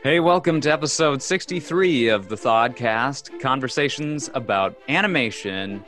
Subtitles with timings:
[0.00, 5.84] Hey, welcome to episode 63 of the Thodcast Conversations about Animation.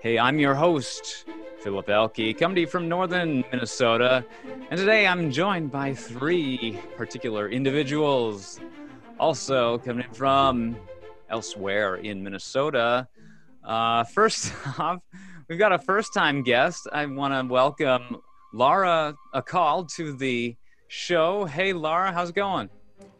[0.00, 1.24] Hey, I'm your host,
[1.58, 4.24] Philip Elke, coming to you from northern Minnesota.
[4.70, 8.60] And today I'm joined by three particular individuals.
[9.18, 10.76] Also coming in from
[11.28, 13.08] elsewhere in Minnesota.
[13.64, 15.00] Uh, first off,
[15.48, 16.86] we've got a first time guest.
[16.92, 18.18] I want to welcome
[18.52, 20.54] Laura Akal to the
[20.86, 21.44] show.
[21.44, 22.70] Hey, Laura, how's it going?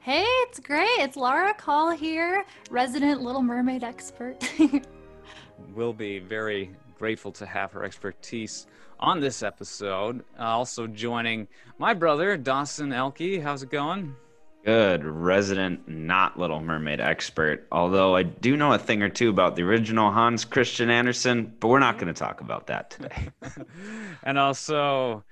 [0.03, 0.98] Hey, it's great.
[0.98, 4.37] It's Laura Call here, resident Little Mermaid expert.
[5.77, 8.66] we'll be very grateful to have her expertise
[8.98, 10.25] on this episode.
[10.37, 11.47] Uh, also joining
[11.78, 13.41] my brother, Dawson Elke.
[13.41, 14.16] How's it going?
[14.65, 17.69] Good, resident not Little Mermaid expert.
[17.70, 21.69] Although I do know a thing or two about the original Hans Christian Andersen, but
[21.69, 23.28] we're not going to talk about that today.
[24.25, 25.23] and also,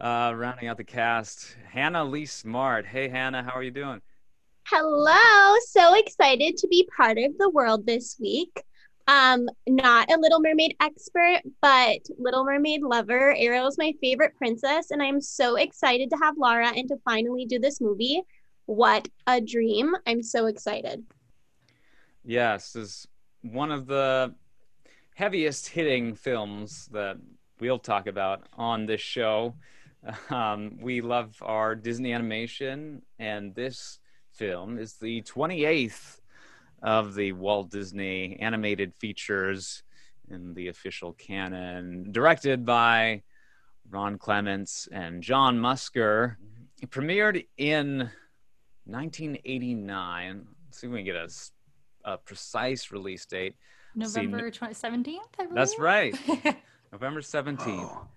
[0.00, 2.86] uh, rounding out the cast, Hannah Lee Smart.
[2.86, 4.00] Hey, Hannah, how are you doing?
[4.72, 8.62] Hello, so excited to be part of the world this week.
[9.08, 13.34] Um, not a Little Mermaid expert, but Little Mermaid lover.
[13.36, 17.46] Ariel is my favorite princess, and I'm so excited to have Laura and to finally
[17.46, 18.22] do this movie.
[18.66, 19.96] What a dream!
[20.06, 21.02] I'm so excited.
[22.24, 23.08] Yes, is
[23.42, 24.36] one of the
[25.14, 27.16] heaviest hitting films that
[27.58, 29.56] we'll talk about on this show.
[30.30, 33.99] Um, we love our Disney animation, and this
[34.40, 36.18] film is the 28th
[36.82, 39.82] of the Walt Disney animated features
[40.30, 43.22] in the official canon, directed by
[43.90, 46.36] Ron Clements and John Musker.
[46.80, 48.08] It premiered in
[48.86, 50.46] 1989.
[50.64, 51.28] Let's see if we can get a,
[52.10, 53.56] a precise release date.
[53.94, 55.18] November 17th,
[55.52, 56.16] That's right.
[56.92, 57.58] November 17th.
[57.68, 58.08] Oh.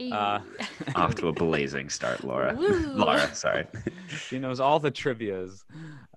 [0.00, 0.40] Uh,
[0.94, 2.52] off to a blazing start, Laura.
[2.58, 3.66] Laura, sorry.
[4.08, 5.64] she knows all the trivia's.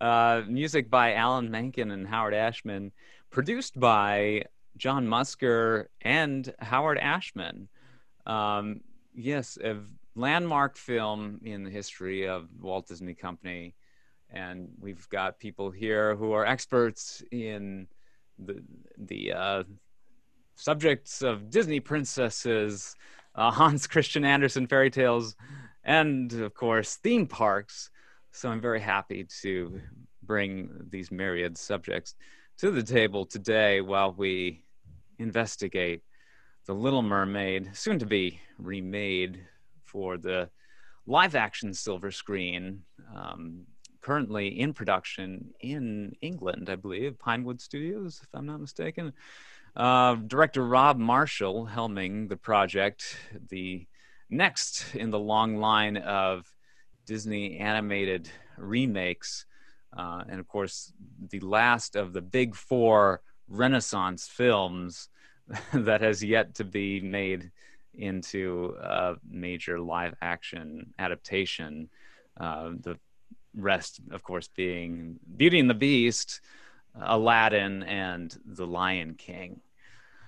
[0.02, 2.92] Uh, music by Alan Menken and Howard Ashman,
[3.30, 4.44] produced by
[4.78, 7.70] John Musker and Howard Ashman.
[8.26, 8.82] Um,
[9.14, 9.78] yes, a
[10.16, 13.76] landmark film in the history of Walt Disney Company,
[14.30, 17.88] and we've got people here who are experts in
[18.38, 18.62] the
[18.98, 19.64] the uh,
[20.56, 22.96] subjects of Disney princesses
[23.36, 25.36] uh, Hans Christian Andersen fairy tales,
[25.84, 27.90] and of course, theme parks.
[28.32, 29.82] So I'm very happy to
[30.24, 32.16] bring these myriad subjects
[32.60, 34.64] to the table today while we
[35.18, 36.04] investigate
[36.66, 39.46] The Little Mermaid, soon to be remade
[39.86, 40.50] for the
[41.08, 42.84] live action silver screen,
[43.16, 43.66] um,
[44.02, 49.14] currently in production in England, I believe, Pinewood Studios, if I'm not mistaken.
[49.76, 53.18] Uh, director Rob Marshall helming the project,
[53.50, 53.86] the
[54.30, 56.52] next in the long line of
[57.06, 59.46] Disney animated remakes,
[59.98, 60.94] uh, and of course,
[61.30, 65.10] the last of the big four Renaissance films
[65.74, 67.52] that has yet to be made
[67.96, 71.90] into a major live action adaptation.
[72.40, 72.98] Uh, the
[73.56, 76.42] rest, of course, being Beauty and the Beast,
[77.00, 79.62] Aladdin, and The Lion King.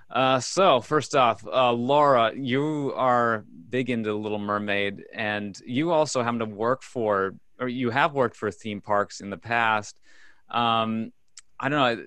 [0.10, 6.22] Uh, so first off, uh, Laura, you are big into Little Mermaid, and you also
[6.22, 10.00] happen to work for, or you have worked for theme parks in the past.
[10.50, 11.14] Um,
[11.60, 12.06] I don't know.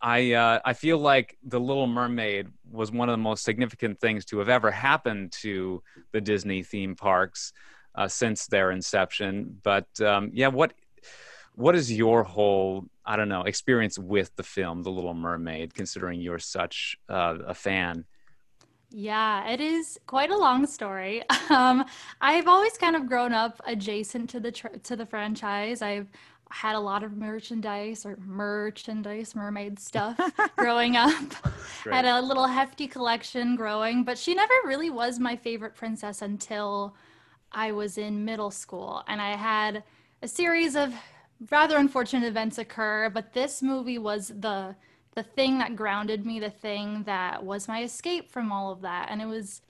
[0.00, 4.26] I uh, I feel like the Little Mermaid was one of the most significant things
[4.26, 7.52] to have ever happened to the Disney theme parks
[7.94, 9.58] uh, since their inception.
[9.62, 10.74] But um, yeah, what
[11.56, 16.20] what is your whole i don't know experience with the film the little mermaid considering
[16.20, 18.04] you're such uh, a fan?
[18.90, 21.22] Yeah it is quite a long story.
[21.50, 21.84] Um,
[22.22, 25.82] i've always kind of grown up adjacent to the tr- to the franchise.
[25.82, 26.08] I've
[26.50, 30.18] had a lot of merchandise or merchandise mermaid stuff
[30.56, 31.34] growing up.
[31.90, 36.96] Had a little hefty collection growing but she never really was my favorite princess until
[37.52, 39.04] i was in middle school.
[39.06, 39.84] And i had
[40.22, 40.94] a series of
[41.50, 44.76] rather unfortunate events occur, but this movie was the
[45.14, 49.06] the thing that grounded me, the thing that was my escape from all of that.
[49.10, 49.62] And it was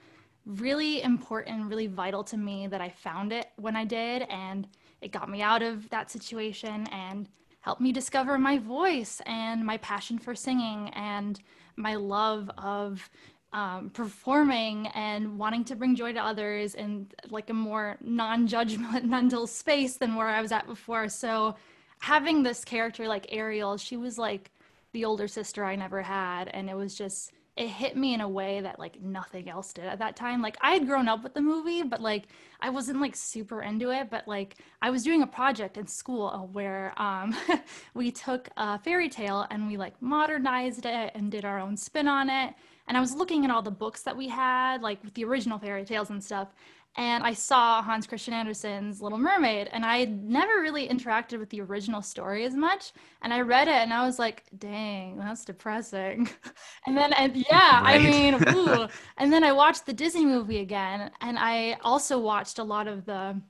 [0.46, 4.66] really important, really vital to me that I found it when I did and
[5.02, 7.28] it got me out of that situation and
[7.60, 11.40] helped me discover my voice and my passion for singing and
[11.76, 13.08] my love of
[13.54, 19.96] um, performing and wanting to bring joy to others in like a more non-judgmental space
[19.96, 21.08] than where I was at before.
[21.08, 21.54] So
[22.00, 24.50] having this character like Ariel, she was like
[24.92, 28.28] the older sister I never had, and it was just it hit me in a
[28.28, 30.42] way that like nothing else did at that time.
[30.42, 32.24] Like I had grown up with the movie, but like
[32.60, 34.10] I wasn't like super into it.
[34.10, 37.36] But like I was doing a project in school where um,
[37.94, 42.08] we took a fairy tale and we like modernized it and did our own spin
[42.08, 42.54] on it.
[42.86, 45.58] And I was looking at all the books that we had, like with the original
[45.58, 46.48] fairy tales and stuff
[46.96, 51.50] and I saw Hans Christian Andersen's Little Mermaid, and I had never really interacted with
[51.50, 52.92] the original story as much.
[53.22, 56.28] And I read it, and I was like, "Dang, that's depressing."
[56.86, 58.00] and then, and yeah, right.
[58.00, 58.86] I mean, ooh.
[59.16, 63.04] and then I watched the Disney movie again, and I also watched a lot of
[63.06, 63.40] the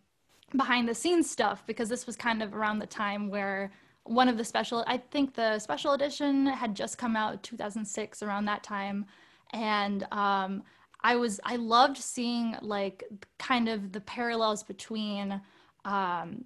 [0.56, 3.72] behind the scenes stuff because this was kind of around the time where
[4.04, 8.44] one of the special, I think the special edition had just come out 2006 around
[8.44, 9.06] that time,
[9.54, 10.62] and um,
[11.00, 13.04] I was I loved seeing like
[13.38, 15.40] kind of the parallels between
[15.84, 16.44] um,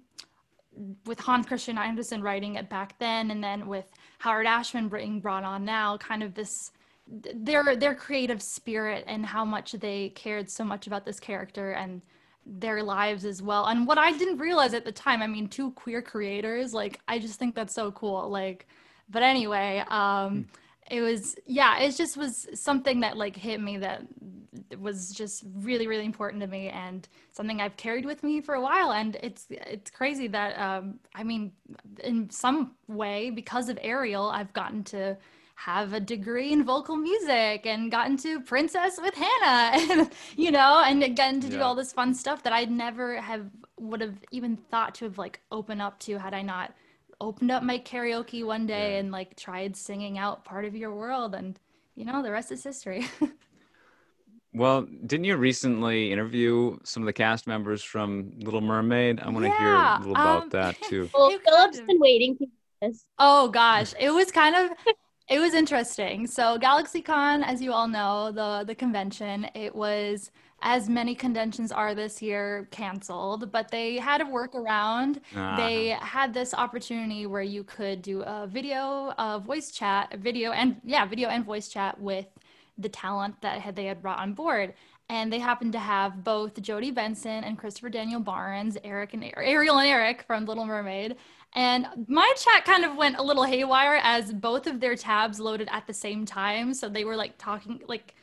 [1.05, 5.43] with Hans Christian Andersen writing it back then, and then with Howard Ashman being brought
[5.43, 6.71] on now, kind of this
[7.07, 12.01] their their creative spirit and how much they cared so much about this character and
[12.45, 13.65] their lives as well.
[13.65, 17.17] And what I didn't realize at the time, I mean, two queer creators, like I
[17.17, 18.29] just think that's so cool.
[18.29, 18.67] Like,
[19.09, 20.41] but anyway, um, hmm
[20.89, 24.03] it was yeah it just was something that like hit me that
[24.79, 28.61] was just really really important to me and something i've carried with me for a
[28.61, 31.51] while and it's it's crazy that um, i mean
[32.03, 35.17] in some way because of ariel i've gotten to
[35.55, 40.83] have a degree in vocal music and gotten to princess with hannah and you know
[40.85, 41.57] and gotten to yeah.
[41.57, 43.45] do all this fun stuff that i'd never have
[43.77, 46.73] would have even thought to have like open up to had i not
[47.21, 48.99] opened up my karaoke one day yeah.
[48.99, 51.59] and like tried singing out part of your world and
[51.95, 53.07] you know the rest is history.
[54.53, 59.19] Well didn't you recently interview some of the cast members from little mermaid?
[59.19, 61.07] I want to yeah, hear a little about um, that too.
[61.13, 62.45] Well philip's been waiting for
[62.81, 63.05] this.
[63.19, 63.93] Oh gosh.
[63.99, 64.71] It was kind of
[65.29, 66.25] it was interesting.
[66.25, 70.31] So galaxycon as you all know the the convention it was
[70.61, 75.17] as many conventions are this year canceled, but they had a workaround.
[75.35, 75.57] Uh-huh.
[75.57, 80.51] They had this opportunity where you could do a video, a voice chat, a video
[80.51, 82.27] and yeah, video and voice chat with
[82.77, 84.73] the talent that had, they had brought on board.
[85.11, 89.79] And they happened to have both Jodi Benson and Christopher Daniel Barnes, Eric and Ariel
[89.79, 91.15] and Eric from Little Mermaid.
[91.53, 95.67] And my chat kind of went a little haywire as both of their tabs loaded
[95.71, 96.75] at the same time.
[96.75, 98.13] So they were like talking like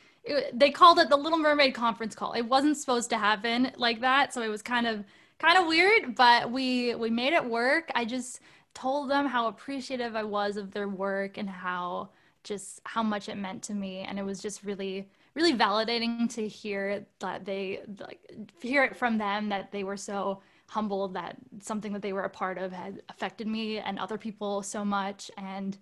[0.53, 2.33] they called it the Little Mermaid conference call.
[2.33, 5.03] It wasn't supposed to happen like that, so it was kind of
[5.39, 7.91] kind of weird, but we we made it work.
[7.95, 8.41] I just
[8.73, 12.09] told them how appreciative I was of their work and how
[12.43, 16.47] just how much it meant to me and it was just really really validating to
[16.47, 18.19] hear that they like
[18.61, 22.29] hear it from them that they were so humbled that something that they were a
[22.29, 25.77] part of had affected me and other people so much and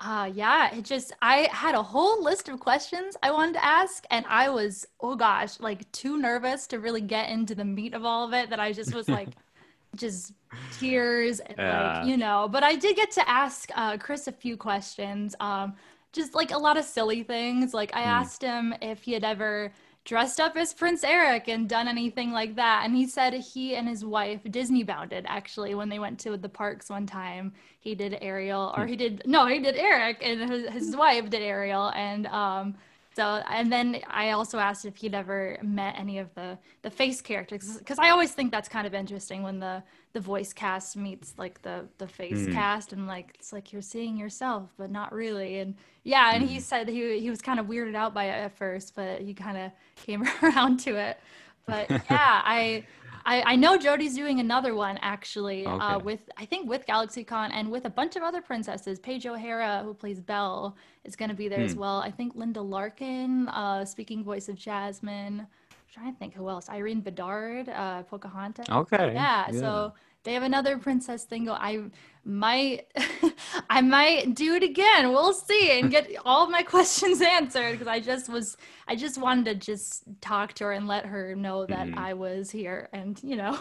[0.00, 4.04] uh, yeah, it just, I had a whole list of questions I wanted to ask,
[4.10, 8.06] and I was, oh gosh, like too nervous to really get into the meat of
[8.06, 9.28] all of it that I just was like,
[9.96, 10.32] just
[10.78, 12.48] tears and like, you know.
[12.50, 15.74] But I did get to ask uh, Chris a few questions, um,
[16.12, 17.74] just like a lot of silly things.
[17.74, 18.06] Like, I mm.
[18.06, 19.70] asked him if he had ever
[20.04, 22.82] dressed up as Prince Eric and done anything like that.
[22.84, 26.48] And he said he and his wife Disney bounded actually when they went to the
[26.48, 27.52] parks one time.
[27.78, 31.42] He did Ariel, or he did no, he did Eric, and his, his wife did
[31.42, 32.74] Ariel, and um,
[33.16, 37.20] so and then I also asked if he'd ever met any of the the face
[37.20, 41.34] characters because I always think that's kind of interesting when the the voice cast meets
[41.36, 42.52] like the the face mm.
[42.52, 46.48] cast and like it's like you're seeing yourself but not really and yeah and mm.
[46.48, 46.60] he hmm.
[46.60, 49.56] said he he was kind of weirded out by it at first but he kind
[49.58, 51.18] of came around to it
[51.66, 52.84] but yeah I
[53.24, 55.84] I, I know Jodi's doing another one actually uh, okay.
[55.84, 58.98] uh, with I think with GalaxyCon and with a bunch of other princesses.
[58.98, 61.64] Paige O'Hara, who plays Belle, is going to be there hmm.
[61.64, 62.00] as well.
[62.00, 65.40] I think Linda Larkin, uh, speaking voice of Jasmine.
[65.40, 65.46] I'm
[65.92, 66.68] trying to think who else.
[66.68, 68.68] Irene Bedard, uh, Pocahontas.
[68.68, 69.12] Okay.
[69.14, 69.60] Yeah, yeah.
[69.60, 71.48] So they have another princess thing.
[71.48, 71.84] I
[72.24, 72.86] might,
[73.70, 75.10] I might do it again.
[75.10, 78.56] We'll see and get all my questions answered because I just was,
[78.88, 81.98] I just wanted to just talk to her and let her know that mm-hmm.
[81.98, 83.58] I was here and you know.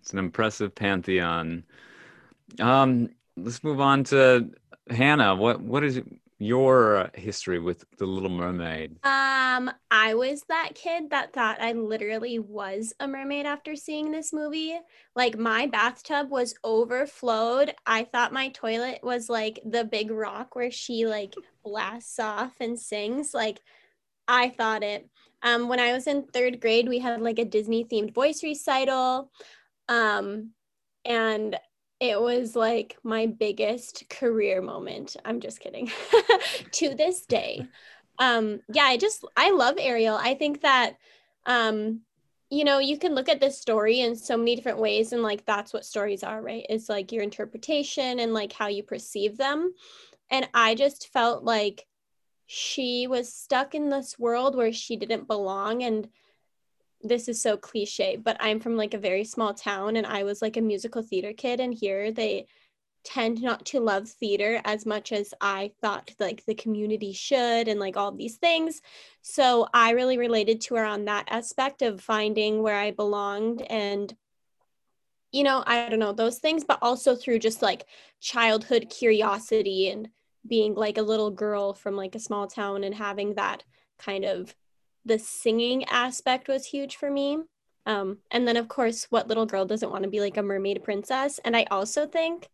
[0.00, 1.64] it's an impressive pantheon.
[2.60, 4.50] Um, let's move on to
[4.90, 5.34] Hannah.
[5.34, 6.00] What what is
[6.42, 8.92] your history with the Little Mermaid?
[9.04, 14.32] Um, I was that kid that thought I literally was a mermaid after seeing this
[14.32, 14.78] movie.
[15.14, 17.74] Like my bathtub was overflowed.
[17.86, 21.34] I thought my toilet was like the big rock where she like
[21.64, 23.34] blasts off and sings.
[23.34, 23.60] Like
[24.28, 25.08] I thought it.
[25.42, 29.30] Um, when I was in third grade, we had like a Disney themed voice recital.
[29.88, 30.50] Um,
[31.04, 31.58] and
[32.02, 35.16] it was like my biggest career moment.
[35.24, 35.88] I'm just kidding.
[36.72, 37.64] to this day.
[38.18, 40.18] Um yeah, I just I love Ariel.
[40.20, 40.96] I think that
[41.46, 42.00] um
[42.50, 45.46] you know, you can look at this story in so many different ways and like
[45.46, 46.66] that's what stories are, right?
[46.68, 49.72] It's like your interpretation and like how you perceive them.
[50.28, 51.86] And I just felt like
[52.46, 56.08] she was stuck in this world where she didn't belong and
[57.02, 60.42] this is so cliche, but I'm from like a very small town and I was
[60.42, 62.46] like a musical theater kid and here they
[63.04, 67.80] tend not to love theater as much as I thought like the community should and
[67.80, 68.80] like all these things.
[69.22, 74.14] So I really related to her on that aspect of finding where I belonged and
[75.32, 77.86] you know, I don't know those things, but also through just like
[78.20, 80.08] childhood curiosity and
[80.46, 83.64] being like a little girl from like a small town and having that
[83.98, 84.54] kind of
[85.04, 87.38] the singing aspect was huge for me.
[87.86, 90.84] Um, and then, of course, what little girl doesn't want to be like a mermaid
[90.84, 91.40] princess?
[91.44, 92.48] And I also think,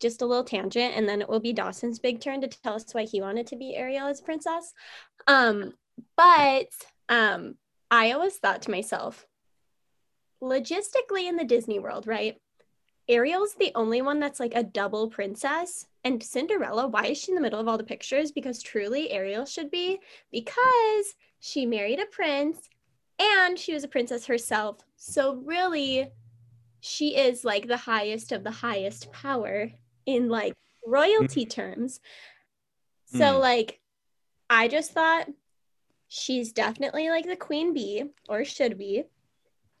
[0.00, 2.92] just a little tangent, and then it will be Dawson's big turn to tell us
[2.92, 4.72] why he wanted to be Ariel as princess.
[5.26, 5.74] Um,
[6.16, 6.68] but
[7.10, 7.56] um,
[7.90, 9.26] I always thought to myself,
[10.42, 12.40] logistically in the Disney world, right?
[13.08, 15.86] Ariel's the only one that's like a double princess.
[16.04, 18.32] And Cinderella, why is she in the middle of all the pictures?
[18.32, 19.98] Because truly, Ariel should be,
[20.32, 22.68] because she married a prince
[23.18, 24.78] and she was a princess herself.
[24.96, 26.10] So, really,
[26.80, 29.70] she is like the highest of the highest power
[30.06, 30.54] in like
[30.86, 31.50] royalty mm.
[31.50, 32.00] terms.
[33.06, 33.40] So, mm.
[33.40, 33.80] like,
[34.48, 35.28] I just thought
[36.08, 39.04] she's definitely like the queen bee, or should be.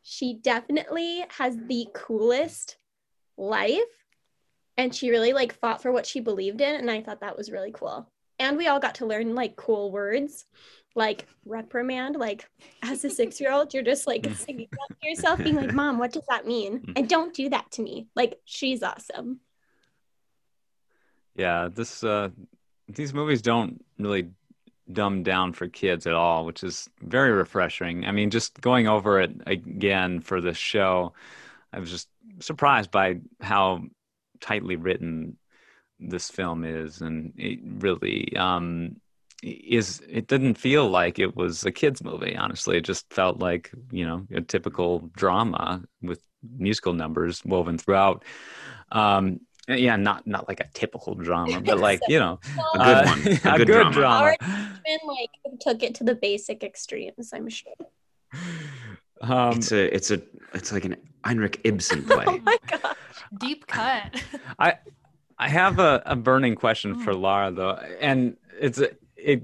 [0.02, 2.76] She definitely has the coolest
[3.36, 3.80] life
[4.76, 7.50] and she really like fought for what she believed in and i thought that was
[7.50, 10.46] really cool and we all got to learn like cool words
[10.94, 12.48] like reprimand like
[12.82, 14.34] as a six year old you're just like mm.
[14.36, 16.92] singing to yourself being like mom what does that mean mm.
[16.96, 19.40] and don't do that to me like she's awesome
[21.36, 22.28] yeah this uh
[22.88, 24.30] these movies don't really
[24.92, 29.20] dumb down for kids at all which is very refreshing i mean just going over
[29.20, 31.12] it again for the show
[31.72, 32.08] i was just
[32.40, 33.80] surprised by how
[34.40, 35.36] tightly written
[36.00, 38.96] this film is, and it really um,
[39.42, 40.00] is.
[40.08, 42.36] It didn't feel like it was a kids movie.
[42.36, 46.22] Honestly, it just felt like you know a typical drama with
[46.56, 48.24] musical numbers woven throughout.
[48.92, 52.40] Um, yeah, not not like a typical drama, but like you know,
[52.74, 54.36] a good uh, one, a good, a good drama.
[54.38, 54.98] drama.
[55.06, 55.30] like
[55.60, 57.30] took it to the basic extremes.
[57.32, 57.72] I'm sure.
[59.22, 60.22] Um, it's a it's a
[60.54, 62.24] it's like an Henrik Ibsen play.
[62.28, 62.96] oh my god,
[63.38, 64.22] deep cut.
[64.58, 64.74] I
[65.38, 67.20] I have a, a burning question for hmm.
[67.20, 68.80] Laura though, and it's
[69.22, 69.42] it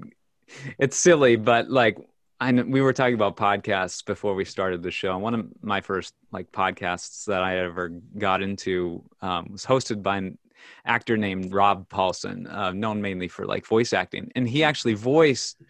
[0.78, 1.98] it's silly, but like
[2.38, 5.16] I know, we were talking about podcasts before we started the show.
[5.16, 10.18] One of my first like podcasts that I ever got into um, was hosted by
[10.18, 10.38] an
[10.84, 15.62] actor named Rob Paulsen, uh, known mainly for like voice acting, and he actually voiced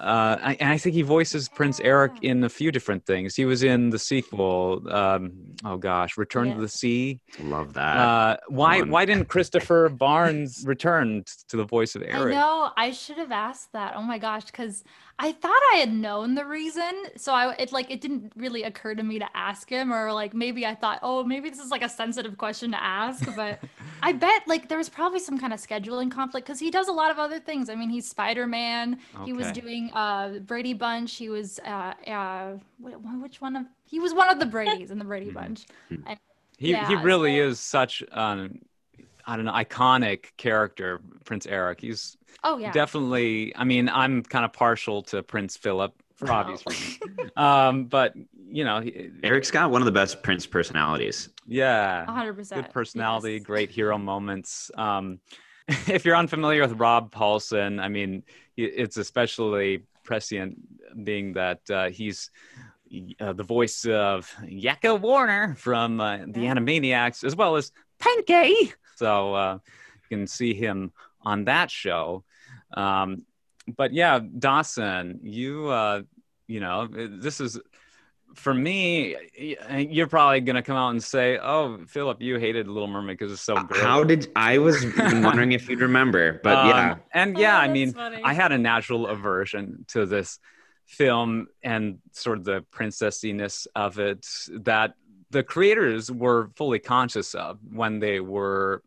[0.00, 3.36] uh, I, and I think he voices Prince Eric in a few different things.
[3.36, 4.82] He was in the sequel.
[4.90, 5.32] Um,
[5.64, 6.54] oh gosh, Return yeah.
[6.54, 7.20] to the Sea.
[7.40, 7.96] Love that.
[7.96, 8.90] Uh, why One.
[8.90, 12.34] why didn't Christopher Barnes return to the voice of Eric?
[12.34, 12.70] I know.
[12.76, 13.94] I should have asked that.
[13.96, 14.82] Oh my gosh, because
[15.18, 18.94] I thought I had known the reason, so I it like it didn't really occur
[18.96, 21.82] to me to ask him, or like maybe I thought, oh, maybe this is like
[21.82, 23.60] a sensitive question to ask, but
[24.02, 26.92] I bet like there was probably some kind of scheduling conflict because he does a
[26.92, 27.70] lot of other things.
[27.70, 28.98] I mean, he's Spider Man.
[29.14, 29.26] Okay.
[29.26, 31.14] He was doing uh Brady Bunch.
[31.14, 35.04] He was uh uh which one of he was one of the Brady's in the
[35.04, 35.34] Brady mm-hmm.
[35.34, 35.66] Bunch.
[35.90, 36.18] And,
[36.58, 38.64] he yeah, he really so, is such an
[39.26, 41.80] I don't know iconic character, Prince Eric.
[41.80, 42.72] He's Oh yeah.
[42.72, 43.54] Definitely.
[43.56, 46.32] I mean, I'm kind of partial to Prince Philip for no.
[46.32, 46.98] obvious reasons.
[47.36, 48.14] um, but
[48.48, 48.82] you know,
[49.22, 51.28] Eric's got one of the best Prince personalities.
[51.46, 52.04] Yeah.
[52.06, 52.54] 100%.
[52.54, 53.42] Good personality, yes.
[53.42, 54.70] great hero moments.
[54.76, 55.18] Um,
[55.68, 58.22] if you're unfamiliar with Rob Paulsen, I mean,
[58.56, 60.58] it's especially prescient
[61.04, 62.30] being that uh, he's
[63.18, 68.72] uh, the voice of Yakko Warner from uh, the Animaniacs, as well as Pinky.
[68.96, 69.58] So uh,
[70.10, 70.92] you can see him
[71.24, 72.24] on that show.
[72.72, 73.24] Um,
[73.76, 76.02] but yeah, Dawson, you uh,
[76.46, 77.58] you know, this is
[78.34, 79.16] for me.
[79.36, 83.42] You're probably gonna come out and say, "Oh, Philip, you hated Little Mermaid because it's
[83.42, 87.56] so great." How did I was wondering if you'd remember, but um, yeah, and yeah,
[87.56, 88.20] oh, I mean, funny.
[88.22, 90.38] I had a natural aversion to this
[90.86, 94.94] film and sort of the princessiness of it that
[95.30, 98.82] the creators were fully conscious of when they were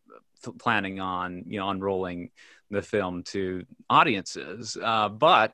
[0.59, 2.29] planning on you know unrolling
[2.69, 4.77] the film to audiences.
[4.81, 5.53] Uh, but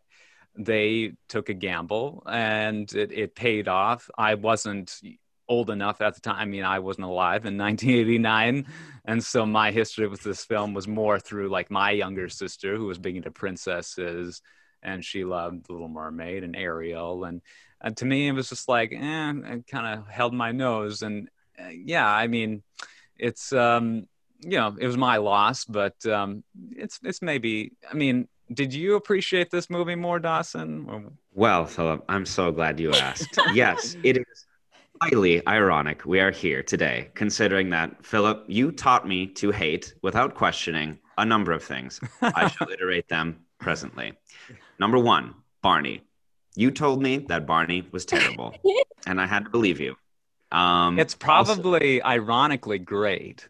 [0.55, 4.09] they took a gamble and it, it paid off.
[4.17, 4.99] I wasn't
[5.49, 6.37] old enough at the time.
[6.37, 8.65] I mean, I wasn't alive in 1989,
[9.05, 12.85] and so my history with this film was more through like my younger sister, who
[12.85, 14.41] was big into princesses,
[14.81, 17.41] and she loved The Little Mermaid and Ariel, and,
[17.81, 21.29] and to me, it was just like, eh, I kind of held my nose, and
[21.59, 22.63] uh, yeah, I mean,
[23.17, 24.07] it's um,
[24.43, 27.73] you know, it was my loss, but um, it's it's maybe.
[27.89, 30.85] I mean, did you appreciate this movie more, Dawson?
[30.89, 33.37] Or- Well, Philip, I'm so glad you asked.
[33.53, 34.45] yes, it is
[35.01, 40.35] highly ironic we are here today, considering that, Philip, you taught me to hate without
[40.35, 41.99] questioning a number of things.
[42.21, 44.13] I shall iterate them presently.
[44.79, 46.01] Number one, Barney.
[46.55, 48.53] You told me that Barney was terrible,
[49.07, 49.95] and I had to believe you.
[50.51, 53.49] Um, It's also- probably ironically great.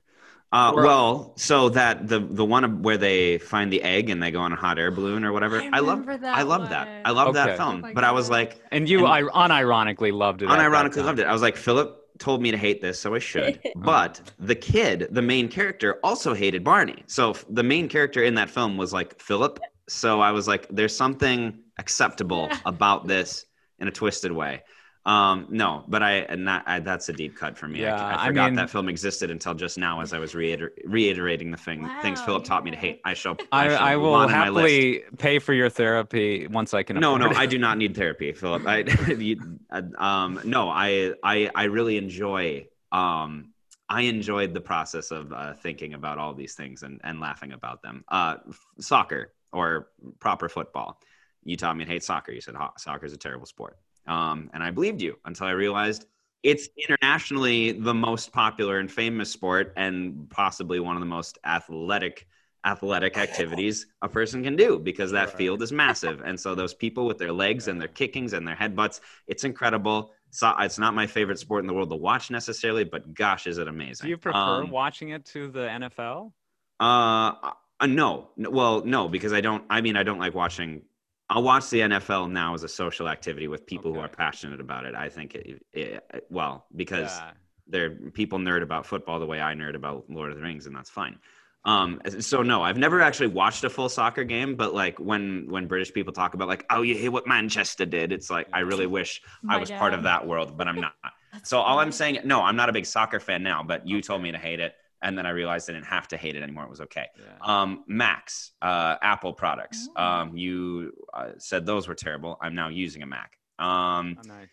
[0.53, 4.39] Uh, well, so that the the one where they find the egg and they go
[4.39, 5.60] on a hot air balloon or whatever.
[5.60, 6.88] I I, love that I love that.
[7.03, 7.39] I love Okay.
[7.43, 7.77] that film.
[7.77, 10.50] Oh my but I was like, And you I unironically loved it.
[10.50, 11.25] unironically loved it.
[11.25, 13.60] I was like, Philip told me to hate this, so I should.
[13.75, 17.03] but the kid, the main character, also hated Barney.
[17.07, 19.60] So the main character in that film was like Philip.
[19.89, 23.45] So I was like, there's something acceptable about this
[23.79, 24.62] in a twisted way.
[25.05, 27.81] Um, no, but I and that I, that's a deep cut for me.
[27.81, 30.33] Yeah, I, I I forgot mean- that film existed until just now as I was
[30.33, 33.01] reiter- reiterating the thing things Wow, Philip taught me to hate.
[33.03, 33.36] I shall.
[33.51, 34.74] I, shall I will on my list.
[34.74, 36.98] happily pay for your therapy once I can.
[37.00, 37.38] No, no, it.
[37.38, 38.65] I do not need therapy, Philip.
[38.65, 38.77] I,
[39.17, 42.67] you- uh, um, no, I, I, I really enjoy.
[42.93, 43.50] Um,
[43.89, 47.81] I enjoyed the process of uh, thinking about all these things and, and laughing about
[47.81, 48.05] them.
[48.07, 49.89] Uh, f- soccer or
[50.22, 50.98] proper football.
[51.43, 52.31] You taught me to hate soccer.
[52.31, 56.05] You said soccer is a terrible sport, um, and I believed you until I realized
[56.43, 62.27] it's internationally the most popular and famous sport, and possibly one of the most athletic
[62.65, 65.36] athletic activities a person can do because that Right.
[65.38, 66.22] field is massive.
[66.25, 70.13] And so those people with their legs and their kickings and their headbutts, it's incredible.
[70.29, 73.57] So it's not my favorite sport in the world to watch necessarily, but gosh, is
[73.57, 74.07] it amazing.
[74.07, 76.36] Do you prefer Um, watching it to the NFL?
[76.79, 77.33] uh,
[77.79, 78.29] uh, no.
[78.38, 79.63] N- Well, no, because I don't.
[79.69, 80.83] I mean, I don't like watching.
[81.30, 84.86] I'll watch the NFL now as a social activity with people who are passionate about
[84.86, 84.94] it.
[84.96, 87.32] I think it, it well because Yeah.
[87.68, 90.75] they're people nerd about football the way I nerd about Lord of the Rings, and
[90.75, 91.18] that's fine.
[91.65, 95.68] Um, so no, I've never actually watched a full soccer game, but like when when
[95.68, 98.86] British people talk about like, oh, you hear what Manchester did, it's like I really
[98.88, 100.94] wish I My was part of that world, but I'm not.
[101.31, 104.01] That's So all I'm saying, no, I'm not a big soccer fan now, but you
[104.01, 106.42] told me to hate it, and then I realized I didn't have to hate it
[106.42, 106.63] anymore.
[106.63, 107.07] It was okay.
[107.18, 107.33] yeah.
[107.61, 109.87] Um, Macs, uh, Apple products.
[109.96, 110.03] Oh.
[110.03, 112.37] Um, you uh, said those were terrible.
[112.42, 113.37] I'm now using a Mac.
[113.59, 114.48] Um, Oh, nice.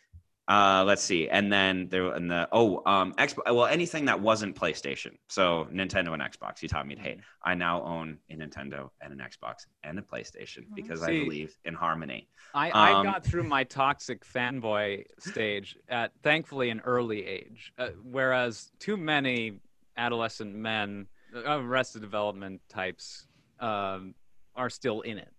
[0.48, 3.54] uh, let's see, and then there and the oh, um, Xbox.
[3.54, 6.60] Well, anything that wasn't PlayStation, so Nintendo and Xbox.
[6.62, 7.20] You taught me to hate.
[7.44, 11.74] I now own a Nintendo and an Xbox and a PlayStation because I believe in
[11.74, 12.28] harmony.
[12.52, 17.90] I, I Um, got through my toxic fanboy stage at thankfully an early age, uh,
[18.02, 19.60] whereas too many
[20.00, 23.26] adolescent men, uh, Arrested Development types,
[23.60, 24.14] um,
[24.56, 25.32] are still in it.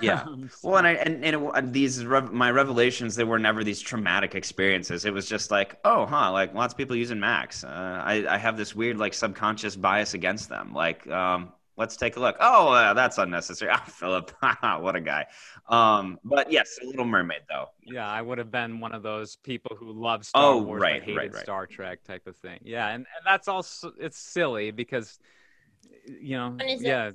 [0.00, 0.24] Yeah.
[0.62, 3.80] Well, and I and, and it, and these rev- my revelations they were never these
[3.80, 5.04] traumatic experiences.
[5.04, 7.64] It was just like, oh, huh, like lots of people using Macs.
[7.64, 10.72] Uh, I I have this weird like subconscious bias against them.
[10.74, 12.36] Like, um, let's take a look.
[12.38, 13.72] Oh, uh, that's unnecessary.
[13.74, 14.30] Ah, Philip,
[14.80, 15.26] what a guy.
[15.68, 17.66] Um, but yes, a Little Mermaid though.
[17.82, 21.00] yeah, I would have been one of those people who loved Star Oh, Wars right,
[21.00, 21.42] but hated right, right.
[21.42, 22.60] Star Trek type of thing.
[22.62, 25.18] Yeah, and, and that's also it's silly because
[26.06, 26.86] you know, When is it?
[26.86, 27.10] yeah,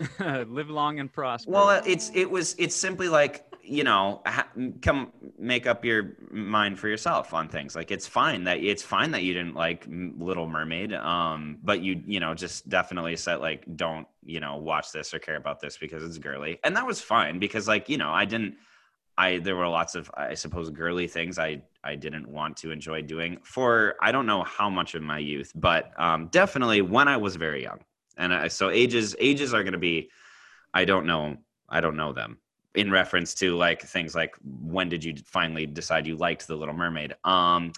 [0.48, 1.50] live long and prosper.
[1.50, 4.48] Well, it's it was it's simply like you know ha-
[4.82, 7.76] come make up your mind for yourself on things.
[7.76, 12.02] Like it's fine that it's fine that you didn't like Little Mermaid, um, but you
[12.06, 15.76] you know just definitely said like don't you know watch this or care about this
[15.76, 18.56] because it's girly, and that was fine because like you know I didn't.
[19.16, 23.02] I there were lots of I suppose girly things I I didn't want to enjoy
[23.02, 27.16] doing for I don't know how much of my youth, but um, definitely when I
[27.16, 27.80] was very young,
[28.16, 30.10] and I, so ages ages are going to be
[30.72, 31.36] I don't know
[31.68, 32.38] I don't know them
[32.78, 36.74] in reference to like things like when did you finally decide you liked the Little
[36.74, 37.14] Mermaid?
[37.24, 37.72] Um,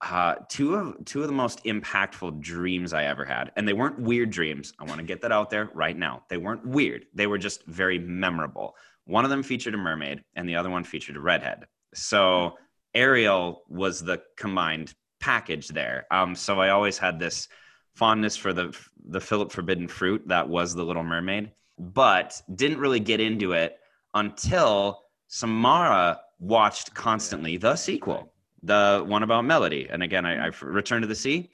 [0.00, 4.00] uh, two of two of the most impactful dreams I ever had, and they weren't
[4.00, 4.72] weird dreams.
[4.78, 6.24] I want to get that out there right now.
[6.30, 7.04] They weren't weird.
[7.14, 8.74] They were just very memorable.
[9.04, 11.66] One of them featured a mermaid, and the other one featured a redhead.
[11.92, 12.56] So
[12.94, 16.06] Ariel was the combined package there.
[16.10, 17.48] Um, so I always had this
[17.94, 18.74] fondness for the
[19.08, 23.78] the Philip Forbidden Fruit that was the Little Mermaid, but didn't really get into it
[24.14, 29.88] until Samara watched constantly the sequel, the one about Melody.
[29.90, 31.50] And again, I, I returned to the sea.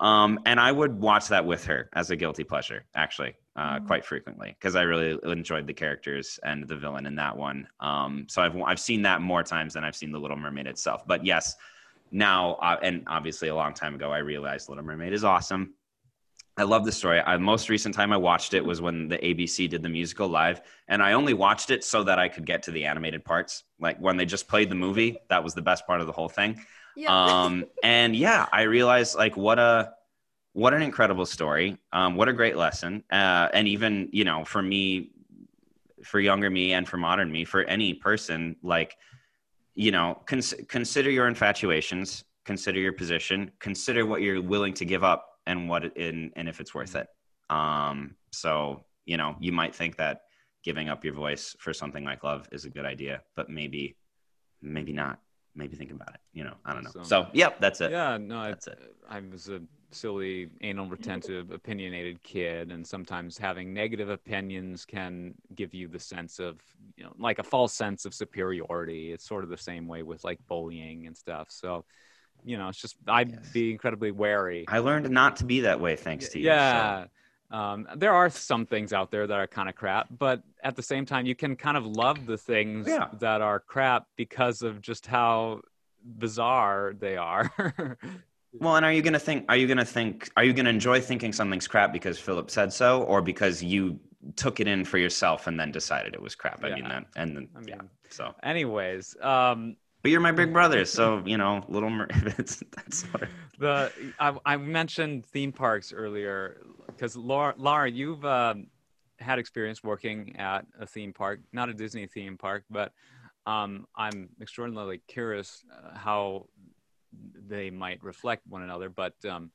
[0.00, 3.86] Um, and I would watch that with her as a guilty pleasure, actually, uh, Mm.
[3.86, 7.68] quite frequently, because I really enjoyed the characters and the villain in that one.
[7.78, 11.06] Um, so I've I've seen that more times than I've seen the Little Mermaid itself.
[11.06, 11.54] But yes,
[12.10, 15.74] now, uh, and obviously a long time ago, I realized Little Mermaid is awesome.
[16.58, 17.20] I love the story.
[17.20, 20.60] I, most recent time I watched it was when the ABC did the musical live,
[20.86, 23.64] and I only watched it so that I could get to the animated parts.
[23.80, 26.28] Like when they just played the movie, that was the best part of the whole
[26.28, 26.60] thing.
[26.94, 27.08] Yeah.
[27.44, 29.94] Um, and yeah, I realized like what a
[30.52, 31.78] what an incredible story.
[31.90, 33.02] Um, what a great lesson.
[33.10, 35.10] Uh, and even you know, for me,
[36.04, 38.96] for younger me, and for modern me, for any person, like
[39.74, 45.02] you know, cons- consider your infatuations, consider your position, consider what you're willing to give
[45.02, 47.06] up and what it, and, and if it's worth it.
[47.50, 50.22] Um, so, you know, you might think that
[50.64, 53.96] giving up your voice for something like love is a good idea, but maybe,
[54.60, 55.20] maybe not.
[55.54, 56.20] Maybe think about it.
[56.32, 56.90] You know, I don't know.
[56.90, 57.90] So, so yep, that's it.
[57.90, 58.78] Yeah, no, that's it.
[59.06, 65.74] I was a silly, anal retentive, opinionated kid, and sometimes having negative opinions can give
[65.74, 66.58] you the sense of,
[66.96, 69.12] you know, like a false sense of superiority.
[69.12, 71.48] It's sort of the same way with like bullying and stuff.
[71.50, 71.84] So,
[72.44, 73.50] you know, it's just I'd yes.
[73.52, 74.64] be incredibly wary.
[74.68, 76.46] I learned not to be that way thanks to you.
[76.46, 77.04] Yeah.
[77.04, 77.08] So.
[77.52, 80.82] Um, there are some things out there that are kind of crap, but at the
[80.82, 83.08] same time, you can kind of love the things yeah.
[83.20, 85.60] that are crap because of just how
[86.02, 87.52] bizarre they are.
[88.54, 89.44] well, and are you gonna think?
[89.50, 90.30] Are you gonna think?
[90.36, 94.00] Are you gonna enjoy thinking something's crap because Philip said so, or because you
[94.36, 96.64] took it in for yourself and then decided it was crap?
[96.64, 96.74] I yeah.
[96.76, 97.82] mean that, and then I mean, yeah.
[98.08, 102.22] So, anyways, um, but you're my big brother, so you know, Little Mermaid.
[102.36, 103.22] that's of...
[103.58, 108.66] the I, I, mentioned theme parks earlier because Laura, Laura, you've um,
[109.18, 112.92] had experience working at a theme park, not a Disney theme park, but
[113.46, 116.46] um, I'm extraordinarily curious uh, how
[117.48, 118.88] they might reflect one another.
[118.88, 119.50] But um,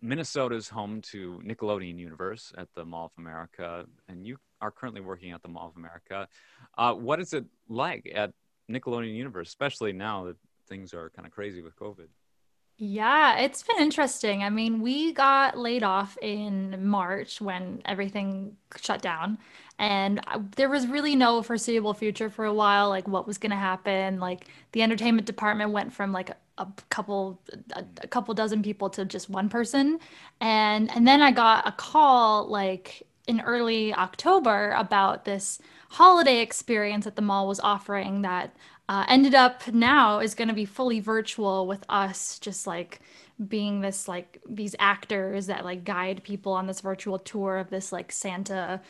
[0.00, 5.32] Minnesota's home to Nickelodeon Universe at the Mall of America, and you are currently working
[5.32, 6.28] at the Mall of America.
[6.76, 8.32] Uh, what is it like at
[8.70, 10.36] Nickelodeon universe, especially now that
[10.68, 12.08] things are kind of crazy with COVID.
[12.80, 14.44] Yeah, it's been interesting.
[14.44, 19.38] I mean, we got laid off in March when everything shut down,
[19.80, 20.20] and
[20.54, 24.20] there was really no foreseeable future for a while, like what was going to happen.
[24.20, 27.40] Like the entertainment department went from like a, couple
[27.72, 29.98] a couple dozen people to just one person,
[30.40, 37.04] and and then I got a call like in early October about this holiday experience
[37.04, 38.54] that the mall was offering that
[38.88, 43.00] uh, ended up now is going to be fully virtual with us just like
[43.46, 47.92] being this like these actors that like guide people on this virtual tour of this
[47.92, 48.80] like Santa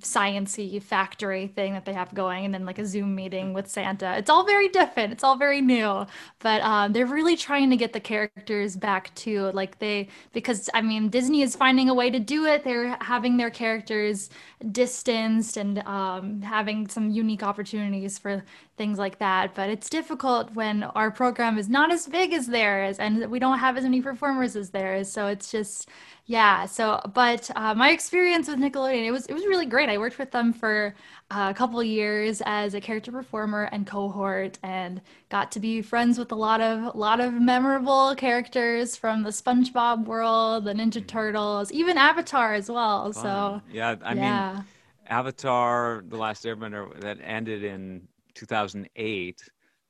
[0.00, 4.16] sciency factory thing that they have going and then like a zoom meeting with santa.
[4.18, 5.12] It's all very different.
[5.12, 6.06] It's all very new.
[6.40, 10.82] But um, they're really trying to get the characters back to like they because i
[10.82, 12.64] mean disney is finding a way to do it.
[12.64, 14.28] They're having their characters
[14.72, 18.44] distanced and um, having some unique opportunities for
[18.76, 22.98] things like that but it's difficult when our program is not as big as theirs
[22.98, 25.88] and we don't have as many performers as theirs so it's just
[26.28, 26.66] yeah.
[26.66, 29.88] So, but uh, my experience with Nickelodeon, it was it was really great.
[29.88, 30.94] I worked with them for
[31.30, 36.18] uh, a couple years as a character performer and cohort, and got to be friends
[36.18, 40.94] with a lot of a lot of memorable characters from the SpongeBob world, the Ninja
[40.94, 41.06] mm-hmm.
[41.06, 43.12] Turtles, even Avatar as well.
[43.12, 43.22] Fun.
[43.22, 44.54] So yeah, I yeah.
[44.54, 44.64] mean,
[45.06, 49.42] Avatar: The Last Airbender that ended in 2008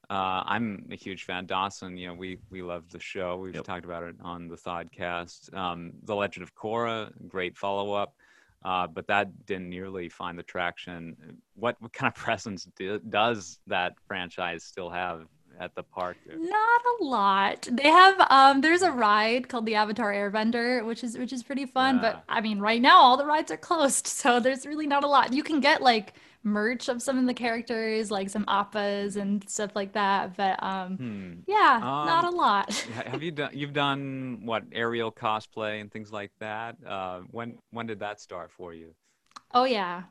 [0.08, 1.46] uh, I'm a huge fan.
[1.46, 3.38] Dawson, you know, we we love the show.
[3.38, 3.64] We've yep.
[3.64, 5.52] talked about it on the Thodcast.
[5.52, 8.14] Um, the Legend of Korra, great follow up,
[8.64, 11.16] uh, but that didn't nearly find the traction.
[11.54, 15.26] What what kind of presence do, does that franchise still have
[15.58, 16.18] at the park?
[16.28, 17.68] Not a lot.
[17.72, 21.66] They have um there's a ride called the Avatar Airbender, which is which is pretty
[21.66, 21.96] fun.
[21.96, 22.02] Yeah.
[22.02, 25.08] But I mean, right now all the rides are closed, so there's really not a
[25.08, 25.32] lot.
[25.32, 26.14] You can get like
[26.46, 30.36] merch of some of the characters, like some appas and stuff like that.
[30.36, 31.32] But um, hmm.
[31.46, 32.72] yeah, um, not a lot.
[33.06, 33.50] have you done?
[33.52, 36.76] You've done what Ariel cosplay and things like that.
[36.86, 38.94] Uh, when when did that start for you?
[39.52, 40.04] Oh yeah.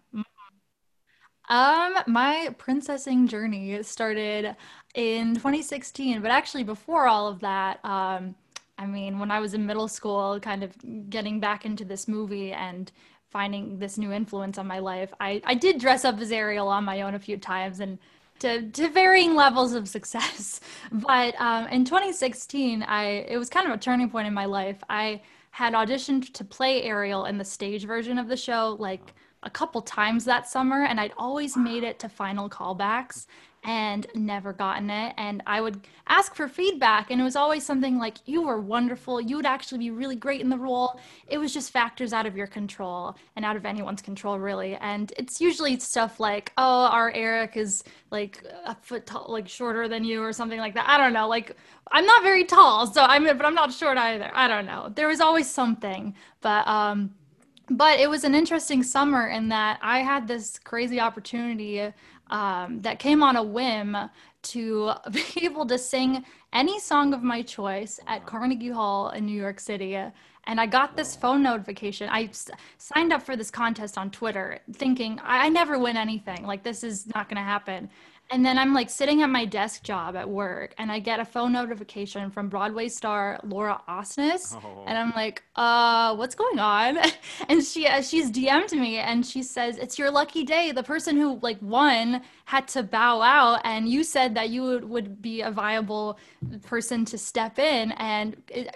[1.48, 4.56] Um, my princessing journey started
[4.96, 8.34] in 2016, but actually before all of that, um,
[8.78, 10.74] I mean, when I was in middle school, kind of
[11.10, 12.92] getting back into this movie and
[13.36, 15.14] finding this new influence on my life.
[15.20, 18.00] I, I did dress up as Ariel on my own a few times and
[18.40, 20.62] to, to varying levels of success.
[20.94, 24.82] But um, in 2016, I it was kind of a turning point in my life.
[24.90, 25.22] I
[25.52, 29.82] had auditioned to play Ariel in the stage version of the show like a couple
[29.82, 33.28] times that summer, and I'd always made it to final callbacks.
[33.66, 35.14] And never gotten it.
[35.18, 39.20] And I would ask for feedback, and it was always something like, You were wonderful.
[39.20, 41.00] You would actually be really great in the role.
[41.28, 44.76] It was just factors out of your control and out of anyone's control, really.
[44.76, 49.88] And it's usually stuff like, Oh, our Eric is like a foot tall, like shorter
[49.88, 50.88] than you, or something like that.
[50.88, 51.28] I don't know.
[51.28, 51.58] Like,
[51.92, 54.32] I'm not very tall, so I'm, but I'm not short either.
[54.34, 54.92] I don't know.
[54.94, 57.16] There was always something, but, um,
[57.70, 61.92] but it was an interesting summer in that I had this crazy opportunity
[62.30, 63.98] um, that came on a whim
[64.44, 69.40] to be able to sing any song of my choice at Carnegie Hall in New
[69.40, 69.96] York City.
[70.48, 72.08] And I got this phone notification.
[72.10, 76.46] I s- signed up for this contest on Twitter thinking I, I never win anything.
[76.46, 77.90] Like, this is not going to happen.
[78.32, 81.26] And then I'm like sitting at my desk job at work and I get a
[81.26, 84.56] phone notification from Broadway star Laura Osnes.
[84.56, 84.84] Oh.
[84.88, 86.98] And I'm like, uh, what's going on?
[87.50, 90.72] And she uh, she's DM'd me and she says, It's your lucky day.
[90.72, 94.86] The person who like won had to bow out and you said that you would,
[94.86, 96.18] would be a viable
[96.64, 98.36] person to step in and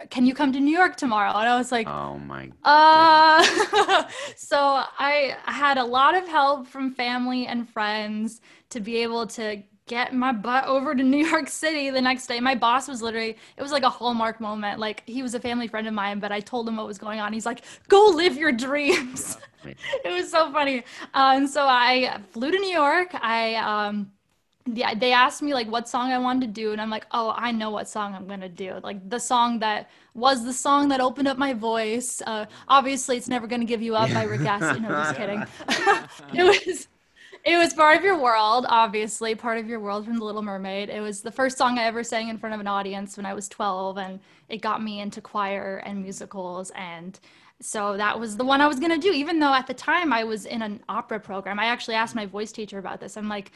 [0.09, 1.29] can you come to New York tomorrow?
[1.29, 2.51] And I was like, Oh my.
[2.63, 3.43] uh,
[4.35, 9.61] so I had a lot of help from family and friends to be able to
[9.89, 12.39] get my butt over to New York City the next day.
[12.39, 14.79] My boss was literally, it was like a hallmark moment.
[14.79, 17.19] Like he was a family friend of mine, but I told him what was going
[17.19, 17.33] on.
[17.33, 19.37] He's like, go live your dreams.
[19.65, 20.83] it was so funny.
[21.13, 23.09] Uh, and so I flew to New York.
[23.13, 24.11] I, um,
[24.65, 27.33] yeah, they asked me like what song I wanted to do, and I'm like, oh,
[27.35, 28.79] I know what song I'm gonna do.
[28.83, 32.21] Like the song that was the song that opened up my voice.
[32.27, 34.81] Uh, obviously, it's never gonna give you up by Rick Astley.
[34.81, 35.43] No, just kidding.
[36.35, 36.87] it was,
[37.45, 38.65] it was part of your world.
[38.69, 40.89] Obviously, part of your world from The Little Mermaid.
[40.89, 43.33] It was the first song I ever sang in front of an audience when I
[43.33, 47.19] was 12, and it got me into choir and musicals and
[47.61, 50.13] so that was the one I was going to do, even though at the time
[50.13, 51.59] I was in an opera program.
[51.59, 53.17] I actually asked my voice teacher about this.
[53.17, 53.51] I'm like,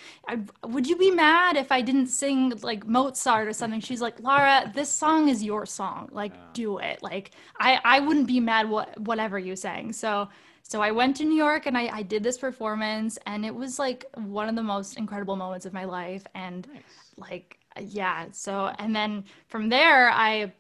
[0.66, 3.80] would you be mad if I didn't sing like Mozart or something?
[3.80, 6.10] She's like, Laura, this song is your song.
[6.12, 7.02] Like, do it.
[7.02, 9.94] Like, I, I wouldn't be mad what, whatever you sang.
[9.94, 10.28] So,
[10.64, 13.78] so I went to New York and I, I did this performance and it was
[13.78, 16.26] like one of the most incredible moments of my life.
[16.34, 16.68] And
[17.18, 18.28] like, yeah.
[18.32, 20.54] So, and then from there, I,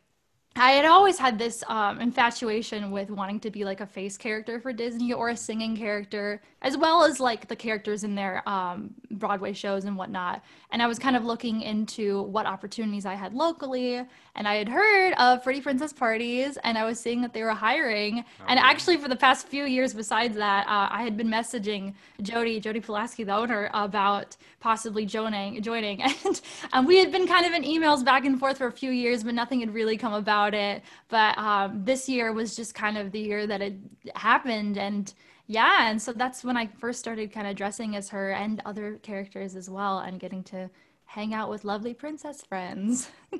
[0.55, 4.59] I had always had this um, infatuation with wanting to be like a face character
[4.59, 8.93] for Disney or a singing character, as well as like the characters in their um,
[9.09, 10.43] Broadway shows and whatnot.
[10.71, 14.69] And I was kind of looking into what opportunities I had locally, and I had
[14.69, 18.23] heard of Pretty Princess parties, and I was seeing that they were hiring.
[18.47, 22.59] and actually, for the past few years, besides that, uh, I had been messaging Jody,
[22.59, 26.41] Jody Pulaski, the owner, about possibly joining, joining, and
[26.73, 29.23] um, we had been kind of in emails back and forth for a few years,
[29.23, 30.83] but nothing had really come about it.
[31.09, 33.75] But um, this year was just kind of the year that it
[34.15, 35.13] happened, and
[35.47, 38.99] yeah, and so that's when I first started kind of dressing as her and other
[39.03, 40.69] characters as well, and getting to
[41.05, 43.09] hang out with lovely princess friends.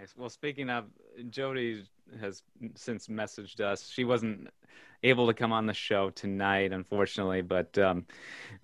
[0.00, 0.14] Nice.
[0.16, 0.86] Well, speaking of,
[1.28, 1.84] Jody
[2.20, 2.42] has
[2.74, 3.88] since messaged us.
[3.88, 4.48] She wasn't
[5.02, 8.06] able to come on the show tonight, unfortunately, but um,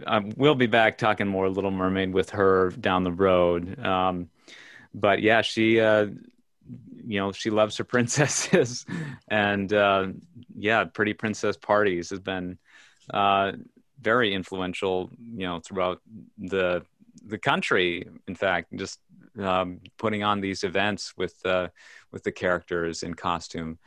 [0.07, 3.79] um, we'll be back talking more Little Mermaid with her down the road.
[3.85, 4.31] Um,
[4.95, 6.07] but yeah, she, uh,
[7.07, 8.87] you know, she loves her princesses,
[9.29, 10.09] and uh,
[10.57, 12.59] yeah, Pretty Princess Parties has been
[13.13, 13.53] uh,
[14.01, 16.01] very influential, you know, throughout
[16.39, 16.85] the
[17.25, 18.09] the country.
[18.27, 19.01] In fact, just
[19.39, 21.69] um, putting on these events with uh,
[22.13, 23.79] with the characters in costume.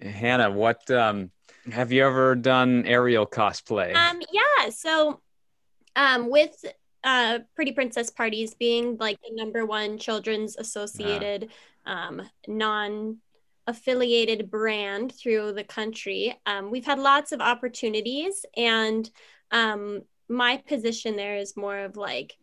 [0.00, 1.30] Hannah, what um,
[1.70, 3.94] have you ever done Ariel cosplay?
[3.94, 4.70] Um, yeah.
[4.70, 5.20] So,
[5.96, 6.64] um, with
[7.04, 11.50] uh, Pretty Princess Parties being like the number one children's associated,
[11.86, 13.18] um, non
[13.66, 18.44] affiliated brand through the country, um, we've had lots of opportunities.
[18.56, 19.08] And
[19.50, 22.36] um, my position there is more of like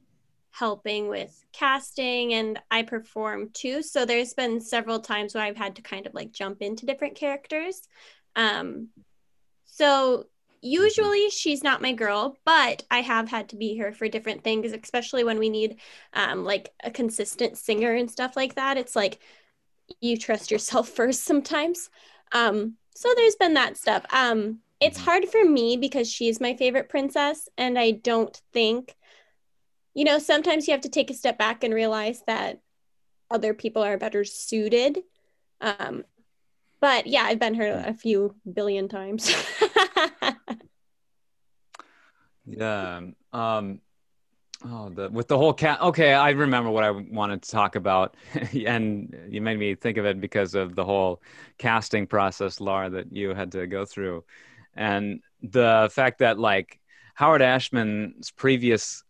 [0.51, 3.83] helping with casting and I perform too.
[3.83, 7.15] So there's been several times where I've had to kind of like jump into different
[7.15, 7.87] characters.
[8.35, 8.89] Um,
[9.65, 10.25] so
[10.61, 14.71] usually she's not my girl, but I have had to be her for different things,
[14.73, 15.77] especially when we need
[16.13, 18.77] um, like a consistent singer and stuff like that.
[18.77, 19.19] It's like
[20.01, 21.89] you trust yourself first sometimes.
[22.31, 24.05] Um, so there's been that stuff.
[24.11, 28.95] Um, it's hard for me because she's my favorite princess, and I don't think,
[29.93, 32.59] you know, sometimes you have to take a step back and realize that
[33.31, 34.99] other people are better suited.
[35.61, 36.03] Um,
[36.79, 39.33] but yeah, I've been her a few billion times.
[42.47, 43.01] Yeah.
[43.33, 43.81] Um,
[44.65, 45.81] oh, the with the whole cat.
[45.81, 48.15] Okay, I remember what I wanted to talk about,
[48.65, 51.21] and you made me think of it because of the whole
[51.57, 54.23] casting process, Laura, that you had to go through,
[54.75, 56.79] and the fact that like
[57.15, 59.03] Howard Ashman's previous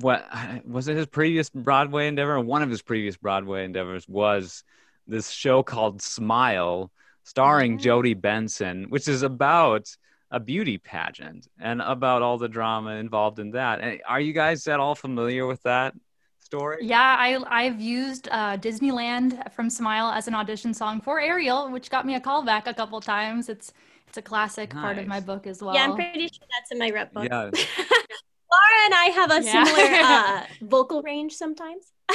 [0.00, 0.26] what
[0.64, 2.40] was it his previous Broadway endeavor?
[2.40, 4.64] One of his previous Broadway endeavors was
[5.06, 6.90] this show called Smile,
[7.24, 7.82] starring Mhm.
[7.82, 9.94] Jodi Benson, which is about
[10.32, 13.80] a beauty pageant and about all the drama involved in that.
[13.80, 15.94] And Are you guys at all familiar with that
[16.40, 16.78] story?
[16.80, 21.90] Yeah, I I've used uh, Disneyland from Smile as an audition song for Ariel, which
[21.90, 23.48] got me a call back a couple times.
[23.50, 23.72] It's
[24.08, 25.74] it's a classic part of my book as well.
[25.74, 27.28] Yeah, I'm pretty sure that's in my rep book.
[27.30, 27.44] Yeah.
[28.52, 29.64] Laura and I have a Yeah.
[29.64, 31.92] similar uh, vocal range sometimes.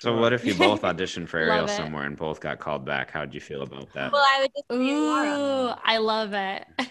[0.00, 3.10] So what if you both auditioned for Ariel somewhere and both got called back?
[3.10, 4.12] How'd you feel about that?
[4.12, 6.64] Well, I would just say Ooh, I love it.
[6.78, 6.88] As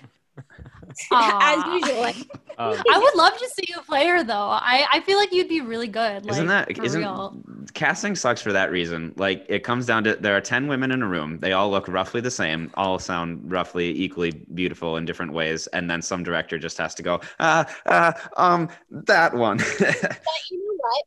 [1.12, 1.76] Aw.
[1.76, 2.28] usual.
[2.60, 4.34] Um, I would love to see you play her though.
[4.34, 6.26] I, I feel like you'd be really good.
[6.26, 7.40] Like, isn't that for isn't real.
[7.76, 9.14] casting sucks for that reason?
[9.16, 11.38] Like it comes down to there are ten women in a room.
[11.40, 15.88] They all look roughly the same, all sound roughly equally beautiful in different ways, and
[15.88, 19.58] then some director just has to go, uh, uh, um, that one.
[19.58, 21.04] but you know what?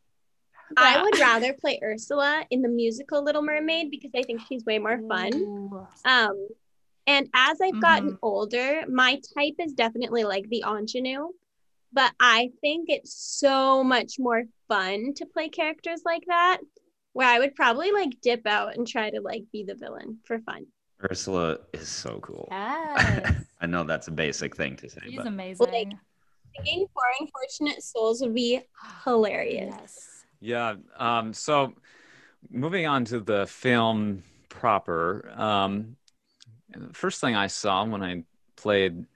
[0.77, 4.79] I would rather play Ursula in the musical Little Mermaid because I think she's way
[4.79, 5.33] more fun.
[5.35, 5.87] Ooh.
[6.05, 6.49] Um,
[7.07, 8.19] and as I've gotten Mhm.
[8.23, 11.29] older, my type is definitely like the ingenue.
[11.93, 16.61] But I think it's so much more fun to play characters like that,
[17.15, 20.39] where I would probably like dip out and try to like be the villain for
[20.41, 20.67] fun.
[21.11, 22.47] Ursula is so cool.
[22.51, 23.45] Yes.
[23.61, 25.99] I know that's a basic thing to say, She's but amazing.
[26.57, 28.61] Singing for Unfortunate Souls would be
[29.05, 29.75] hilarious.
[29.81, 30.20] Yes.
[30.41, 30.77] Yeah.
[30.97, 31.75] Um, so
[32.51, 35.97] moving on to the film proper, um,
[36.71, 38.25] the first thing I saw when I
[38.57, 39.07] played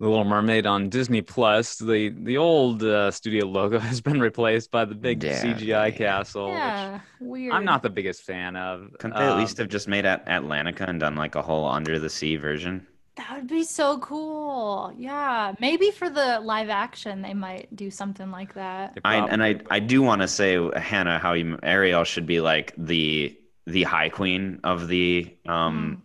[0.00, 4.70] The Little Mermaid on Disney Plus, the the old uh, studio logo has been replaced
[4.70, 5.90] by the big Yeah, CGI yeah.
[5.90, 7.00] castle, Yeah.
[7.20, 7.54] Weird.
[7.54, 8.94] I'm not the biggest fan of.
[8.98, 11.66] couldn't they at Um, least have just made at Atlantica and done like a whole
[11.66, 12.86] under the sea version?
[13.16, 14.92] That would be so cool.
[14.96, 15.54] Yeah.
[15.58, 18.98] Maybe for the live action, they might do something like that.
[19.04, 22.74] I and I I do want to say Hannah how you Ariel should be like
[22.76, 26.02] the the high queen of the um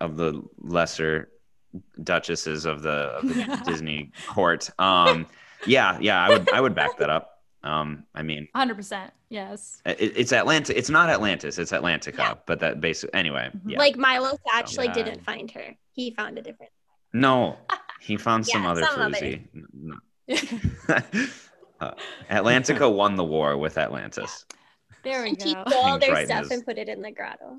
[0.00, 1.30] of the lesser
[2.02, 4.70] duchesses of the, of the Disney court.
[4.78, 5.26] Um
[5.66, 7.31] yeah, yeah, I would I would back that up.
[7.64, 9.10] Um I mean 100%.
[9.28, 9.80] Yes.
[9.86, 12.34] it, it's Atlanta it's not Atlantis, it's Atlantica, Yeah.
[12.46, 13.60] but that basically anyway, Mhm.
[13.72, 13.78] yeah.
[13.78, 15.04] Like Milo Thatch, like Yeah.
[15.04, 15.74] didn't find her.
[15.92, 16.72] He found a different.
[17.12, 17.56] no,
[18.00, 19.16] he found some Yeah, other some other.
[19.16, 19.46] floozy.
[19.72, 19.96] No.
[21.80, 21.94] Uh,
[22.30, 24.46] Atlantica won the war with Atlantis.
[25.02, 25.64] There we And he go.
[25.66, 27.58] stole all King their stuff is- and put it in the grotto.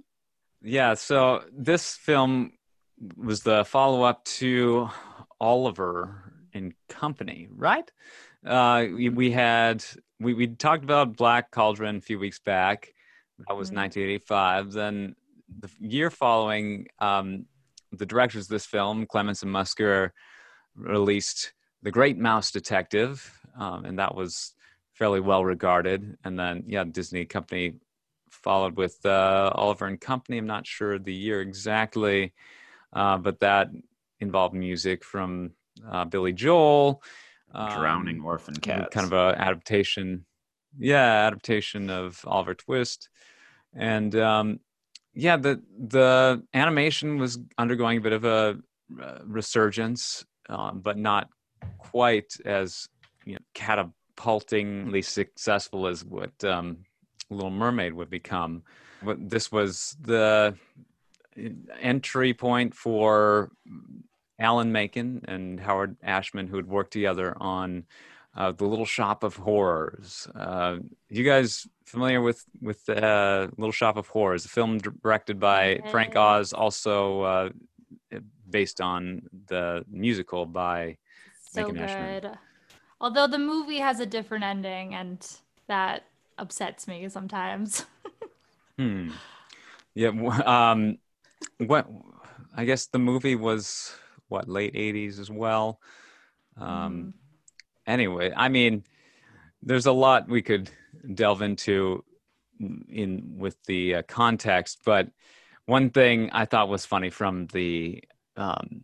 [0.61, 2.53] Yeah, so this film
[3.17, 4.89] was the follow up to
[5.41, 7.91] Oliver and Company, right?
[8.45, 9.83] Uh, we, we had
[10.19, 12.93] we we talked about Black Cauldron a few weeks back.
[13.47, 13.75] That was Mhm.
[13.75, 14.71] 1985.
[14.71, 15.15] Then
[15.59, 17.45] the year following, um,
[17.91, 20.11] the directors of this film, Clements and Musker,
[20.75, 21.53] released
[21.83, 24.55] The Great Mouse Detective, um, and that was
[24.93, 26.17] fairly well regarded.
[26.23, 27.79] And then, yeah, Disney Company
[28.31, 30.37] followed with uh, Oliver and Company.
[30.37, 32.33] I'm not sure the year exactly,
[32.93, 33.69] uh, but that
[34.19, 35.51] involved music from
[35.87, 37.03] uh, Billy Joel.
[37.53, 38.93] Um, Drowning orphan cats.
[38.93, 40.25] Kind of a adaptation,
[40.77, 43.09] yeah, adaptation of Oliver Twist,
[43.75, 44.59] and um,
[45.13, 48.57] yeah, the the animation was undergoing a bit of a
[49.01, 51.29] uh, resurgence, um, but not
[51.77, 52.87] quite as
[53.25, 56.77] you know, catapultingly successful as what um,
[57.29, 58.63] Little Mermaid would become.
[59.01, 60.55] But this was the
[61.81, 63.51] entry point for
[64.39, 67.85] Alan Menken and Howard Ashman, who had worked together on
[68.35, 70.27] uh, the Little Shop of Horrors.
[70.35, 70.77] Uh,
[71.09, 74.45] you guys familiar with with uh, Little Shop of Horrors?
[74.45, 77.49] A film directed by Frank Oz, also uh,
[78.49, 80.97] based on the musical by
[81.51, 82.21] So Ashman.
[82.21, 82.37] good.
[82.99, 85.25] Although the movie has a different ending, and
[85.67, 86.05] that
[86.37, 87.85] upsets me sometimes.
[88.79, 89.11] Hmm.
[89.93, 90.07] Yeah.
[90.09, 90.97] Um.
[91.59, 91.87] What?
[92.57, 93.93] I guess the movie was
[94.33, 95.79] what late '80s as well.
[96.57, 97.13] Um.
[97.85, 98.83] Anyway, I mean,
[99.61, 100.69] there's a lot we could
[101.13, 102.03] delve into
[102.87, 105.09] in with the uh, context, but
[105.65, 108.03] one thing I thought was funny from the
[108.37, 108.81] um,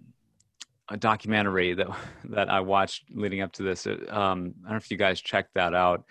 [0.89, 1.87] a documentary that
[2.25, 3.87] that I watched leading up to this.
[3.87, 6.03] uh, Um, I don't know if you guys checked that out.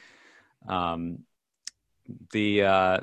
[0.68, 1.24] Um,
[2.32, 2.98] the uh,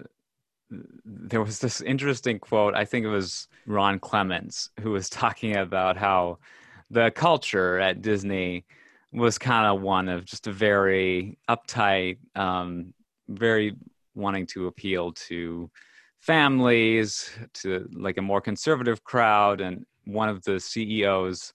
[1.05, 2.75] there was this interesting quote.
[2.75, 6.39] I think it was Ron Clements who was talking about how
[6.89, 8.65] the culture at Disney
[9.11, 12.93] was kind of one of just a very uptight, um,
[13.29, 13.75] very
[14.13, 15.69] wanting to appeal to
[16.19, 19.61] families, to like a more conservative crowd.
[19.61, 21.53] And one of the CEOs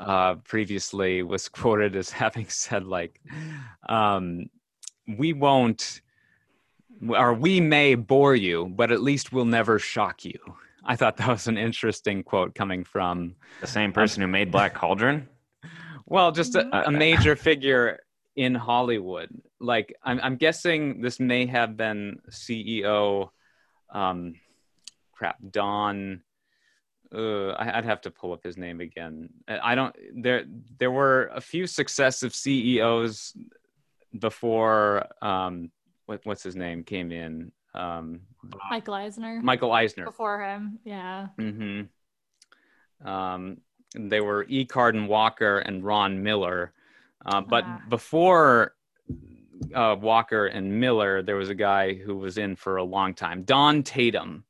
[0.00, 3.20] uh, previously was quoted as having said, like,
[3.88, 4.46] um,
[5.16, 6.00] we won't,
[7.08, 10.38] or we may bore you, but at least we'll never shock you.
[10.84, 14.74] I thought that was an interesting quote coming from the same person who made Black
[14.74, 15.28] Cauldron.
[16.06, 18.00] Well, just a, a major figure
[18.36, 19.28] in Hollywood.
[19.60, 23.30] Like, I'm, I'm guessing this may have been CEO,
[23.92, 24.34] um,
[25.12, 26.22] crap, Don
[27.14, 29.30] uh, I'd have to pull up his name again.
[29.48, 29.94] I don't.
[30.14, 30.44] There,
[30.78, 33.34] there were a few successive CEOs
[34.18, 35.06] before.
[35.22, 35.70] Um,
[36.08, 37.52] what, what's his name came in?
[37.74, 38.20] Um,
[38.70, 39.40] Michael Eisner.
[39.42, 40.78] Michael Eisner before him.
[40.84, 41.28] Yeah.
[41.38, 43.06] Mm-hmm.
[43.06, 43.58] Um,
[43.94, 44.64] they were E.
[44.64, 46.72] Cardon Walker and Ron Miller,
[47.26, 47.80] uh, but ah.
[47.90, 48.74] before
[49.74, 53.42] uh, Walker and Miller, there was a guy who was in for a long time,
[53.42, 54.44] Don Tatum.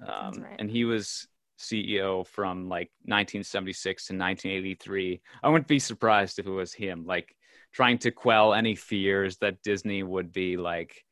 [0.00, 0.56] Um, right.
[0.60, 1.26] And he was
[1.58, 5.20] CEO from like 1976 to 1983.
[5.42, 7.34] I wouldn't be surprised if it was him, like
[7.72, 11.04] trying to quell any fears that Disney would be like,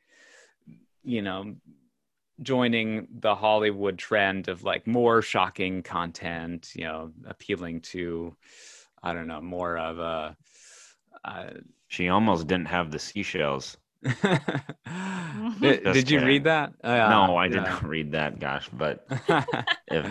[1.05, 1.55] you know,
[2.43, 8.37] joining the Hollywood trend of like more shocking content, you know, appealing to,
[9.03, 10.37] I don't know, more of a.
[11.25, 11.51] Uh,
[11.89, 13.77] she almost didn't have the seashells.
[15.61, 16.73] did, did you read that?
[16.83, 18.39] Uh, no, I did not read that.
[18.39, 19.07] Gosh, but
[19.89, 20.07] if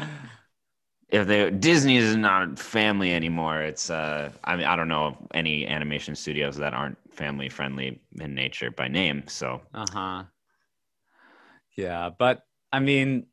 [1.10, 5.68] if they Disney is not family anymore, it's uh, I mean, I don't know any
[5.68, 9.24] animation studios that aren't family friendly in nature by name.
[9.28, 10.24] So, uh huh.
[11.76, 13.28] Yeah, but I mean,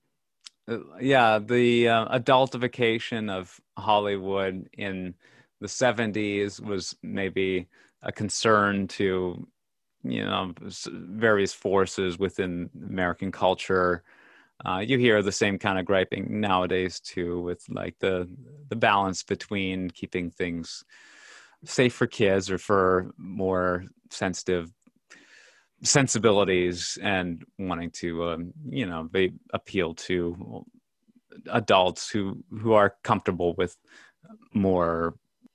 [0.69, 5.15] uh, yeah, the uh, adultification of Hollywood in
[5.61, 7.69] the 70s was maybe
[8.03, 9.47] a concern to
[10.05, 10.53] you know
[10.89, 14.03] various forces within American culture.
[14.65, 18.29] Uh, you hear the same kind of griping nowadays too, with like the
[18.69, 20.85] the balance between keeping things
[21.65, 24.73] safe for kids or for more sensitive
[25.83, 30.65] sensibilities and wanting to um, you know they appeal to
[31.51, 33.77] adults who who are comfortable with
[34.55, 35.15] more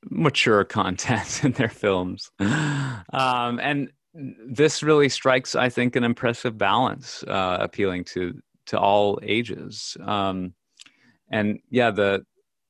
[0.10, 2.32] mature content in their films.
[2.40, 9.20] Um, and this really strikes, I think, an impressive balance, uh, appealing to to all
[9.24, 9.98] ages.
[10.04, 10.54] Um,
[11.30, 12.26] and yeah, the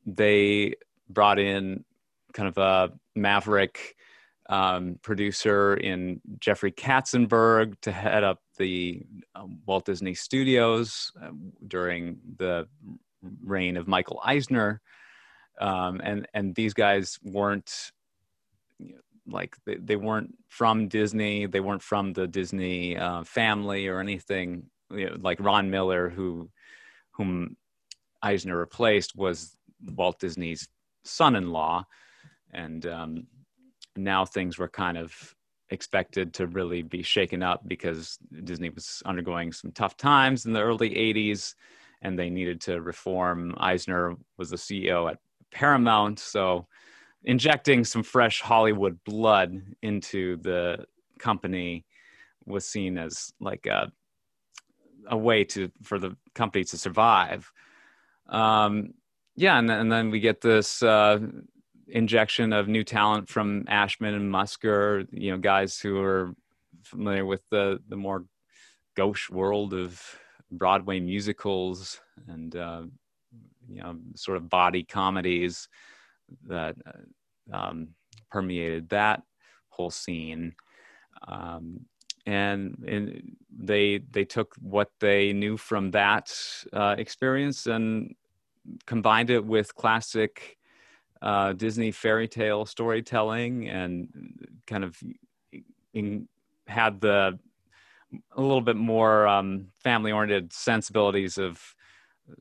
[0.06, 0.76] they
[1.10, 1.84] brought in
[2.34, 3.96] kind of a maverick
[4.50, 9.02] um, producer in Jeffrey Katzenberg to head up the
[9.36, 11.30] um, Walt Disney Studios uh,
[11.68, 12.68] during the
[13.44, 14.82] reign of Michael Eisner.
[15.60, 17.92] Um, and and these guys weren't
[19.28, 24.70] like they, they weren't from Disney, they weren't from the Disney uh, family or anything.
[24.92, 26.50] You know, like Ron Miller, who
[27.12, 27.58] whom
[28.22, 29.58] Eisner replaced, was
[29.96, 30.68] Walt Disney's
[31.04, 31.86] son-in-law,
[32.52, 33.28] and um,
[33.96, 35.36] now things were kind of
[35.70, 40.62] expected to really be shaken up because Disney was undergoing some tough times in the
[40.62, 41.56] early 80s
[42.02, 43.54] and they needed to reform.
[43.58, 45.18] Eisner was the CEO at
[45.52, 46.68] Paramount, so
[47.24, 50.86] injecting some fresh Hollywood blood into the
[51.20, 51.86] company
[52.46, 53.92] was seen as like a
[55.10, 57.52] a way to for the company to survive.
[58.28, 58.94] Um,
[59.36, 61.20] yeah, and and then we get this uh,
[61.88, 66.34] injection of new talent from Ashman and Musker, you know, guys who are
[66.84, 68.26] familiar with the the more
[68.96, 70.02] gauche world of
[70.52, 72.84] Broadway musicals and uh,
[73.70, 75.68] you know sort of body comedies
[76.48, 77.90] that uh, um,
[78.32, 79.22] permeated that
[79.70, 80.56] whole scene.
[81.28, 81.86] Um,
[82.28, 86.32] and, they they took what they knew from that
[86.74, 88.14] uh, experience and
[88.86, 90.58] combined it with classic
[91.24, 94.10] uh, Disney fairy tale storytelling and
[94.68, 94.96] kind of
[95.94, 96.28] in,
[96.68, 97.40] had the
[98.36, 101.60] a little bit more um, family oriented sensibilities of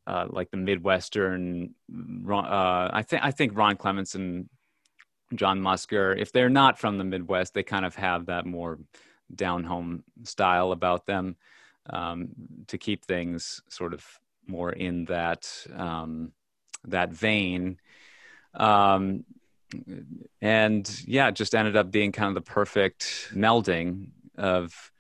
[0.07, 1.75] uh, like the Midwestern.
[2.29, 4.49] Uh, I think I think Ron Clements and
[5.35, 8.79] John Musker, if they're not from the Midwest, they kind of have that more
[9.35, 11.37] down home style about them
[11.91, 12.29] um,
[12.69, 14.05] to keep things sort of
[14.47, 16.33] more in that um,
[16.85, 17.79] that vein.
[18.55, 19.25] Um,
[20.41, 24.93] and yeah, it just ended up being kind of the perfect melding of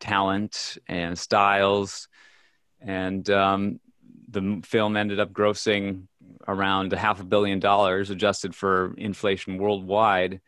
[0.00, 2.08] talent and styles
[2.80, 3.80] and um,
[4.28, 6.06] the film ended up grossing
[6.46, 10.40] around a half a billion dollars adjusted for inflation worldwide.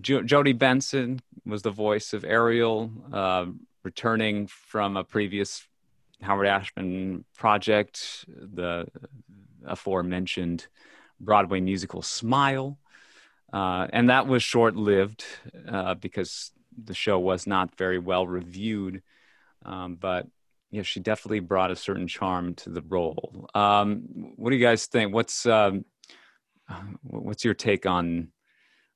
[0.00, 3.46] Jo- Jodi Benson was the voice of Ariel, uh,
[3.82, 5.66] returning from a previous
[6.22, 8.86] Howard Ashman project, the
[9.64, 10.66] aforementioned
[11.18, 12.78] Broadway musical Smile.
[13.52, 15.24] Uh, and that was short lived
[15.68, 16.52] uh, because
[16.84, 19.02] the show was not very well reviewed.
[19.64, 20.26] Um, but
[20.70, 23.48] yeah, she definitely brought a certain charm to the role.
[23.54, 24.02] Um,
[24.36, 25.12] what do you guys think?
[25.12, 25.84] What's um,
[27.02, 28.28] what's your take on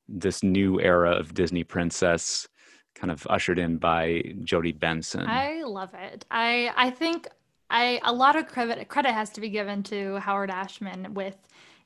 [0.08, 2.48] this new era of Disney princess,
[2.94, 5.26] kind of ushered in by Jodi Benson?
[5.26, 6.24] I love it.
[6.30, 7.28] I I think
[7.70, 11.36] I a lot of credit credit has to be given to Howard Ashman with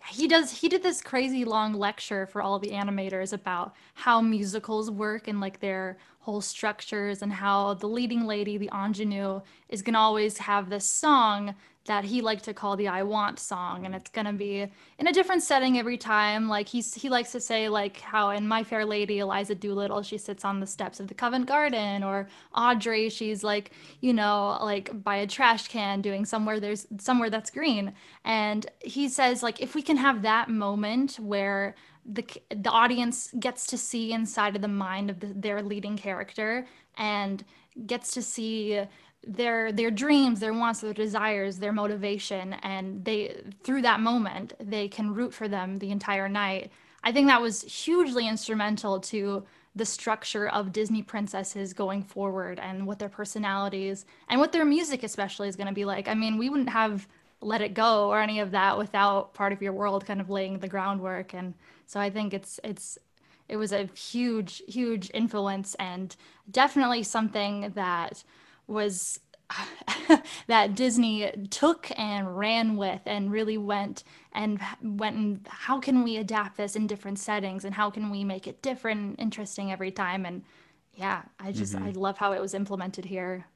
[0.07, 4.91] he does he did this crazy long lecture for all the animators about how musicals
[4.91, 5.99] work and like their
[6.29, 10.85] whole structures and how the leading lady the ingenue is going to always have this
[10.85, 11.55] song
[11.87, 13.87] that he liked to call the I want song.
[13.87, 14.67] And it's going to be
[14.99, 16.47] in a different setting every time.
[16.47, 20.19] Like he's he likes to say like how in My Fair Lady Eliza Doolittle she
[20.19, 23.71] sits on the steps of the Covent Garden or Audrey she's like
[24.03, 27.95] you know like by a trash can doing somewhere there's somewhere that's green.
[28.23, 31.75] And he says like if we can have that moment where
[32.09, 36.67] the the audience gets to see inside of the mind of the, their leading character
[36.97, 37.45] and
[37.87, 38.83] gets to see
[39.27, 44.89] their their dreams their wants their desires their motivation and they through that moment they
[44.89, 46.71] can root for them the entire night.
[47.05, 49.45] I think that was hugely instrumental to
[49.77, 55.03] the structure of disney princesses going forward and what their personalities and what their music
[55.03, 56.09] especially is going to be like.
[56.09, 57.07] I mean we wouldn't have
[57.41, 60.59] let it go or any of that without part of your world kind of laying
[60.59, 61.55] the groundwork and
[61.89, 62.97] so i think it's it's
[63.49, 66.15] it was a huge huge influence and
[66.51, 68.23] definitely something that
[68.69, 69.21] was
[70.47, 76.19] that Disney took and ran with and really went and went and how can we
[76.19, 79.91] adapt this in different settings and how can we make it different and interesting every
[79.91, 80.43] time and
[80.95, 81.87] yeah I just mm-hmm.
[81.87, 83.47] I love how it was implemented here.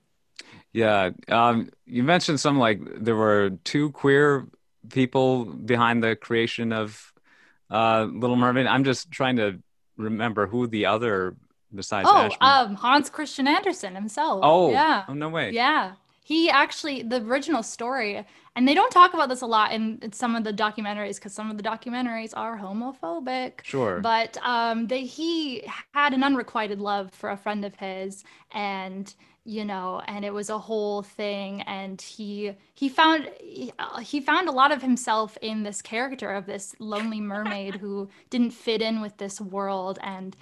[0.72, 4.46] Yeah, um, you mentioned some like there were two queer
[4.88, 7.11] people behind the creation of
[7.72, 8.66] uh, Little Mermaid.
[8.66, 9.58] I'm just trying to
[9.96, 11.34] remember who the other
[11.74, 14.40] besides oh, um, Hans Christian Andersen himself.
[14.42, 15.04] Oh, yeah.
[15.08, 15.50] Oh, no way.
[15.50, 15.92] Yeah.
[16.24, 20.12] He actually, the original story, and they don't talk about this a lot in, in
[20.12, 23.64] some of the documentaries because some of the documentaries are homophobic.
[23.64, 24.00] Sure.
[24.00, 29.12] But um, they, he had an unrequited love for a friend of his, and
[29.44, 33.28] you know and it was a whole thing and he he found
[34.00, 38.52] he found a lot of himself in this character of this lonely mermaid who didn't
[38.52, 40.36] fit in with this world and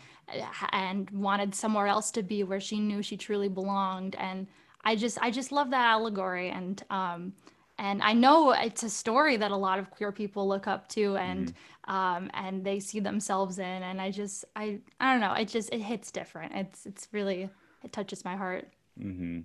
[0.73, 4.47] and wanted somewhere else to be where she knew she truly belonged and
[4.85, 7.33] i just i just love that allegory and um
[7.79, 11.17] and i know it's a story that a lot of queer people look up to
[11.17, 11.55] and
[11.89, 11.95] mm-hmm.
[11.95, 15.73] um and they see themselves in and i just i i don't know it just
[15.73, 17.49] it hits different it's it's really
[17.83, 18.69] it touches my heart
[19.01, 19.41] mm-hmm.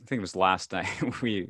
[0.00, 1.48] I think it was last night we,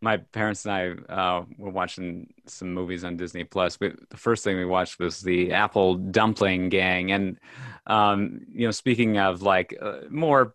[0.00, 0.74] my parents and
[1.08, 3.78] I uh, were watching some movies on Disney Plus.
[3.80, 7.38] We, the first thing we watched was the Apple Dumpling Gang, and
[7.86, 10.54] um, you know, speaking of like uh, more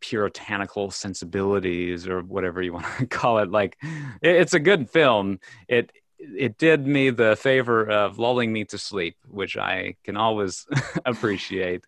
[0.00, 5.40] puritanical sensibilities or whatever you want to call it, like it, it's a good film.
[5.68, 10.66] It it did me the favor of lulling me to sleep, which I can always
[11.06, 11.84] appreciate.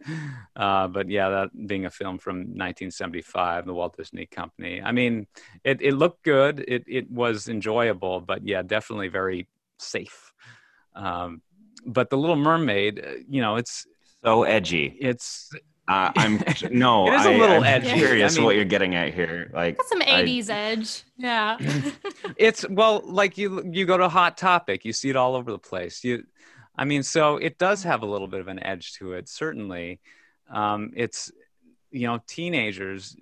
[0.57, 4.83] Uh, but yeah, that being a film from 1975, the Walt Disney Company.
[4.83, 5.27] I mean,
[5.65, 6.65] it, it looked good.
[6.67, 10.33] It, it was enjoyable, but yeah, definitely very safe.
[10.95, 11.43] Um,
[11.85, 13.87] but The Little Mermaid, uh, you know, it's
[14.25, 14.97] so edgy.
[15.01, 15.51] It's
[15.89, 17.09] uh, I'm no.
[17.09, 17.91] it is a little I, edgy.
[17.91, 19.51] I'm curious I mean, what you're getting at here.
[19.53, 21.03] Like some '80s I, edge.
[21.17, 21.59] Yeah.
[22.37, 25.59] it's well, like you you go to Hot Topic, you see it all over the
[25.59, 26.05] place.
[26.05, 26.25] You,
[26.77, 29.29] I mean, so it does have a little bit of an edge to it.
[29.29, 30.01] Certainly,
[30.51, 31.33] um, it's
[31.91, 33.17] you know teenagers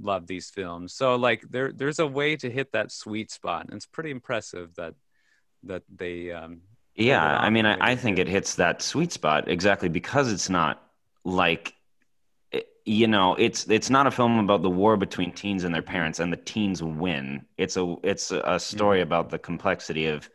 [0.00, 3.74] love these films, so like there there's a way to hit that sweet spot, and
[3.74, 4.94] it's pretty impressive that
[5.64, 6.30] that they.
[6.30, 6.60] Um,
[6.94, 10.82] yeah, I mean, I, I think it hits that sweet spot exactly because it's not
[11.24, 11.74] like
[12.86, 16.20] you know it's it's not a film about the war between teens and their parents
[16.20, 17.44] and the teens win.
[17.58, 19.08] It's a it's a story mm-hmm.
[19.08, 20.30] about the complexity of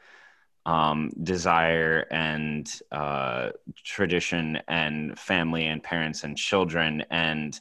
[0.66, 3.52] um, desire and uh,
[3.84, 7.60] tradition and family and parents and children and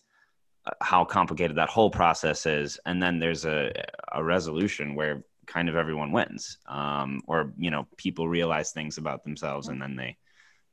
[0.66, 2.78] uh, how complicated that whole process is.
[2.84, 3.72] And then there's a,
[4.12, 9.22] a resolution where kind of everyone wins um, or you know people realize things about
[9.22, 10.16] themselves and then they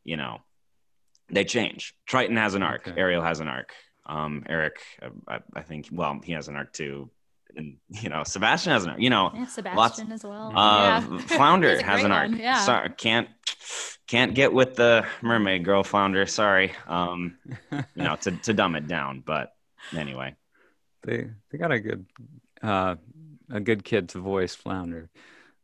[0.03, 0.39] you know
[1.29, 1.93] they change.
[2.07, 2.87] Triton has an arc.
[2.87, 2.99] Okay.
[2.99, 3.73] ariel has an arc
[4.07, 4.79] um, Eric,
[5.27, 7.09] I, I, think, well, he has an arc too.
[7.55, 10.51] And, you know, Sebastian has an arc, you know, yeah, Sebastian as well.
[10.55, 11.17] Uh, yeah.
[11.27, 12.29] Flounder has an arc.
[12.29, 12.39] One.
[12.39, 12.59] Yeah.
[12.59, 13.27] Sorry, can't,
[14.07, 16.25] can't get with the mermaid girl Flounder.
[16.25, 16.71] Sorry.
[16.87, 17.37] Um,
[17.71, 19.53] you know, to, to dumb it down, but
[19.95, 20.35] anyway.
[21.03, 22.05] They, they got a good,
[22.61, 22.95] uh,
[23.49, 25.09] a good kid to voice Flounder.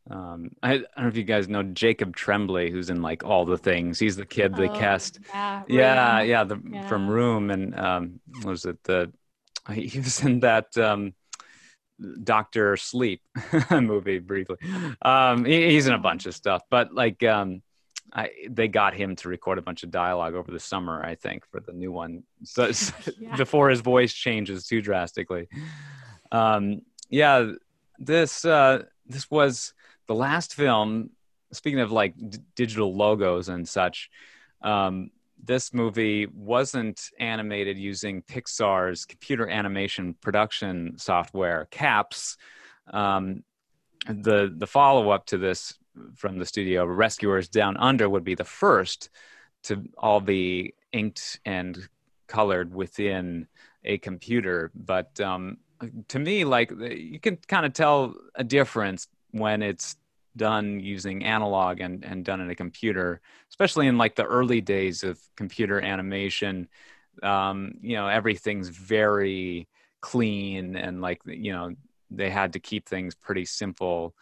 [0.09, 3.45] Um, I, I don't know if you guys know Jacob Tremblay, who's in like all
[3.45, 3.99] the things.
[3.99, 5.19] He's the kid they Oh, cast.
[5.33, 5.63] Yeah.
[5.67, 6.81] Yeah, yeah, the Yeah.
[6.87, 9.11] from Room, and um, what was it the
[9.71, 11.13] he was in that um,
[12.23, 13.21] Doctor Sleep
[13.71, 14.57] movie briefly.
[15.01, 17.61] Um, he, he's in a bunch of stuff, but like um,
[18.13, 21.45] I, they got him to record a bunch of dialogue over the summer, I think,
[21.49, 22.69] for the new one, so,
[23.19, 23.37] Yeah.
[23.37, 25.47] before his voice changes too drastically.
[26.31, 27.51] Um, yeah,
[27.99, 29.73] this uh, this was
[30.07, 31.09] the last film.
[31.51, 34.09] Speaking of like d- digital logos and such,
[34.61, 35.11] um,
[35.43, 42.37] this movie wasn't animated using Pixar's computer animation production software, CAPS.
[42.91, 43.43] Um,
[44.07, 45.77] the the follow up to this
[46.15, 49.09] from the studio, Rescuers Down Under, would be the first
[49.63, 51.77] to all be inked and
[52.27, 53.47] colored within
[53.83, 54.71] a computer.
[54.73, 55.57] But um,
[56.09, 59.97] to me, like you can kind of tell a difference when it's
[60.35, 63.19] done using analog and, and done in a computer,
[63.49, 66.69] especially in like the early days of computer animation.
[67.21, 69.67] Um, you know, everything's very
[70.01, 71.73] clean and like, you know,
[72.09, 74.15] they had to keep things pretty simple.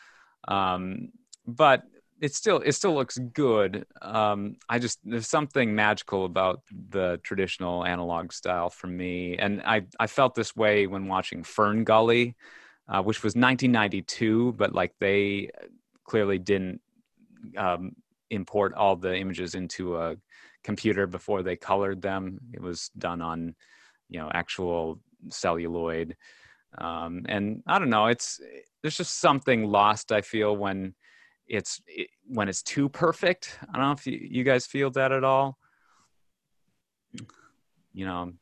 [0.47, 1.09] Um,
[1.45, 1.84] but
[2.22, 3.86] it still it still looks good.
[4.01, 9.88] Um, I just there's something magical about the traditional analog style for me, and I
[9.99, 12.36] I felt this way when watching FernGully,
[12.89, 15.49] uh, which was 1992, but like they
[16.05, 16.82] clearly didn't
[17.57, 17.95] um,
[18.29, 20.15] import all the images into a
[20.63, 22.39] computer before they colored them.
[22.53, 23.55] It was done on
[24.09, 26.15] you know actual celluloid,
[26.77, 28.07] um, and I don't know.
[28.07, 28.39] It's
[28.82, 30.11] there's just something lost.
[30.11, 30.95] I feel when
[31.47, 33.57] it's it, when it's too perfect.
[33.61, 35.57] I don't know if you, you guys feel that at all.
[37.93, 38.34] You know,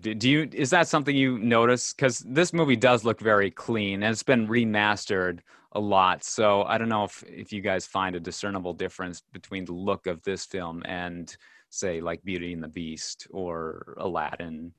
[0.00, 1.92] do, do you is that something you notice?
[1.92, 5.40] Because this movie does look very clean and it's been remastered
[5.72, 6.24] a lot.
[6.24, 10.06] So I don't know if if you guys find a discernible difference between the look
[10.06, 11.34] of this film and
[11.70, 14.72] say like Beauty and the Beast or Aladdin.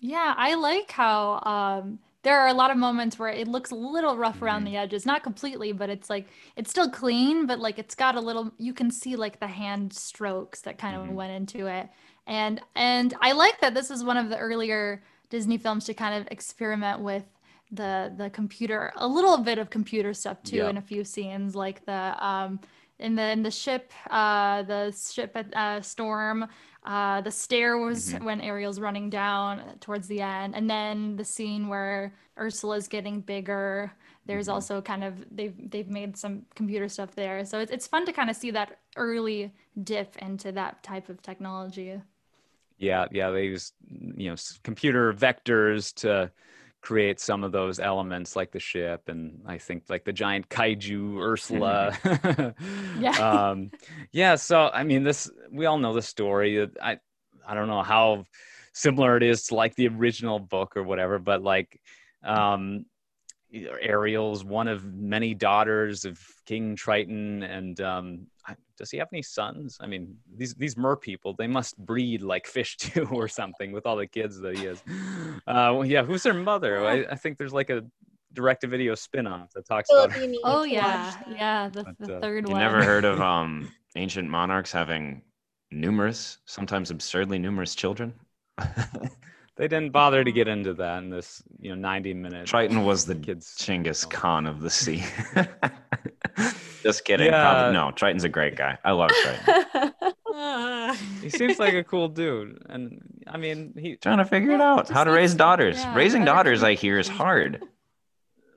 [0.00, 3.74] Yeah, I like how um, there are a lot of moments where it looks a
[3.74, 4.66] little rough around Mhm.
[4.66, 5.06] the edges.
[5.06, 8.74] Not completely, but it's like it's still clean, but like it's got a little you
[8.74, 11.14] can see like the hand strokes that kind of Mhm.
[11.14, 11.88] went into it.
[12.26, 16.14] And and I like that this is one of the earlier Disney films to kind
[16.20, 17.24] of experiment with
[17.70, 20.70] the the computer, a little bit of computer stuff too Yeah.
[20.70, 22.60] in a few scenes, like the um
[22.98, 26.46] in the in the ship, uh the ship at uh, Storm,
[26.86, 28.22] uh the stair was Mhm.
[28.24, 33.92] when Ariel's running down towards the end, and then the scene where Ursula's getting bigger.
[34.26, 34.52] There's Mhm.
[34.54, 38.12] also kind of they've they've made some computer stuff there, so it's it's fun to
[38.12, 39.52] kind of see that early
[39.82, 42.00] dip into that type of technology.
[42.84, 46.30] Yeah, yeah, they use you know computer vectors to
[46.84, 51.18] create some of those elements, like the ship, and I think like the giant kaiju
[51.20, 51.96] Ursula.
[53.00, 53.10] Yeah.
[53.50, 53.70] um,
[54.12, 54.36] yeah.
[54.36, 56.68] So I mean, this we all know the story.
[56.80, 56.98] I
[57.46, 58.26] I don't know how
[58.72, 61.80] similar it is to like the original book or whatever, but like
[62.22, 62.86] um,
[63.52, 68.26] Ariel's one of many daughters of King Triton, and um,
[68.76, 69.78] does he have any sons?
[69.80, 73.86] I mean, these these mer people they must breed like fish too, or something, with
[73.86, 74.82] all the kids that he has.
[75.46, 76.84] Uh, well, yeah, who's their mother?
[76.86, 77.84] I, I think there's like a
[78.32, 80.20] direct-to-video spin-off that talks about.
[80.20, 82.62] you need Oh yeah, yeah, the, But, the uh, third You one.
[82.62, 85.22] never heard of um ancient monarchs having
[85.70, 88.12] numerous, sometimes absurdly numerous children?
[89.56, 92.46] They didn't bother to get into that in this, you know, 90 minute.
[92.46, 93.54] Triton was the kids.
[93.56, 94.08] Chinggis.
[94.10, 95.04] Khan of the sea.
[96.84, 97.26] Just kidding.
[97.26, 97.50] Yeah.
[97.50, 98.78] Probably, no, Triton's a great guy.
[98.84, 99.92] I love Triton.
[101.22, 104.88] He seems like a cool dude, and I mean, he Trying to figure it out.
[104.88, 105.78] How to raise daughters.
[105.78, 107.62] yeah, Raising better daughters, I hear, is hard.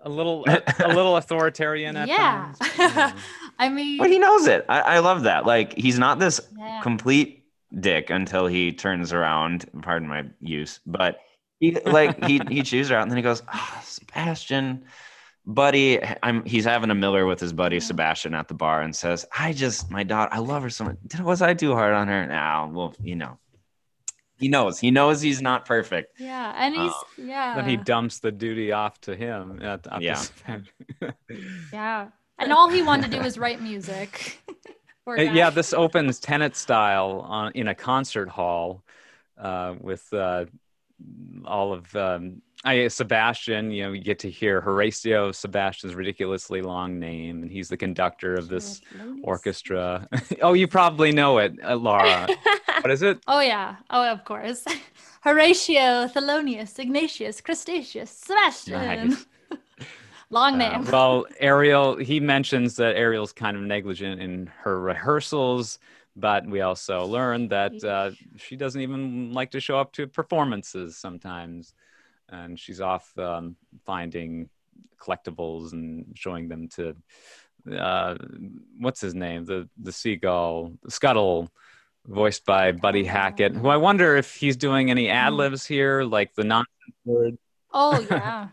[0.02, 2.52] a little a, a little authoritarian at yeah.
[2.60, 2.78] times.
[2.78, 3.14] Yeah.
[3.60, 4.66] I mean, But he knows it.
[4.68, 5.46] I, I love that.
[5.46, 6.82] Like he's not this yeah.
[6.82, 7.46] complete
[7.80, 9.70] dick until he turns around.
[9.84, 11.20] Pardon my use, but
[11.60, 14.86] he like he he chews her out, and then he goes, ah, "Sebastian,
[15.48, 19.26] buddy." I'm he's having a Miller with his buddy Sebastian at the bar, and says,
[19.36, 20.98] "I just my daughter, I love her so much.
[21.08, 22.28] Did was I too hard on her?
[22.28, 23.40] Now, well, you know."
[24.40, 24.78] He knows.
[24.78, 26.20] He knows he's not perfect.
[26.20, 27.56] yeah, and he's Um, yeah.
[27.56, 29.60] Then he dumps the duty off to him.
[29.64, 30.24] At, at Yeah.
[31.74, 32.10] Yeah.
[32.38, 34.40] And all he wanted to do was write music.
[35.06, 38.84] Poor Uh, yeah, this opens Tenet style on in a concert hall
[39.40, 40.46] uh, with uh,
[41.46, 43.72] all of um, I Sebastian.
[43.72, 48.36] You know, you get to hear Horatio Sebastian's ridiculously long name, and he's the conductor
[48.36, 48.82] of this
[49.24, 50.08] orchestra.
[50.42, 52.28] oh, you probably know it, uh, Laura.
[52.82, 53.20] what is it?
[53.28, 53.76] Oh yeah.
[53.90, 54.66] Oh, of course.
[55.22, 59.10] Horatio, Thelonious, Ignatius, Crustaceous, Sebastian.
[59.10, 59.26] Nice.
[60.30, 60.86] Long Uh, name.
[60.86, 65.80] well, Ariel, he mentions that Ariel's kind of negligent in her rehearsals,
[66.16, 70.98] but we also learned that uh, she doesn't even like to show up to performances
[70.98, 71.74] sometimes.
[72.30, 73.56] And she's off um,
[73.86, 74.50] finding
[75.00, 76.96] collectibles and showing them to
[77.72, 78.16] uh,
[78.80, 79.46] what's his name?
[79.46, 81.50] The the seagull, Scuttle,
[82.06, 86.34] voiced by Buddy Hackett, who I wonder if he's doing any ad libs here, like
[86.36, 87.38] the nonsense word.
[87.74, 88.50] Oh yeah,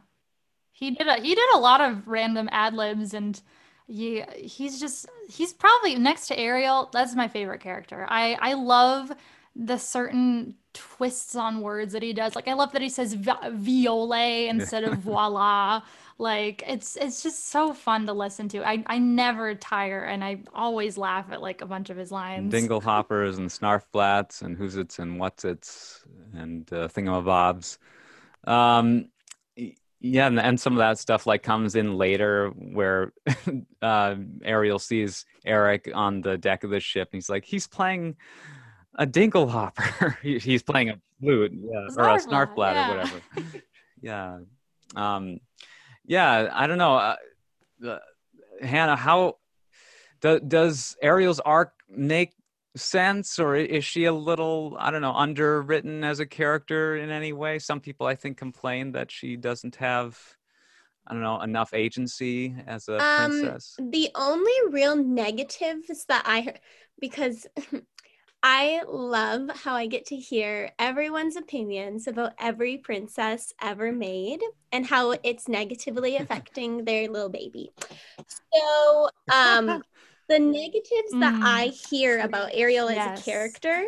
[0.73, 3.41] he did a he did a lot of random ad libs, and
[3.87, 6.91] he he's just he's probably next to Ariel.
[6.93, 8.07] That's my favorite character.
[8.09, 9.13] I I love
[9.57, 12.35] the certain twists on words that he does.
[12.35, 15.83] Like I love that he says vi- viole instead of voila.
[16.19, 18.67] Like it's it's just so fun to listen to.
[18.67, 22.51] I I never tire, and I always laugh at like a bunch of his lines.
[22.51, 27.79] Dingle hoppers and snarf flats and who's its and what's its and uh, thingamabobs.
[28.45, 29.09] Um,
[30.01, 33.13] yeah, and, and some of that stuff like comes in later where
[33.83, 38.17] uh, Ariel sees Eric on the deck of the ship and he's like, he's playing
[38.97, 40.17] a dinglehopper.
[40.23, 42.87] He- he's playing a flute, yeah, or a Snarf snarf flat, flat yeah.
[42.87, 43.21] or whatever.
[44.01, 44.39] yeah.
[44.97, 45.41] Um,
[46.07, 46.97] yeah, I don't know.
[46.97, 47.17] Uh,
[47.87, 47.99] uh,
[48.61, 49.39] Hannah, how
[50.21, 52.33] do, does Ariel's arc make
[52.77, 57.33] sense, or is she a little, I don't know, underwritten as a character in any
[57.33, 57.59] way?
[57.59, 60.19] Some people, I think, complain that she doesn't have,
[61.07, 63.77] I don't know, enough agency as a Um, princess.
[63.79, 66.55] The only real negatives that I
[67.01, 67.47] because
[68.47, 74.41] I love how I get to hear everyone's opinions about every princess ever made
[74.71, 77.73] and how it's negatively affecting their little baby.
[78.29, 79.83] So, um,
[80.29, 81.43] the negatives that Mm.
[81.43, 83.83] I hear about Ariel as a character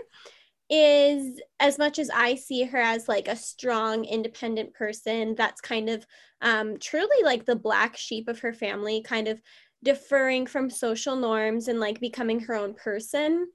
[0.71, 5.91] is as much as I see her as like a strong, independent person that's kind
[5.91, 6.07] of
[6.41, 9.39] um, truly like the black sheep of her family, kind of
[9.85, 13.49] deferring from social norms and like becoming her own person.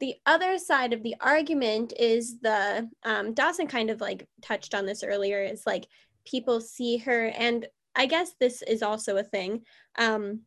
[0.00, 4.86] The other side of the argument is the um, Dawson kind of like touched on
[4.86, 5.42] this earlier.
[5.42, 5.86] Is like
[6.26, 9.62] people see her, and I guess this is also a thing.
[9.96, 10.40] Um,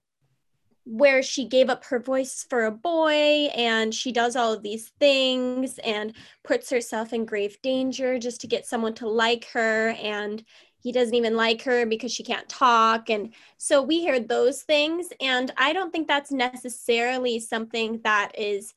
[0.90, 4.94] where she gave up her voice for a boy and she does all of these
[5.02, 6.14] things and
[6.46, 10.46] puts herself in grave danger just to get someone to like her and
[10.80, 15.10] he doesn't even like her because she can't talk and so we hear those things
[15.20, 18.74] and i don't think that's necessarily something that is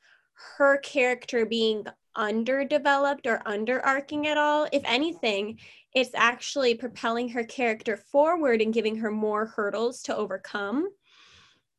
[0.56, 1.84] her character being
[2.16, 5.58] underdeveloped or underarching at all if anything
[5.94, 10.88] it's actually propelling her character forward and giving her more hurdles to overcome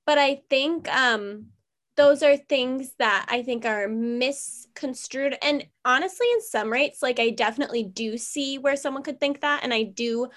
[0.05, 1.47] but I think um,
[1.95, 5.37] those are things that I think are misconstrued.
[5.41, 9.63] And honestly, in some rates, like I definitely do see where someone could think that,
[9.63, 10.29] and I do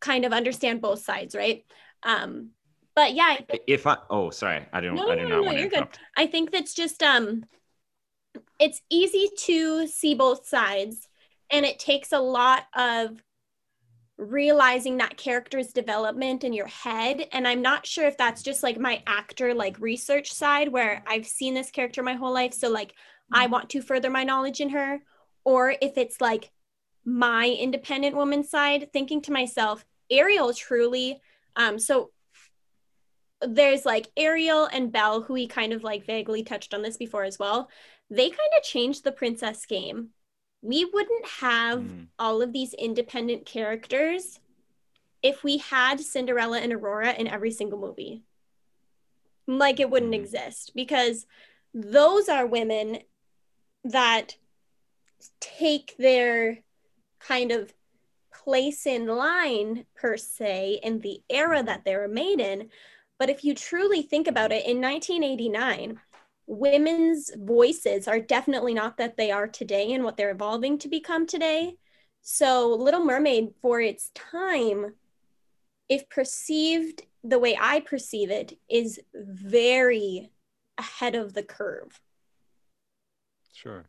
[0.00, 1.64] kind of understand both sides, right?
[2.02, 2.50] Um,
[2.94, 5.56] but yeah, If I oh sorry, I don't No, I do no, not no, want
[5.56, 5.88] to you're good.
[6.16, 7.44] I think that's just um,
[8.58, 11.08] it's easy to see both sides,
[11.50, 13.22] and it takes a lot of
[14.18, 18.78] realizing that character's development in your head and i'm not sure if that's just like
[18.78, 22.94] my actor like research side where i've seen this character my whole life so like
[23.30, 25.00] i want to further my knowledge in her
[25.44, 26.50] or if it's like
[27.04, 31.20] my independent woman side thinking to myself ariel truly
[31.56, 32.10] um so
[33.42, 37.24] there's like ariel and belle who we kind of like vaguely touched on this before
[37.24, 37.68] as well
[38.10, 40.10] they kind of changed the princess game
[40.62, 42.06] we wouldn't have Mm.
[42.18, 44.40] all of these independent characters
[45.22, 48.22] if we had Cinderella and Aurora in every single movie.
[49.46, 50.20] Like it wouldn't Mm.
[50.20, 51.26] exist because
[51.72, 53.02] those are women
[53.84, 54.36] that
[55.40, 56.64] take their
[57.20, 57.72] kind of
[58.32, 62.70] place in line per se in the era that they were made in.
[63.18, 66.00] But if you truly think about it, in 1989,
[66.46, 71.26] women's voices are definitely not that they are today and what they're evolving to become
[71.26, 71.76] today.
[72.22, 74.94] So, Little Mermaid, for its time,
[75.88, 80.30] if perceived the way I perceive it, is very
[80.78, 82.00] ahead of the curve.
[83.52, 83.86] Sure.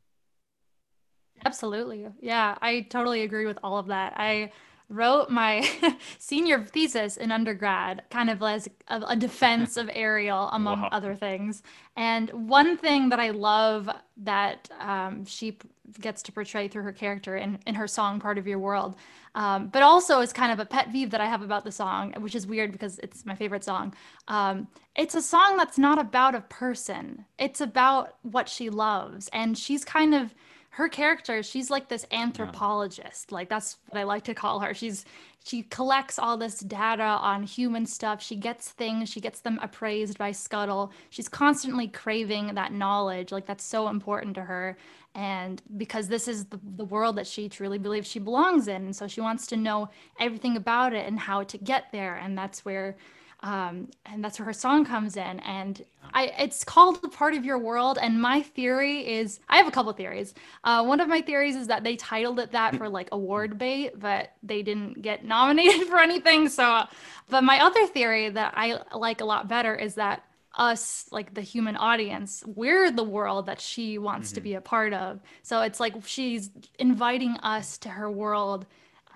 [1.46, 2.08] Absolutely.
[2.20, 4.14] Yeah, I totally agree with all of that.
[4.18, 4.52] I
[4.90, 5.68] wrote my
[6.20, 10.90] senior thesis in undergrad kind of as a, defense of Ariel, among Wow.
[10.92, 11.64] other things.
[11.98, 15.58] And one thing that I love that um, she
[16.02, 18.96] gets to portray through her character in, in her song, Part of Your World,
[19.36, 22.14] um, but also is kind of a pet peeve that I have about the song,
[22.20, 23.94] which is weird because it's my favorite song.
[24.28, 29.30] Um, it's a song that's not about a person, it's about what she loves.
[29.34, 30.34] And she's kind of
[30.78, 33.32] her character, she's like this anthropologist.
[33.32, 34.76] Like that's what I like to call her.
[34.76, 35.06] She's
[35.44, 38.22] she collects all this data on human stuff.
[38.22, 40.92] She gets things, she gets them appraised by Scuttle.
[41.10, 43.32] She's constantly craving that knowledge.
[43.32, 44.78] Like that's so important to her.
[45.18, 48.86] And because this is the, the world that she truly believes she belongs in.
[48.86, 49.90] And so she wants to know
[50.20, 52.16] everything about it and how to get there.
[52.18, 52.96] And that's where
[53.42, 57.60] um, and that's where her song comes in and I, it's called part of your
[57.60, 61.56] world and my theory is i have a couple theories uh, one of my theories
[61.56, 65.88] is that they titled it that for like award bait but they didn't get nominated
[65.88, 66.86] for anything so
[67.30, 70.24] but my other theory that i like a lot better is that
[70.58, 74.36] us like the human audience we're the world that she wants mm-hmm.
[74.36, 76.50] to be a part of so it's like she's
[76.80, 78.66] inviting us to her world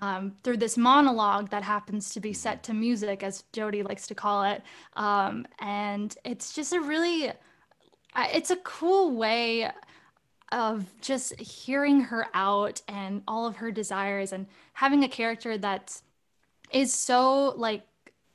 [0.02, 4.16] um, through this monologue that happens to be set to music, as Jodi likes to
[4.16, 4.60] call it.
[4.96, 7.32] Um, and it's just a really,
[8.16, 9.70] it's a cool way
[10.50, 16.02] of just hearing her out and all of her desires and having a character that
[16.72, 17.86] is so like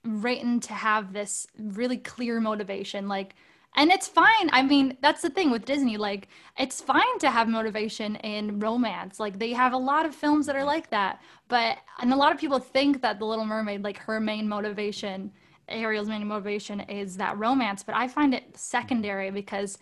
[0.08, 3.36] written to have this really clear motivation like
[3.76, 4.50] and it's fine.
[4.52, 9.20] I mean that's the thing with disney like it's fine to have motivation in romance.
[9.20, 11.22] Like they have a lot of films that are like that.
[11.48, 15.32] But and a lot of people think that the little mermaid like her main motivation
[15.70, 17.84] ariel's main motivation is that romance.
[17.84, 19.78] But i find it secondary because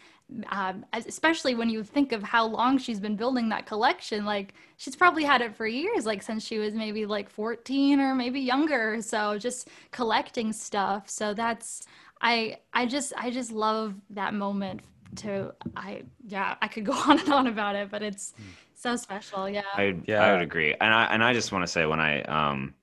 [0.49, 4.95] um, especially when you think of how long she's been building that collection like she's
[4.95, 9.01] probably had it for years like since she was maybe like 14 or maybe younger
[9.01, 11.85] so just collecting stuff so that's
[12.21, 14.81] I I just I just love that moment
[15.17, 18.43] to I yeah, I could go on and on about it, but it's hmm.
[18.75, 19.49] so special.
[19.49, 19.61] Yeah.
[19.73, 20.23] I yeah.
[20.23, 20.73] I would agree.
[20.73, 22.73] And I and I just want to say when I um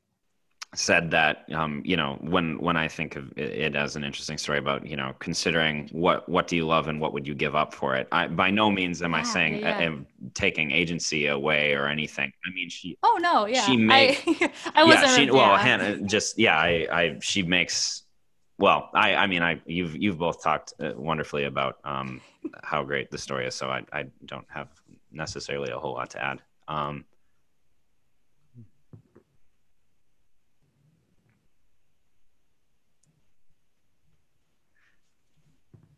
[0.75, 4.59] said that um, you know when when I think of it, as an interesting story
[4.59, 7.75] about you know considering what what do you love and what would you give up
[7.75, 8.09] for it.
[8.11, 9.79] I, by no means am yeah, I saying yeah.
[9.79, 12.33] am taking agency away or anything.
[12.47, 12.97] I mean she.
[13.03, 13.63] Oh no, yeah.
[13.63, 14.19] She made.
[14.27, 15.07] I, I wasn't.
[15.07, 16.57] Yeah, she, well, Hannah just yeah.
[16.57, 18.03] I I she makes
[18.59, 22.21] well, I, I mean, I you've you've both talked uh, wonderfully about um,
[22.63, 24.69] how great the story is, so I, I don't have
[25.11, 26.43] necessarily a whole lot to add.
[26.69, 27.05] Um,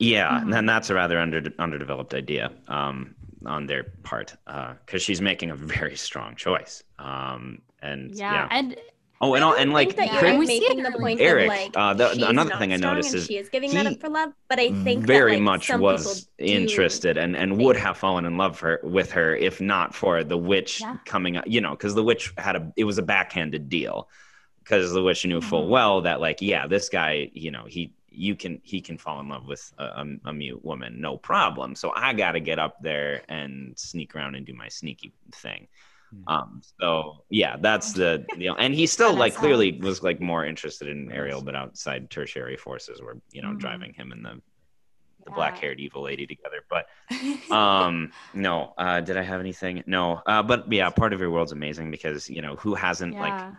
[0.04, 0.52] yeah, mm-hmm.
[0.52, 3.14] and that's a rather under underdeveloped idea um,
[3.46, 6.82] on their part because uh, she's making a very strong choice.
[6.98, 8.48] Um, and yeah, yeah.
[8.50, 8.76] and
[9.20, 12.56] Oh, and all, and like that you're making the point Eric, like uh, the, another
[12.56, 15.32] thing I noticed is she is giving that up for love, but I think very
[15.32, 19.34] that, like, much was interested and and would have fallen in love her with her
[19.34, 20.98] if not for the witch yeah.
[21.06, 21.44] coming up.
[21.46, 24.08] You know, because the witch had a it was a backhanded deal
[24.58, 25.70] because the witch knew full mm-hmm.
[25.70, 29.28] well that like yeah this guy you know he you can he can fall in
[29.28, 32.80] love with a, a, a mute woman no problem so I got to get up
[32.80, 35.68] there and sneak around and do my sneaky thing.
[36.10, 36.32] Hmm.
[36.32, 38.54] Um, so yeah, that's the deal.
[38.58, 43.00] And he still like clearly was like more interested in Ariel, but outside tertiary forces
[43.00, 43.58] were, you know, mm-hmm.
[43.58, 44.40] driving him and the
[45.24, 45.36] the yeah.
[45.36, 46.60] black haired evil lady together.
[46.68, 46.86] But
[47.50, 49.82] um no, uh did I have anything?
[49.86, 50.22] No.
[50.26, 53.52] Uh but yeah, part of your world's amazing because, you know, who hasn't yeah.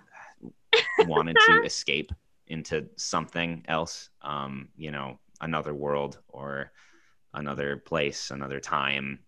[0.99, 2.11] like wanted to escape
[2.47, 4.09] into something else?
[4.21, 6.71] Um, you know, another world or
[7.33, 9.19] another place, another time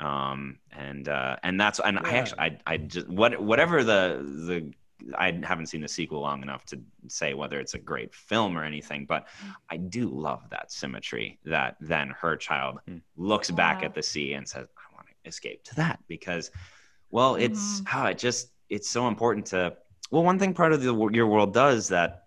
[0.00, 2.08] um, and uh, and that's and yeah.
[2.08, 4.72] I actually I I just what whatever the the
[5.16, 8.64] I haven't seen the sequel long enough to say whether it's a great film or
[8.64, 9.54] anything, but mm.
[9.70, 13.00] I do love that symmetry that then her child mm.
[13.16, 16.50] looks back at the sea and says, "I want to escape to that," because,
[17.10, 18.06] well, it's how mm-hmm.
[18.06, 19.76] oh, it just it's so important to.
[20.10, 22.25] Well, one thing part of the your world does that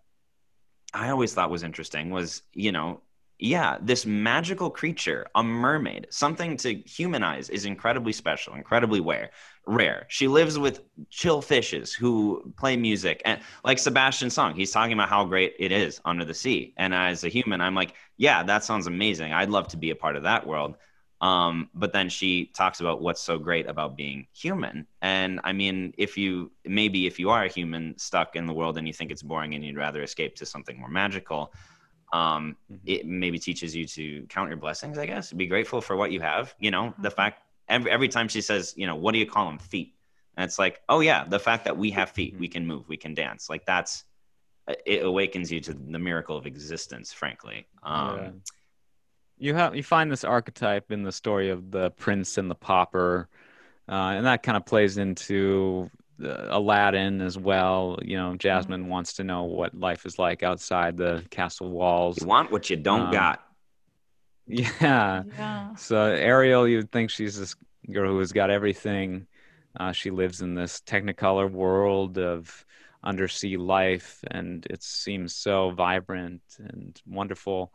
[0.94, 3.02] I always thought was interesting was you know
[3.40, 9.32] yeah, this magical creature, a mermaid, something to humanize is incredibly special, incredibly rare.
[9.66, 10.06] Rare.
[10.10, 15.10] She lives with chill fishes who play music, and like Sebastian's song, he's talking about
[15.10, 16.74] how great it is under the sea.
[16.76, 19.32] And as a human, I'm like, yeah, that sounds amazing.
[19.32, 20.76] I'd love to be a part of that world.
[21.22, 24.88] Um, but then she talks about what's so great about being human.
[25.02, 28.78] And I mean, if you maybe if you are a human stuck in the world
[28.78, 31.54] and you think it's boring and you'd rather escape to something more magical
[32.14, 32.82] um, mm-hmm.
[32.86, 36.20] it maybe teaches you to count your blessings i guess be grateful for what you
[36.20, 37.02] have you know mm-hmm.
[37.02, 39.94] the fact every, every time she says you know what do you call them feet
[40.38, 42.42] and it's like oh yeah the fact that we have feet mm-hmm.
[42.42, 44.06] we can move we can dance like that's
[44.86, 48.30] it awakens you to the miracle of existence frankly um, yeah.
[49.40, 53.28] You have you find this archetype in the story of the prince and the pauper
[53.90, 55.90] uh, and that kind of plays into
[56.24, 57.98] uh, Aladdin as well.
[58.04, 58.90] You know, Jasmine mm-hmm.
[58.90, 62.22] wants to know what life is like outside the castle walls.
[62.22, 63.44] You want what you don't um, got.
[64.52, 65.22] Yeah.
[65.38, 65.76] yeah.
[65.76, 67.56] So Ariel, you'd think she's this
[67.92, 69.28] girl who has got everything.
[69.80, 72.66] Uh, she lives in this Technicolor world of
[73.04, 77.72] undersea life, and it seems so vibrant and wonderful.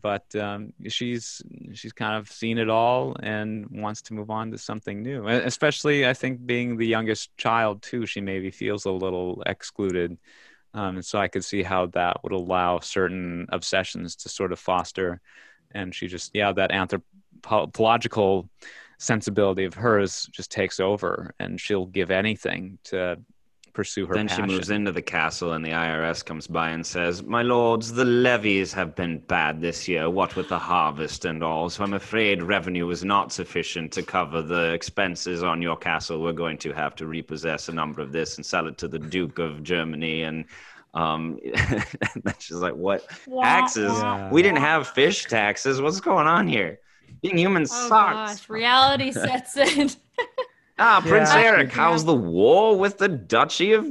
[0.00, 1.42] But um, she's
[1.74, 5.28] she's kind of seen it all and wants to move on to something new.
[5.28, 10.16] Especially, I think, being the youngest child too, she maybe feels a little excluded.
[10.74, 14.58] Um, and so I could see how that would allow certain obsessions to sort of
[14.58, 15.20] foster.
[15.72, 18.48] And she just, yeah, that anthropological
[18.98, 23.18] sensibility of hers just takes over, and she'll give anything to
[23.72, 24.48] pursue her then passion.
[24.48, 28.04] she moves into the castle, and the IRS comes by and says, "My lords, the
[28.04, 30.10] levies have been bad this year.
[30.10, 34.42] What with the harvest and all, so I'm afraid revenue is not sufficient to cover
[34.42, 36.22] the expenses on your castle.
[36.22, 38.98] We're going to have to repossess a number of this and sell it to the
[38.98, 40.44] Duke of Germany." And
[40.94, 43.08] um, and she's like, "What
[43.40, 43.92] taxes?
[43.92, 44.30] Yeah.
[44.30, 45.80] We didn't have fish taxes.
[45.80, 46.80] What's going on here?
[47.22, 49.90] Being human Oh sucks." gosh, reality sets in.
[50.78, 51.40] Ah, Prince Yeah.
[51.42, 53.86] Eric, how's the war with the Duchy of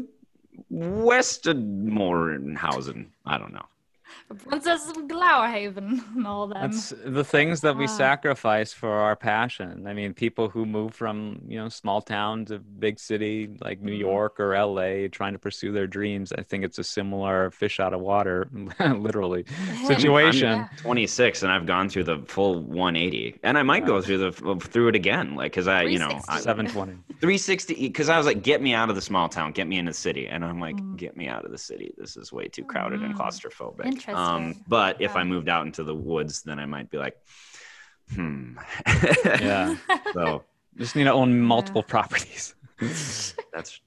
[0.72, 3.08] Westermorenhausen?
[3.26, 3.66] I don't know.
[4.36, 6.62] Princess of Glowerhaven and all them.
[6.62, 7.88] That's the things that we Ah.
[7.88, 9.86] sacrifice for our passion.
[9.88, 13.94] I mean, people who move from you know small town to big city like New
[13.96, 14.00] Mhm.
[14.00, 16.32] York or LA, trying to pursue their dreams.
[16.38, 18.48] I think it's a similar fish out of water,
[18.80, 19.46] literally,
[19.86, 20.50] situation.
[20.60, 20.68] Yeah.
[20.78, 24.90] 26 and I've gone through the full 180 and I might go through the through
[24.90, 26.32] it again like cuz I you know 360.
[26.32, 26.94] I, Seven twenty.
[27.22, 29.86] 360 cuz I was like get me out of the small town get me in
[29.86, 30.96] the city and I'm like Mm.
[30.98, 33.18] get me out of the city this is way too crowded and Mm.
[33.20, 33.86] claustrophobic
[34.22, 34.64] um Interesting.
[34.68, 37.16] but if I moved out into the woods then I might be like
[38.14, 38.58] hmm
[39.26, 39.76] Yeah,
[40.14, 40.44] so
[40.78, 42.56] just need to own multiple properties.
[43.54, 43.80] that's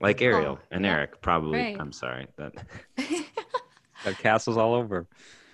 [0.00, 0.92] like Ariel Oh, and yeah.
[0.92, 1.76] Eric probably Right.
[1.80, 2.52] I'm sorry that
[4.04, 5.06] Got castles all over.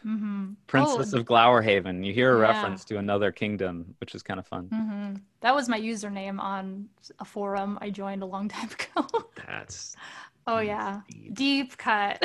[0.02, 2.04] hmm Princess Oh, of Glowerhaven.
[2.04, 2.40] You hear a Yeah.
[2.40, 4.68] reference to another kingdom, which is kind of fun.
[4.72, 6.88] hmm That was my username on
[7.18, 9.06] a forum I joined a long time ago.
[9.46, 9.96] that's
[10.46, 11.34] oh yeah, deep.
[11.34, 12.22] deep cut.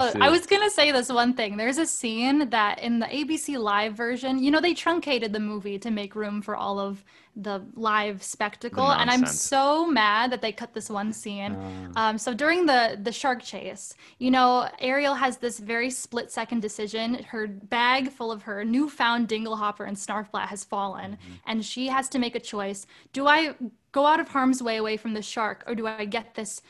[0.00, 1.56] Uh, I was gonna say this one thing.
[1.56, 5.78] There's a scene that in the ABC Live version, you know, they truncated the movie
[5.78, 7.04] to make room for all of
[7.36, 11.52] the live spectacle, and I'm so mad that they cut this one scene.
[11.96, 16.30] Uh, Um, so during the the shark chase, you know, Ariel has this very split
[16.30, 17.14] second decision.
[17.24, 22.18] Her bag full of her newfound Dinglehopper and Snarfblat has fallen, and she has to
[22.20, 22.86] make a choice.
[23.12, 23.54] Do I
[23.90, 26.62] go out of harm's way away from the shark, or do I get this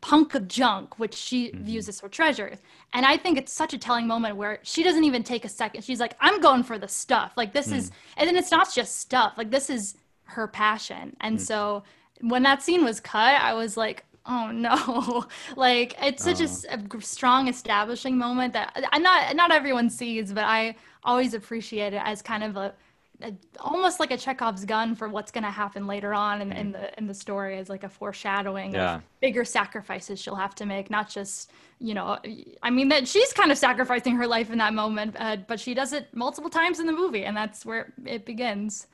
[0.00, 1.64] punk of junk, which she mm-hmm.
[1.64, 2.58] views as her treasure?
[2.92, 5.82] And I think it's such a telling moment where she doesn't even take a second.
[5.82, 7.32] She's like, "I'm going for the stuff.
[7.36, 7.94] Like this is," mm.
[8.16, 9.34] and then it's not just stuff.
[9.36, 11.16] Like this is her passion.
[11.20, 11.40] And mm.
[11.40, 11.84] so
[12.20, 15.26] when that scene was cut, I was like, oh no.
[15.56, 16.98] like it's such a oh.
[17.00, 22.22] strong establishing moment that I'm not not everyone sees, but I always appreciate it as
[22.22, 22.74] kind of a,
[23.22, 26.72] a almost like a Chekhov's gun for what's going to happen later on in, in
[26.72, 28.96] the in the story as like a foreshadowing Yeah.
[28.96, 32.18] of bigger sacrifices she'll have to make, not just you know,
[32.62, 35.74] I mean that she's kind of sacrificing her life in that moment, uh, but she
[35.74, 38.86] does it multiple times in the movie, and that's where it begins.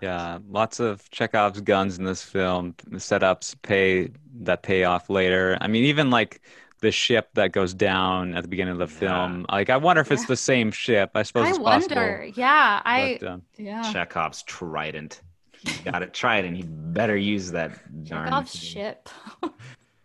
[0.00, 2.74] Yeah, lots of Chekhov's guns in this film.
[2.86, 4.10] The setups pay
[4.40, 5.56] that pay off later.
[5.60, 6.42] I mean, even like
[6.84, 9.44] the ship that goes down at the beginning of the film.
[9.50, 10.26] Like, I wonder if it's Yeah.
[10.28, 11.10] the same ship.
[11.14, 12.28] I suppose I it's wonder.
[12.34, 13.18] Yeah, I possible.
[13.20, 13.92] But, um, yeah.
[13.92, 15.22] Chekhov's trident.
[15.52, 16.56] He got it trident.
[16.56, 17.70] He better use that
[18.04, 18.60] darn Chekhov's thing.
[18.60, 19.08] ship.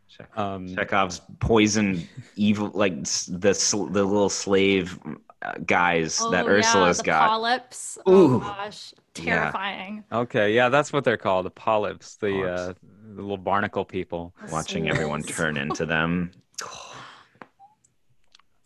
[0.07, 3.53] Chekhov- um, Chekhov's poison, evil, like the
[3.91, 4.99] the little slave
[5.41, 7.29] uh, guys that Oh, yeah, Ursula's the got.
[7.29, 7.97] polyps.
[8.07, 8.35] Ooh.
[8.35, 10.03] Oh gosh, terrifying.
[10.11, 12.59] okay, yeah, that's what they're called, the polyps, the, Polyps.
[12.61, 12.73] uh,
[13.15, 14.33] the little barnacle people.
[14.45, 16.31] The Watching everyone turn into them.
[16.63, 16.95] Oh,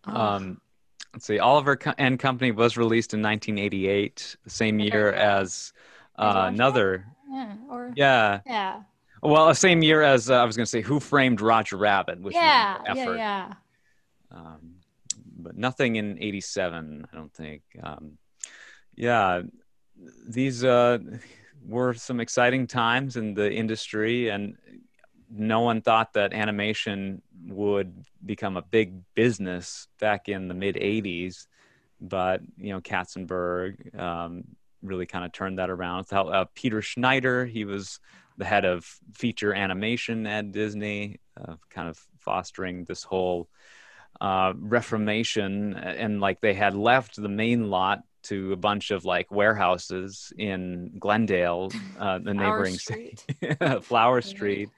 [0.06, 0.62] Um,
[1.14, 5.74] let's see, Oliver and Company was released in 1988, the same year as
[6.18, 7.06] uh, another.
[7.32, 8.82] yeah, or Yeah, yeah,
[9.22, 12.20] well, the same year as uh, I was going to say, Who Framed Roger Rabbit,
[12.20, 13.54] which yeah, was an yeah, yeah.
[14.32, 14.76] um,
[15.38, 17.62] but nothing in 87 i don't think.
[17.82, 18.18] Um,
[18.96, 19.42] yeah
[20.28, 20.98] these uh,
[21.66, 24.58] were some exciting times in the industry and
[25.36, 31.48] no one thought that animation would become a big business back in the mid 80s
[32.00, 34.44] but you know katzenberg um,
[34.82, 36.00] really kind of turned that around.
[36.00, 38.00] Without, uh, peter schneider he was
[38.38, 43.50] the head of feature animation at disney uh, kind of fostering this whole
[44.22, 49.32] uh, reformation and like they had left the main lot to a bunch of like
[49.32, 53.24] warehouses in glendale uh, the neighboring Street.
[53.42, 54.70] city flower street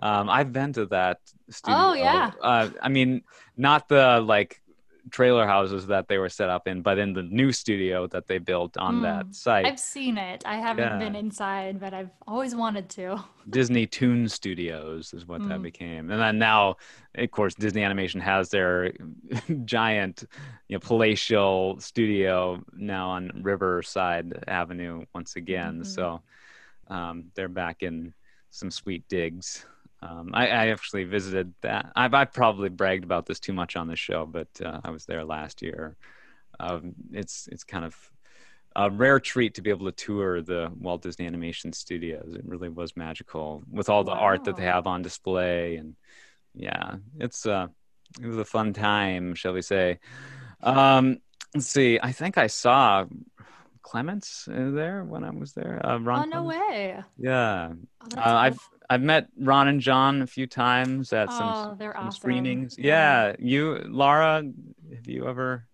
[0.00, 1.18] um, i've been to that
[1.50, 2.30] studio Oh, yeah.
[2.42, 3.22] uh, i mean
[3.56, 4.60] not the like
[5.10, 8.38] trailer houses that they were set up in, but in the new studio that they
[8.38, 9.34] built on that Mm.
[9.34, 9.66] site.
[9.66, 10.42] I've seen it.
[10.46, 10.98] I haven't Yeah.
[10.98, 13.22] been inside, but I've always wanted to.
[13.50, 15.62] Disney Toon Studios is what that Mm.
[15.62, 16.76] became, and then now,
[17.14, 18.92] of course, Disney Animation has their
[19.64, 20.24] giant,
[20.68, 25.80] you know, palatial studio now on Riverside Avenue once again.
[25.80, 25.86] Mhm.
[25.86, 26.22] So
[26.88, 28.14] um, they're back in
[28.50, 29.66] some sweet digs.
[30.00, 31.92] Um, I, I actually visited that.
[31.96, 35.06] I've, I've probably bragged about this too much on the show, but uh, I was
[35.06, 35.96] there last year.
[36.60, 37.96] Um, it's it's kind of
[38.76, 42.34] a rare treat to be able to tour the Walt Disney Animation Studios.
[42.34, 45.96] It really was magical with all the art that they have on display, and
[46.54, 47.68] yeah, it's uh,
[48.20, 49.98] it was a fun time, shall we say?
[50.62, 51.18] Um,
[51.54, 51.98] let's see.
[52.02, 53.04] I think I saw
[53.82, 55.84] Clements uh, there when I was there.
[55.84, 56.68] Uh, Ron oh no Clements.
[56.68, 57.02] way!
[57.18, 58.77] Yeah, Oh, uh, I've cool.
[58.90, 62.16] I've met Ron and John a few times at some, Oh, they're some awesome.
[62.18, 62.76] screenings.
[62.78, 63.28] Yeah.
[63.28, 64.42] Yeah, you, Laura,
[64.94, 65.67] have you ever?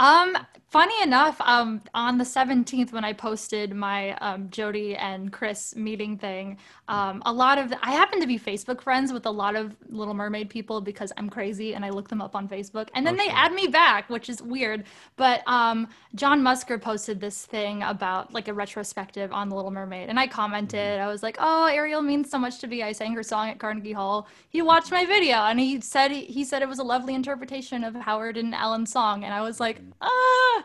[0.00, 0.34] Um,
[0.70, 6.16] funny enough, um, on the 17th when I posted my um, Jodi and Chris meeting
[6.16, 6.56] thing,
[6.88, 10.14] um, a lot of I happen to be Facebook friends with a lot of Little
[10.14, 13.18] Mermaid people because I'm crazy and I look them up on Facebook, and then Oh,
[13.18, 13.36] they sure.
[13.36, 14.84] add me back, which is weird.
[15.16, 20.08] But um, John Musker posted this thing about like a retrospective on the Little Mermaid,
[20.08, 20.98] and I commented.
[20.98, 22.82] I was like, "Oh, Ariel means so much to me.
[22.82, 24.28] I sang her song at Carnegie Hall.
[24.48, 27.94] He watched my video, and he said he said it was a lovely interpretation of
[27.96, 30.64] Howard and Alan's song." And I was like, "Ah!"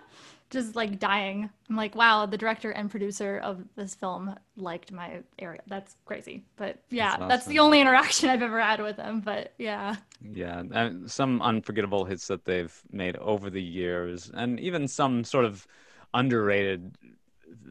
[0.52, 1.50] Just like dying.
[1.70, 5.62] I'm like, "Wow, the director and producer of this film liked my area.
[5.68, 9.22] That's crazy." But yeah, That's that's the only interaction I've ever had with them.
[9.22, 9.96] But yeah.
[10.22, 15.46] Yeah, and some unforgettable hits that they've made over the years, and even some sort
[15.46, 15.68] of
[16.14, 16.98] underrated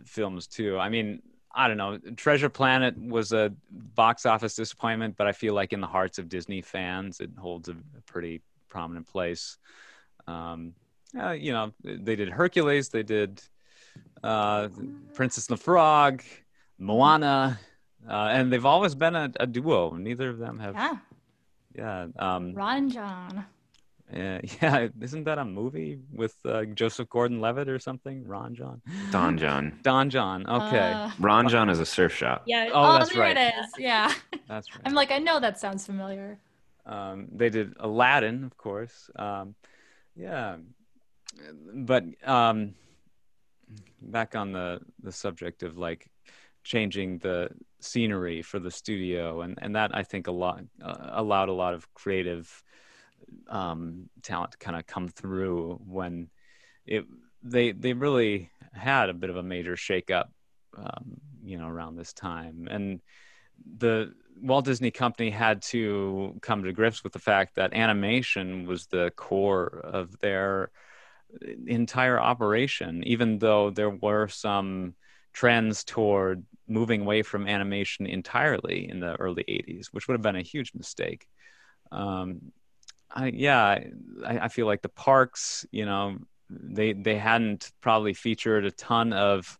[0.05, 0.79] films too.
[0.79, 1.23] I mean,
[1.55, 1.99] I don't know.
[2.17, 6.29] Treasure Planet was a box office disappointment, but I feel like in the hearts of
[6.29, 9.59] Disney fans, it holds a, a pretty prominent place.
[10.27, 10.75] Um,
[11.21, 13.43] uh, you know, they did Hercules, they did
[14.23, 14.69] uh,
[15.15, 16.23] Princess and the Frog,
[16.79, 17.59] Moana,
[18.09, 19.95] uh, and they've always been a, a duo.
[19.95, 20.97] Neither of them have, Yeah.
[21.75, 22.07] yeah.
[22.19, 23.45] Um, Ron and John.
[24.15, 28.27] uh, yeah, isn't that a movie with uh, Joseph Gordon-Levitt or something?
[28.27, 29.79] Ron John, Don John.
[29.83, 30.47] Don John.
[30.47, 32.43] Okay, Uh, Ron John is a surf shop.
[32.47, 32.71] Yeah.
[32.73, 33.37] Oh, that's there right.
[33.37, 33.67] it is.
[33.79, 34.13] Yeah.
[34.49, 34.83] that's right.
[34.85, 36.39] I'm like, I know that sounds familiar.
[36.87, 39.09] Um, they did Aladdin, of course.
[39.17, 39.55] Um,
[40.17, 40.57] yeah,
[41.75, 42.75] but um,
[44.01, 46.07] back on the the subject of like
[46.63, 51.49] changing the scenery for the studio, and and that I think a lot uh, allowed
[51.49, 52.63] a lot of creative
[53.49, 56.29] um, talent to kind of come through when
[56.87, 57.05] it
[57.43, 60.27] they they really had a bit of a major shakeup,
[60.77, 63.01] um, you know, around this time, and
[63.79, 68.87] the Walt Disney Company had to come to grips with the fact that animation was
[68.87, 70.71] the core of their
[71.67, 74.95] entire operation, even though there were some
[75.33, 80.37] trends toward moving away from animation entirely in the early 80s, which would have been
[80.37, 81.27] a huge mistake.
[81.93, 82.53] Um,
[83.11, 83.79] I, yeah,
[84.25, 86.19] I, I feel like the parks, you know,
[86.51, 89.59] they they hadn't probably featured a ton of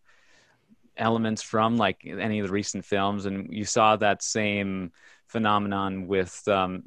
[0.97, 4.91] elements from like any of the recent films and you saw that same
[5.27, 6.83] phenomenon with um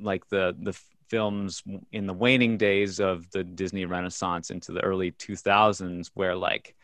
[0.00, 0.76] like the the
[1.12, 6.74] films in the waning days of the Disney Renaissance into the early 2000s where like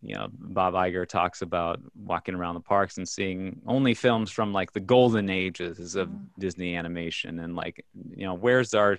[0.00, 0.26] you know
[0.58, 1.80] Bob Iger talks about
[2.12, 6.26] walking around the parks and seeing only films from like the golden ages of Mm.
[6.38, 7.76] Disney animation and like
[8.20, 8.92] you know where's our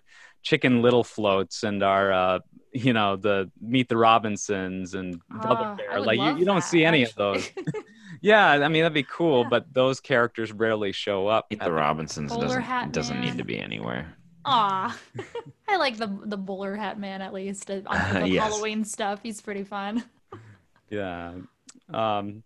[0.50, 2.40] chicken little floats and our uh
[2.86, 3.38] you know the
[3.74, 5.10] meet the robinsons and
[5.44, 7.44] Brother Ah, Bear like you, you don't that, see any of those
[8.22, 9.50] yeah i mean that'd be cool Yeah.
[9.54, 13.26] but those characters rarely show up Meet the Robinsons doesn't hat doesn't man.
[13.26, 14.06] need to be anywhere.
[14.46, 14.98] Aw.
[15.68, 18.44] I like the the bowler hat man at least on the Yes.
[18.44, 19.20] Halloween stuff.
[19.24, 20.04] He's pretty fun.
[20.90, 21.34] yeah
[21.94, 22.44] um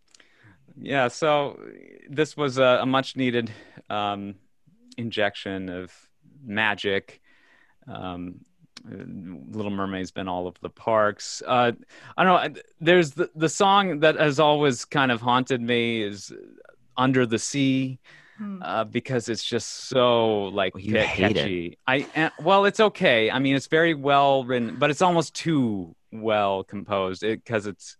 [0.81, 1.59] yeah so
[2.09, 3.51] this was a, a much needed
[3.89, 4.35] um
[4.97, 5.93] injection of
[6.43, 7.21] magic
[7.87, 8.39] um
[9.51, 11.71] little mermaid's been all over the parks uh
[12.17, 16.31] i don't know there's the, the song that has always kind of haunted me is
[16.97, 17.99] under the sea
[18.39, 18.63] Hmm.
[18.63, 21.35] uh, because it's just so like You ca- hate it.
[21.35, 21.77] catchy.
[21.85, 23.29] I uh, well, it's okay.
[23.29, 27.95] I mean, it's very well written, but it's almost too well composed because it's.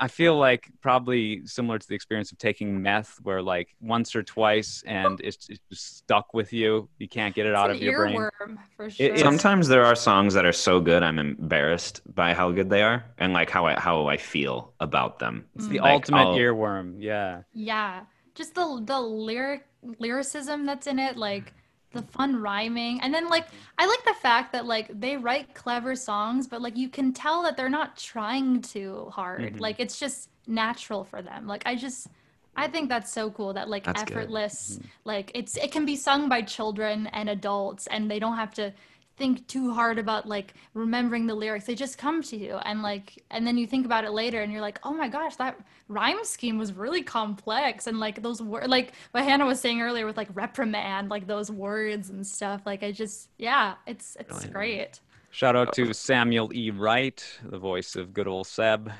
[0.00, 4.24] I feel like probably similar to the experience of taking meth, where like once or
[4.24, 6.88] twice and it's, it's just stuck with you.
[6.98, 8.16] You can't get it out of your brain.
[8.16, 9.06] earworm for sure.
[9.06, 12.82] it's- Sometimes there are songs that are so good I'm embarrassed by how good they
[12.82, 15.44] are and like how I how I feel about them.
[15.54, 16.96] It's the Like, ultimate I'll- earworm.
[16.98, 17.42] Yeah.
[17.52, 18.00] Yeah,
[18.34, 19.64] just the the lyric
[19.98, 21.52] lyricism that's in it, like
[21.92, 23.46] the fun rhyming and then like
[23.78, 27.42] i like the fact that like they write clever songs but like you can tell
[27.42, 29.56] that they're not trying too hard Mm-hmm.
[29.56, 29.60] Mhm.
[29.60, 32.08] like it's just natural for them like i just
[32.56, 34.10] i think that's so cool that like That's good.
[34.10, 34.18] Mm-hmm.
[34.18, 38.52] effortless like it's it can be sung by children and adults and they don't have
[38.60, 38.70] to
[39.18, 43.22] think too hard about like remembering the lyrics they just come to you and like
[43.30, 45.58] and then you think about it later and you're like oh my gosh that
[45.88, 50.06] rhyme scheme was really complex and like those words like what hannah was saying earlier
[50.06, 54.52] with like reprimand like those words and stuff like i just yeah it's it's Brilliant.
[54.52, 55.00] great
[55.30, 56.70] Shout out to Samuel E.
[56.70, 58.90] Wright, the voice of good old Seb.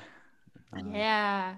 [0.71, 1.55] Um, yeah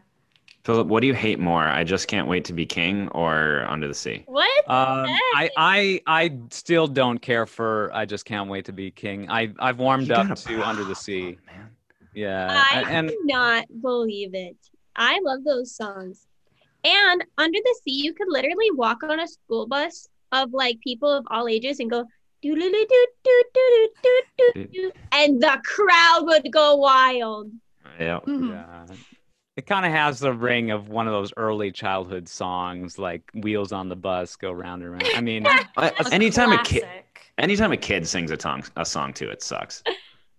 [0.64, 1.64] Philip, what do you hate more?
[1.64, 4.24] I just can't wait to be king or under the sea.
[4.28, 4.70] What?
[4.70, 9.30] Um, I, I I still don't care for I just can't wait to be king.
[9.30, 11.38] I I've warmed You up gotta- to Under the Sea.
[11.48, 11.70] man.
[12.14, 14.56] Yeah, I and cannot believe it.
[14.96, 16.28] I love those songs.
[16.84, 21.12] And Under the Sea, you could literally walk on a school bus of like people
[21.12, 22.06] of all ages and go
[22.42, 27.50] doo doo doo doo doo doo doo doo doo, and the crowd would go wild.
[28.00, 28.20] Yeah.
[28.28, 28.50] Mhm.
[28.50, 28.96] yeah.
[29.58, 33.72] It kind of has the ring of one of those early childhood songs, like "Wheels
[33.74, 36.86] on the Bus Go Round and Round." I mean, I- A anytime a kid,
[37.38, 39.84] anytime a kid sings a song, a song to it sucks.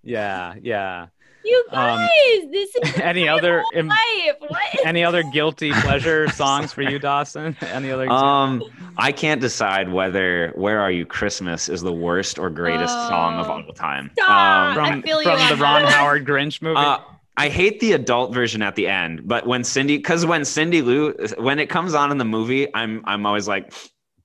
[0.02, 1.08] yeah, yeah.
[1.44, 3.98] You Um, guys, this is Any other im- life.
[4.38, 4.60] What?
[4.86, 7.56] any other guilty pleasure songs for you, Dawson?
[7.62, 8.08] Any other?
[8.08, 8.62] Um,
[8.96, 13.46] I can't decide whether "Where Are You Christmas" is the worst or greatest song of
[13.48, 13.52] Oh.
[13.66, 14.10] all time.
[14.14, 14.30] Stop.
[14.30, 15.84] Um, from I feel you from the Ron.
[15.84, 16.76] Howard Grinch movie.
[16.78, 16.98] Uh,
[17.36, 21.12] I hate the adult version at the end, but when Cindy, because when Cindy Lou,
[21.38, 23.72] when it comes on in the movie, I'm I'm always like,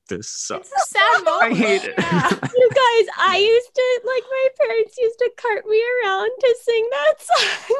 [0.09, 0.69] this sucks.
[0.71, 1.93] it's a sad moment I hate it.
[1.97, 2.29] yeah.
[2.57, 6.87] You guys, I used to like my parents used to cart me around to sing
[6.91, 7.75] that song.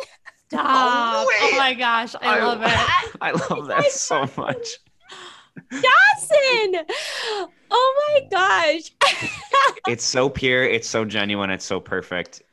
[0.49, 1.28] Stop.
[1.28, 1.34] way.
[1.41, 4.68] oh my gosh i I- love it I love that so much.
[5.72, 6.86] Dawson!
[7.70, 8.91] Oh my gosh.
[9.88, 10.64] It's so pure.
[10.64, 11.49] It's so genuine.
[11.49, 12.44] It's so perfect.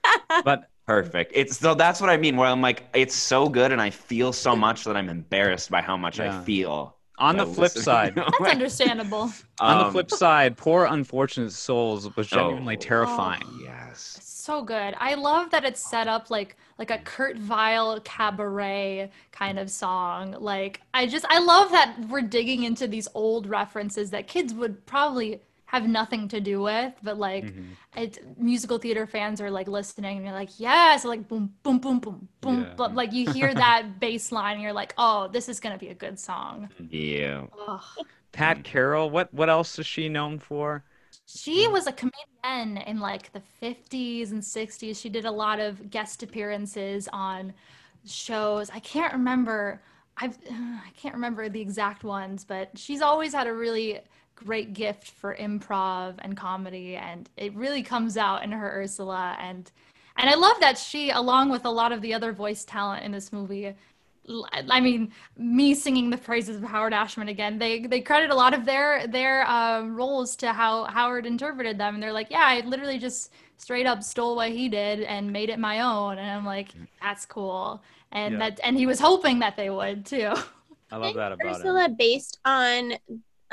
[0.44, 1.32] but Perfect.
[1.34, 2.36] It's so that's what I mean.
[2.36, 5.80] Where I'm like, it's so good, and I feel so much that I'm embarrassed by
[5.80, 6.40] how much Yeah.
[6.40, 6.96] I feel.
[7.18, 7.84] on the flip listening.
[7.84, 9.30] side, that's understandable
[9.60, 12.80] on the Um, flip side, poor unfortunate souls was genuinely Oh.
[12.80, 13.42] terrifying.
[13.62, 14.18] Yes.
[14.20, 14.94] so good.
[14.98, 20.32] I love that it's set up like like a Kurt Weill cabaret kind of song.
[20.38, 24.84] Like I just I love that we're digging into these old references that kids would
[24.84, 25.40] probably
[25.74, 27.76] have nothing to do with, but like Mhm.
[27.96, 31.98] it musical theater fans are like listening and you're like, yes, like boom, boom, boom,
[32.00, 32.60] boom, boom.
[32.60, 32.74] Yeah.
[32.76, 35.88] But like you hear that bass line and you're like, oh, this is gonna be
[35.88, 36.70] a good song.
[36.78, 37.46] Yeah.
[37.68, 38.06] Ugh.
[38.32, 40.84] Pat Carroll, what what else is she known for?
[41.26, 45.00] She was a comedian in like the 50s and 60s.
[45.00, 47.54] She did a lot of guest appearances on
[48.04, 48.70] shows.
[48.70, 49.82] I can't remember.
[50.16, 54.00] I've I can't remember the exact ones, but she's always had a really
[54.36, 59.70] great gift for improv and comedy and it really comes out in her Ursula and
[60.16, 63.12] and I love that she along with a lot of the other voice talent in
[63.12, 63.74] this movie
[64.52, 67.58] i mean, me singing the praises of Howard Ashman again.
[67.58, 71.94] They they credit a lot of their their um, roles to how Howard interpreted them,
[71.94, 75.50] and they're like, "Yeah, I literally just straight up stole what he did and made
[75.50, 76.68] it my own." And I'm like,
[77.02, 77.82] "That's cool."
[78.12, 78.38] And Yeah.
[78.50, 80.32] that and he was hoping that they would too.
[80.90, 81.48] I love that about it.
[81.54, 81.94] Ursula him.
[81.96, 82.94] based on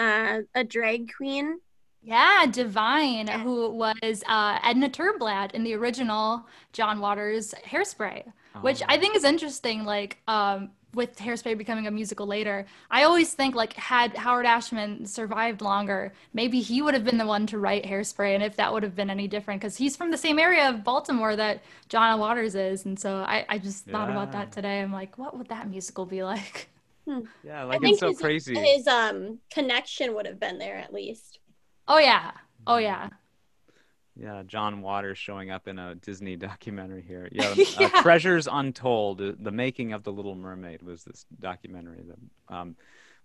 [0.02, 1.60] uh, a drag queen.
[2.04, 8.24] Yeah, Divine, who was uh, Edna Turnblad in the original John Waters Hairspray,
[8.62, 9.86] which I think is interesting.
[9.86, 15.06] Like, um, with Hairspray becoming a musical later, I always think like had Howard Ashman
[15.06, 18.74] survived longer, maybe he would have been the one to write Hairspray, and if that
[18.74, 22.20] would have been any different, because he's from the same area of Baltimore that John
[22.20, 24.82] Waters is, and so I, I just thought about that today.
[24.82, 26.68] I'm like, what would that musical be like?
[27.08, 28.56] Yeah, I like think it's so his, crazy.
[28.58, 31.40] his um connection would have been there at least.
[31.88, 32.32] Oh yeah,
[32.68, 33.10] oh yeah.
[34.16, 37.30] Yeah, John Waters showing up in a Disney documentary here.
[37.32, 37.90] Yeah, Yeah.
[37.94, 42.76] Uh, Treasures Untold: uh, The Making of the Little Mermaid was this documentary that um,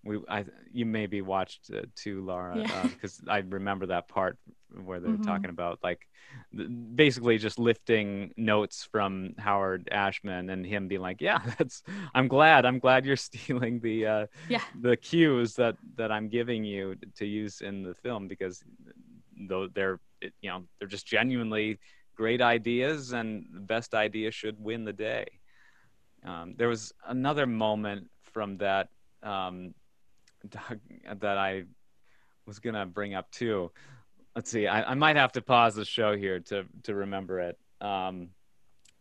[0.07, 2.89] we I you maybe watched uh, too, Laura, Yeah.
[2.91, 4.39] because I remember that part
[4.85, 5.23] where they were Mhm.
[5.25, 6.07] talking about like
[6.57, 11.83] th- basically just lifting notes from Howard Ashman and him being like, "Yeah, that's
[12.15, 14.63] I'm glad I'm glad you're stealing the uh, Yeah.
[14.81, 18.63] the cues that that I'm giving you to use in the film because
[19.49, 20.01] though they're
[20.41, 21.79] you know they're just genuinely
[22.17, 25.27] great ideas and the best idea should win the day
[26.25, 28.89] um, there was another moment from that
[29.23, 29.75] um,
[31.21, 31.65] that i
[32.47, 33.71] was gonna bring up too.
[34.35, 37.59] Let's see I, I might have to pause the show here to to remember it.
[37.81, 38.29] Um,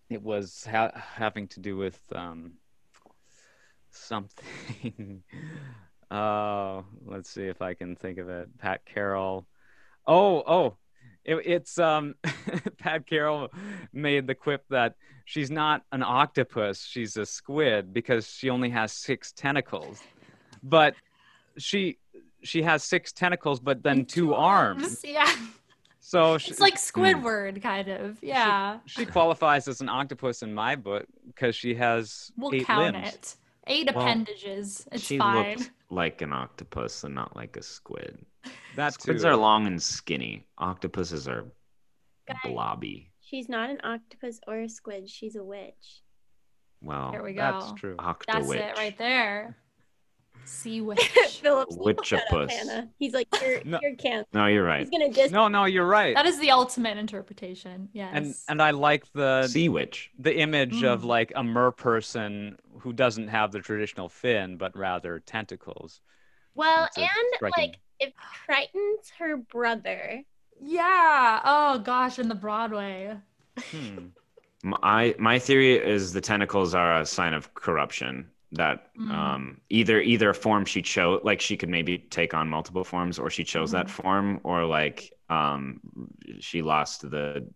[0.10, 2.54] it was ha- having to do with um,
[3.92, 5.24] something.
[6.10, 8.58] Uh, let's see if i can think of it.
[8.58, 9.48] Pat carroll.
[10.08, 10.78] Oh, oh,
[11.24, 12.16] it, it's um,
[12.78, 13.50] Pat Carroll
[13.92, 14.94] made the quip that
[15.26, 20.00] she's not an octopus, she's a squid because she only has six tentacles,
[20.62, 20.94] but
[21.58, 21.98] she
[22.44, 25.02] she has six tentacles, but then And two, arms.
[25.06, 25.30] Yeah.
[26.00, 27.60] So she, It's like Squidward, hmm.
[27.62, 28.18] kind of.
[28.22, 28.78] Yeah.
[28.86, 33.08] she qualifies as an octopus in my book because she has we'll eight count limbs.
[33.14, 33.36] it.
[33.68, 34.88] Eight Well, appendages.
[34.92, 35.58] It's she fine.
[35.58, 38.24] looked like an octopus and not like a squid.
[38.76, 39.30] That Squids too.
[39.30, 40.46] are long and skinny.
[40.60, 41.46] Octopuses are
[42.28, 42.38] Guys.
[42.46, 43.12] blobby.
[43.22, 45.10] She's not an octopus or a squid.
[45.10, 46.04] She's a witch.
[46.84, 47.42] Well, There we go.
[47.42, 47.96] That's true.
[47.98, 48.56] That's octowitch.
[48.58, 49.58] it right there.
[50.44, 51.00] Sea witch.
[51.42, 52.52] Phillips Witchopus.
[52.52, 52.90] Hannah.
[53.00, 53.80] He's like, you're, No.
[53.82, 54.28] you're canceled.
[54.34, 54.82] No, you're right.
[54.82, 55.32] He's gonna dis.
[55.32, 56.16] No, no, you're right.
[56.16, 57.90] that is the ultimate interpretation.
[57.94, 58.12] Yes.
[58.14, 60.12] and and I like the Sea witch.
[60.20, 61.06] the image of Mm.
[61.06, 66.02] like a mer person who doesn't have the traditional fin but rather tentacles.
[66.54, 68.14] Well, and striking- like if
[68.46, 70.22] Triton's her brother,
[70.62, 71.42] yeah.
[71.44, 73.16] Oh gosh, in the Broadway.
[73.58, 73.98] Hmm.
[74.64, 78.32] My my theory is the tentacles are a sign of corruption.
[78.56, 79.12] That Mm.
[79.12, 83.30] um, either either form she chose, like she could maybe take on multiple forms, or
[83.30, 84.02] she chose that Mm-hmm.
[84.02, 85.80] form, or like um,
[86.40, 87.48] she lost the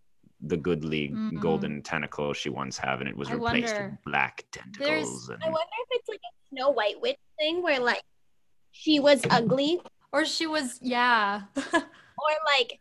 [0.42, 1.38] the goodly Mm.
[1.40, 3.90] golden tentacle she once had, and it was I replaced wonder.
[3.92, 5.28] with black tentacles.
[5.28, 8.02] And I wonder if it's like a Snow White witch thing where like
[8.72, 9.80] she was ugly,
[10.12, 11.42] Or she was, yeah.
[11.74, 12.80] or like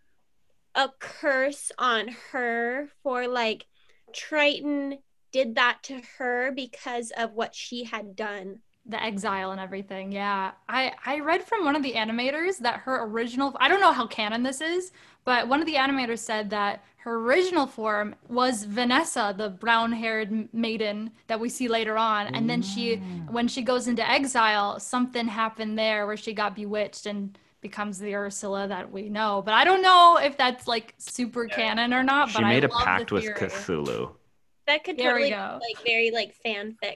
[0.76, 3.66] a curse on her for like
[4.14, 4.98] Triton
[5.32, 8.60] did that to her because of what she had done.
[8.90, 10.12] the exile and everything.
[10.12, 10.52] Yeah.
[10.68, 14.08] I I read from one of the animators that her original I don't know how
[14.08, 14.92] canon this is,
[15.26, 21.12] but one of the animators said that her original form was Vanessa, the brown-haired maiden
[21.28, 22.96] that we see later on, and then she
[23.30, 28.16] when she goes into exile, something happened there where she got bewitched and becomes the
[28.16, 29.42] Ursula that we know.
[29.46, 32.68] But I don't know if that's like super canon or not, she but made I
[32.68, 33.26] a love pact with.
[33.36, 34.16] Cthulhu.
[34.70, 36.94] That could There totally be like very like fanfic.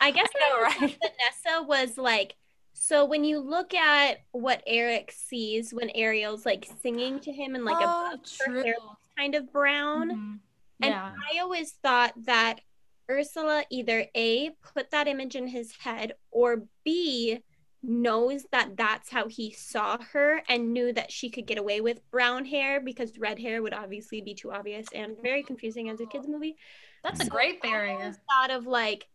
[0.00, 0.98] I guess I know, right?
[1.02, 2.34] Vanessa was like
[2.72, 7.64] so when you look at what Eric sees when Ariel's like singing to him and
[7.66, 8.62] like oh, above her true.
[8.62, 8.74] hair
[9.18, 10.10] kind of brown.
[10.10, 10.38] Mhm.
[10.82, 11.12] And Yeah.
[11.32, 12.62] I always thought that
[13.10, 17.40] Ursula either A, put that image in his head, or B,
[17.82, 22.00] knows that that's how he saw her and knew that she could get away with
[22.10, 26.06] brown hair because red hair would obviously be too obvious and very confusing as a
[26.06, 26.56] kids movie.
[27.04, 27.90] That's a So great I theory.
[27.92, 29.06] always thought of like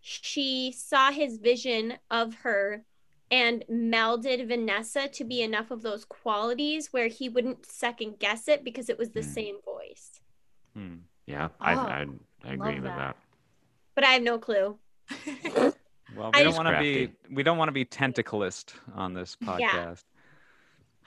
[0.00, 2.84] she saw his vision of her
[3.30, 8.62] and melded Vanessa to be enough of those qualities where he wouldn't second guess it
[8.64, 9.28] because it was the Hmm.
[9.28, 10.20] same voice.
[10.74, 10.94] Hmm.
[11.26, 12.06] Yeah, I, Oh, I,
[12.44, 12.96] I agree with that.
[12.96, 13.16] that.
[13.94, 14.78] But I have no clue.
[16.14, 17.34] Well, I we don't want to be Crafty.
[17.34, 19.94] we don't want to be tentacleist on this Yeah.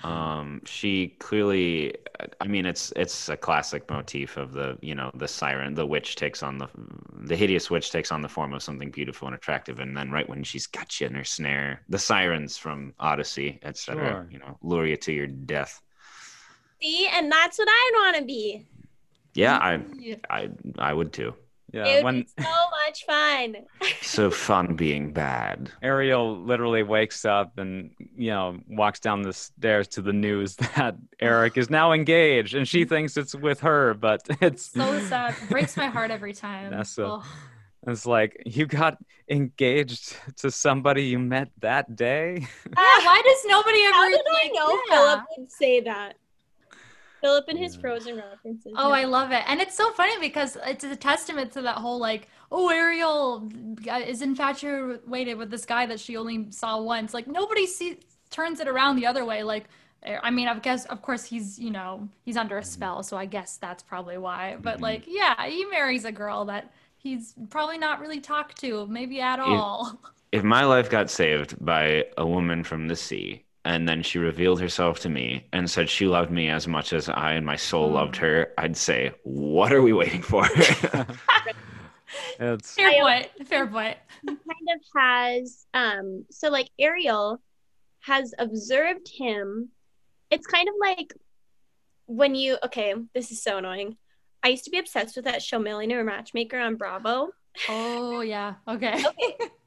[0.04, 0.08] Podcast.
[0.08, 1.96] Um, she clearly,
[2.42, 6.16] I mean, it's it's a classic motif of the you know the siren, the witch
[6.16, 6.68] takes on the
[7.14, 10.28] the hideous witch takes on the form of something beautiful and attractive, and then right
[10.28, 14.12] when she's got you in her snare, the sirens from Odyssey, etc.
[14.12, 14.28] Sure.
[14.32, 15.82] You know, lure you to your death.
[16.82, 18.66] See, and that's what i'd want to be.
[19.34, 20.16] Yeah, I Yeah.
[20.30, 21.34] I I would too.
[21.76, 22.50] Yeah, it would when be so
[22.86, 23.56] much fun.
[24.02, 25.72] So fun being bad.
[25.82, 30.96] Ariel literally wakes up and you know walks down the stairs to the news that
[31.20, 35.36] Eric is now engaged, and she thinks it's with her, but it's so sad.
[35.50, 36.72] Breaks my heart every time.
[36.72, 37.22] That's a-
[37.88, 38.98] It's like you got
[39.30, 42.40] engaged to somebody you met that day.
[42.40, 44.96] Yeah, why does nobody ever How did I know yeah.
[44.96, 46.16] Philip would say that?
[47.26, 48.74] Philip and his Frozen references.
[48.78, 48.94] Oh, No.
[48.94, 49.44] I love it.
[49.48, 53.50] And it's so funny because it's a testament to that whole like, oh, Ariel
[53.90, 57.14] uh, is infatuated with this guy that she only saw once.
[57.16, 57.98] Like nobody sees
[58.30, 59.42] turns it around the other way.
[59.44, 59.66] Like,
[60.04, 62.70] eh, I mean, I guess of course he's you know he's under a mm-hmm.
[62.70, 64.58] spell, so I guess that's probably why.
[64.62, 64.82] But Mhm.
[64.82, 69.40] like, yeah, he marries a girl that he's probably not really talked to, maybe at
[69.40, 70.00] all.
[70.32, 74.62] If my life got saved by a woman from the sea, and then she revealed
[74.62, 77.90] herself to me and said she loved me as much as I and my soul
[77.90, 77.96] Hmm.
[77.96, 80.46] loved her, I'd say, "What are we waiting for?"
[82.40, 83.48] it's Fair I- point.
[83.48, 83.98] Fair point.
[84.26, 87.42] kind of has um so like Ariel
[88.02, 89.70] has observed him.
[90.32, 91.14] It's kind of like
[92.06, 93.98] when you okay, this is so annoying.
[94.44, 97.30] I used to be obsessed with that show Millionaire Matchmaker on Bravo.
[97.70, 98.56] Oh yeah.
[98.68, 98.94] Okay.
[98.94, 99.38] Okay.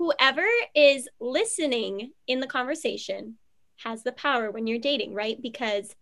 [0.00, 3.36] Whoever is listening in the conversation
[3.84, 5.36] has the power when you're dating, right?
[5.42, 5.94] Because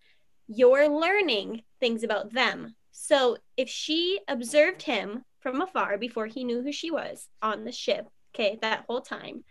[0.46, 2.76] you're learning things about them.
[2.92, 7.72] So if she observed him from afar before he knew who she was on the
[7.72, 9.42] ship, okay, that whole time,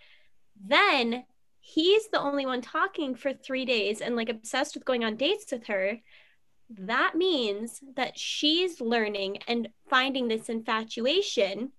[0.65, 1.25] then
[1.59, 5.51] he's the only one talking for three days and like obsessed with going on dates
[5.51, 5.99] with her,
[6.69, 11.73] that means that she's learning and finding this infatuation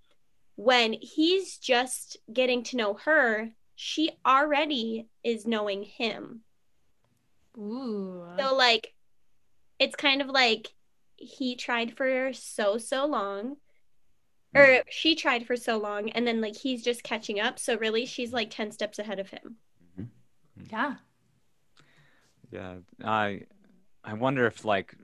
[0.59, 3.51] when he's just getting to know her.
[3.77, 6.41] She already is knowing him.
[7.57, 8.25] Ooh.
[8.37, 8.93] So, like,
[9.79, 10.67] it's kind of like
[11.15, 13.59] he tried for so, so long,
[14.53, 14.83] or mm.
[14.91, 17.61] she tried for so long, and then, like, he's just catching up.
[17.61, 19.59] So, really, she's like 10 steps ahead of him.
[19.97, 20.03] Mm-hmm.
[20.03, 20.67] Mm-hmm.
[20.73, 20.95] Yeah.
[22.51, 23.43] Yeah, I
[24.03, 24.95] I wonder if like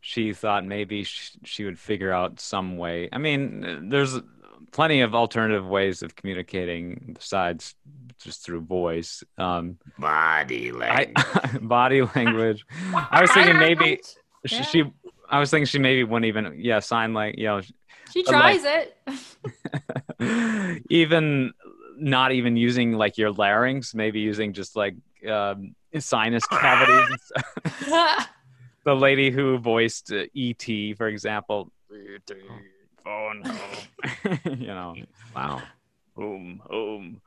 [0.00, 3.08] she thought maybe she, she would figure out some way.
[3.12, 4.16] I mean, there's
[4.76, 7.74] plenty of alternative ways of communicating besides
[8.18, 9.24] just through voice.
[9.38, 11.14] Um, Body I, language.
[11.62, 12.66] body language.
[13.10, 14.00] I was thinking maybe
[14.44, 14.62] she, Yeah.
[14.62, 14.84] she.
[15.30, 16.56] I was thinking she maybe wouldn't even.
[16.58, 17.62] Yeah, sign like you know,
[18.12, 18.86] She But, like- tries
[20.20, 20.82] it.
[20.90, 21.52] even
[21.96, 24.94] not even using like your larynx, maybe using just like
[25.26, 27.32] um, sinus cavities.
[28.84, 31.72] the lady who voiced uh, E.T., for example.
[31.90, 32.34] E.T.
[33.06, 33.88] Phone no,
[34.44, 34.98] you know,
[35.34, 35.68] wow.
[36.16, 37.22] boom, boom.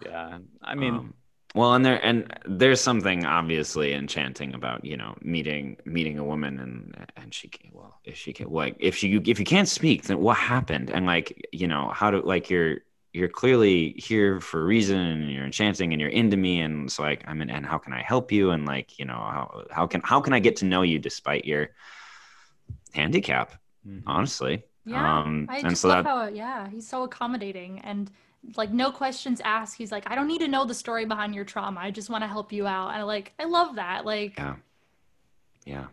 [0.00, 1.14] Yeah, I mean, Um,
[1.54, 6.60] well, and there and there's something obviously enchanting about you know meeting meeting a woman
[6.60, 10.20] and and she well if she can like if she if you can't speak then
[10.20, 12.78] what happened and like you know how to like you're
[13.12, 17.00] you're clearly here for a reason and you're enchanting and you're into me and it's
[17.00, 19.86] like I mean and how can I help you and like you know how how
[19.88, 21.70] can how can I get to know you despite your
[22.94, 23.54] handicap
[23.86, 24.02] mhm.
[24.06, 25.20] honestly Yeah.
[25.20, 28.10] um I and just so love that how yeah, he's so accommodating and
[28.56, 29.76] like no questions asked.
[29.76, 31.80] He's like, I don't need to know the story behind your trauma.
[31.80, 32.88] I just want to help you out.
[32.88, 34.04] And I like I love that.
[34.06, 34.56] Like yeah
[35.66, 35.86] yeah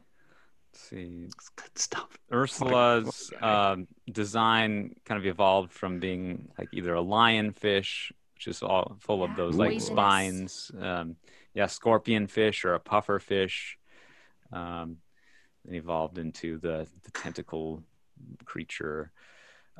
[0.74, 1.26] Let's see.
[1.26, 7.02] it's good stuff Ursula's What um, design kind of evolved from being like either a
[7.02, 9.88] lionfish, which is all full of those like poisonous.
[9.88, 11.16] spines, um,
[11.54, 13.78] yeah, scorpion fish or a puffer fish,
[14.52, 14.98] um,
[15.66, 17.82] and evolved into the, the tentacle
[18.45, 19.11] creature.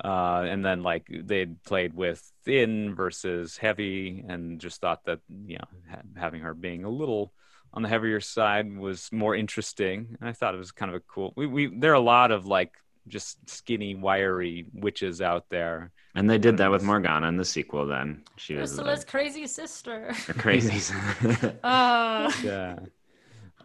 [0.03, 5.57] Uh, and then like they'd played with thin versus heavy, and just thought that you
[5.57, 7.34] know ha- having her being a little
[7.73, 10.15] on the heavier side was more interesting.
[10.19, 11.34] And I thought it was kind of a cool.
[11.35, 12.73] We, we there are a lot of like
[13.07, 15.91] just skinny, wiry witches out there.
[16.15, 17.85] And they did that with Morgana in the sequel.
[17.85, 20.14] Then she was Ursula's the, crazy sister.
[20.38, 20.93] crazy.
[21.64, 22.80] Uh Yeah,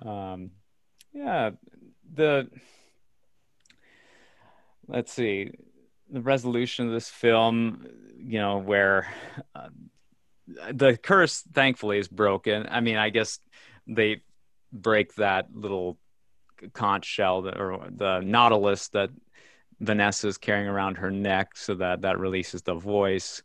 [0.02, 0.50] um,
[1.12, 1.50] yeah.
[2.14, 2.48] The
[4.92, 5.50] let's see
[6.10, 7.86] the resolution of this film.
[8.18, 9.12] You know where.
[9.54, 9.68] Uh,
[10.72, 13.38] the curse thankfully is broken i mean i guess
[13.86, 14.20] they
[14.72, 15.98] break that little
[16.72, 19.10] conch shell that, or the nautilus that
[19.80, 23.42] vanessa is carrying around her neck so that that releases the voice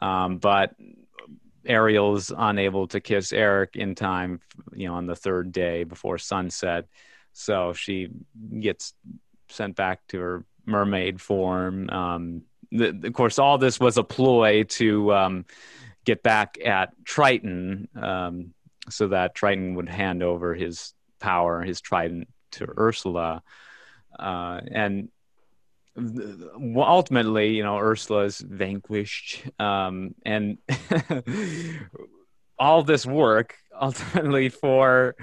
[0.00, 0.74] um, but
[1.66, 4.40] ariel's unable to kiss eric in time
[4.72, 6.86] you know on the third day before sunset
[7.32, 8.08] so she
[8.60, 8.94] gets
[9.48, 12.42] sent back to her mermaid form um,
[12.72, 15.44] of course all this was a ploy to um,
[16.04, 18.54] get back at Triton um,
[18.88, 23.42] so that Triton would hand over his power, his trident to Ursula.
[24.18, 25.08] Uh, and
[26.76, 29.42] ultimately, you know, Ursula is vanquished.
[29.60, 30.58] Um, and
[32.58, 35.16] all this work ultimately for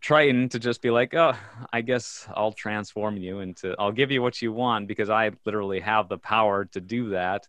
[0.00, 1.34] Triton to just be like, oh,
[1.72, 5.80] I guess I'll transform you into, I'll give you what you want because I literally
[5.80, 7.46] have the power to do that.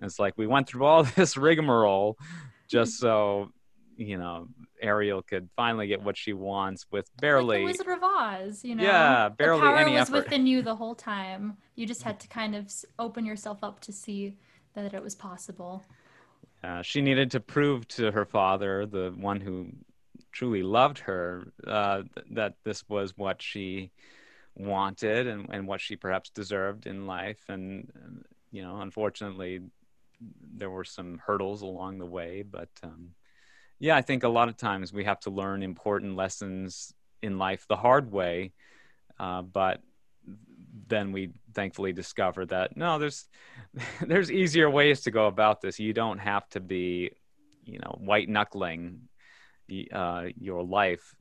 [0.00, 2.18] And it's like we went through all this rigmarole
[2.68, 3.50] just so
[3.96, 4.48] you know
[4.82, 8.74] Ariel could finally get what she wants with like barely the Wizard of Oz, you
[8.74, 8.82] know.
[8.82, 10.24] Yeah, barely the power any was effort.
[10.24, 11.56] within you the whole time.
[11.76, 14.36] You just had to kind of open yourself up to see
[14.74, 15.84] that it was possible.
[16.64, 19.68] uh, she needed to prove to her father, the one who
[20.34, 23.92] truly loved her, uh, th- that this was what she
[24.56, 27.40] wanted and, and what she perhaps deserved in life.
[27.48, 29.60] And, uh, you know, unfortunately,
[30.56, 32.42] there were some hurdles along the way.
[32.42, 33.10] But um,
[33.78, 36.92] yeah, I think a lot of times we have to learn important lessons
[37.22, 38.52] in life the hard way.
[39.18, 39.80] Uh, but
[40.88, 43.26] then we thankfully discover that no, there's
[44.00, 45.78] there's easier ways to go about this.
[45.78, 47.12] You don't have to be,
[47.64, 49.08] you know, white knuckling
[49.92, 51.14] uh, your life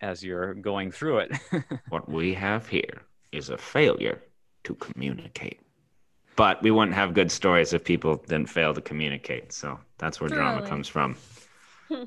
[0.00, 1.32] as you're going through it.
[1.88, 3.02] what we have here
[3.32, 4.22] is a failure
[4.64, 5.60] to communicate.
[6.36, 9.52] But we wouldn't have good stories if people didn't fail to communicate.
[9.52, 10.70] So that's where drama Truly.
[10.70, 11.16] comes from.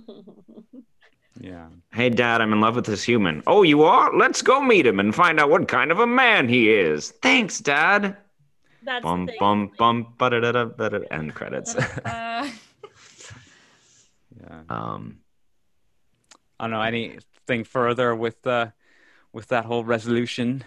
[1.42, 1.68] yeah.
[1.94, 3.44] Hey, Dad, I'm in love with this human.
[3.48, 4.16] Oh, you are?
[4.16, 7.12] Let's go meet him and find out what kind of a man he is.
[7.22, 8.16] Thanks, Dad.
[8.84, 11.76] That's Bum, the bum, bum, ba-da-da-da, ba-da- end credits.
[12.06, 12.50] Uh,
[14.40, 14.48] Yeah.
[14.50, 14.62] Yeah.
[14.70, 15.18] Um,
[16.62, 18.74] I don't know anything further with the
[19.34, 20.64] with that whole resolution.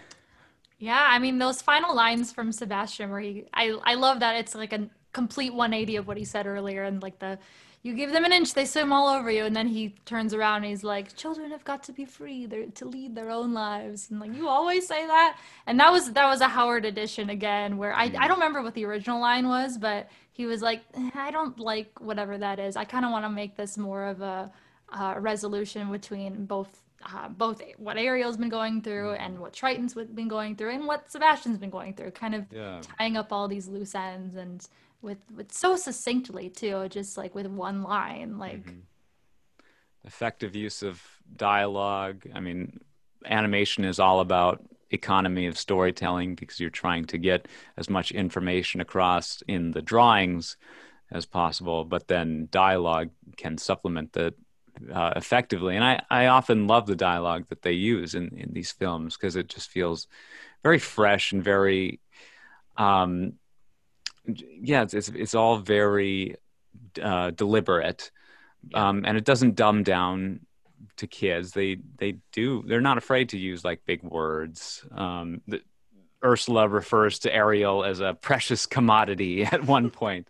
[0.77, 4.53] Yeah, I mean those final lines from Sebastian where he I I love that it's
[4.55, 7.39] like a complete 180 of what he said earlier and like the
[7.83, 10.57] you give them an inch they swim all over you and then he turns around
[10.57, 14.09] and he's like children have got to be free they're to lead their own lives
[14.11, 17.77] and like you always say that and that was that was a howard edition again
[17.77, 21.11] where i, I don't remember what the original line was but he was like "Eh,
[21.15, 24.19] i don't like whatever that is i kind of want to make this more of
[24.21, 24.51] a,
[24.91, 30.27] uh resolution between both uh, both what Ariel's been going through and what Triton's been
[30.27, 32.81] going through and what Sebastian's been going through, kind of Yeah.
[32.97, 34.67] tying up all these loose ends and
[35.01, 38.73] with with so succinctly too, just like with one line, like
[40.03, 41.01] effective use of
[41.35, 42.27] dialogue.
[42.33, 42.79] I mean,
[43.25, 47.47] animation is all about economy of storytelling because you're trying to get
[47.77, 50.57] as much information across in the drawings
[51.11, 54.33] as possible, but then dialogue can supplement that
[54.91, 55.75] uh, effectively.
[55.75, 59.35] And I, I often love the dialogue that they use in, in these films because
[59.35, 60.07] it just feels
[60.63, 61.99] very fresh and very,
[62.77, 63.33] um,
[64.25, 66.35] yeah, it's, it's, it's all very
[67.01, 68.11] uh, deliberate
[68.73, 70.39] um, and it doesn't dumb down
[70.97, 71.51] to kids.
[71.51, 74.85] They they do they're not afraid to use like big words.
[74.91, 75.61] Um, the,
[76.25, 80.27] Ursula refers to Ariel as a precious commodity at one point.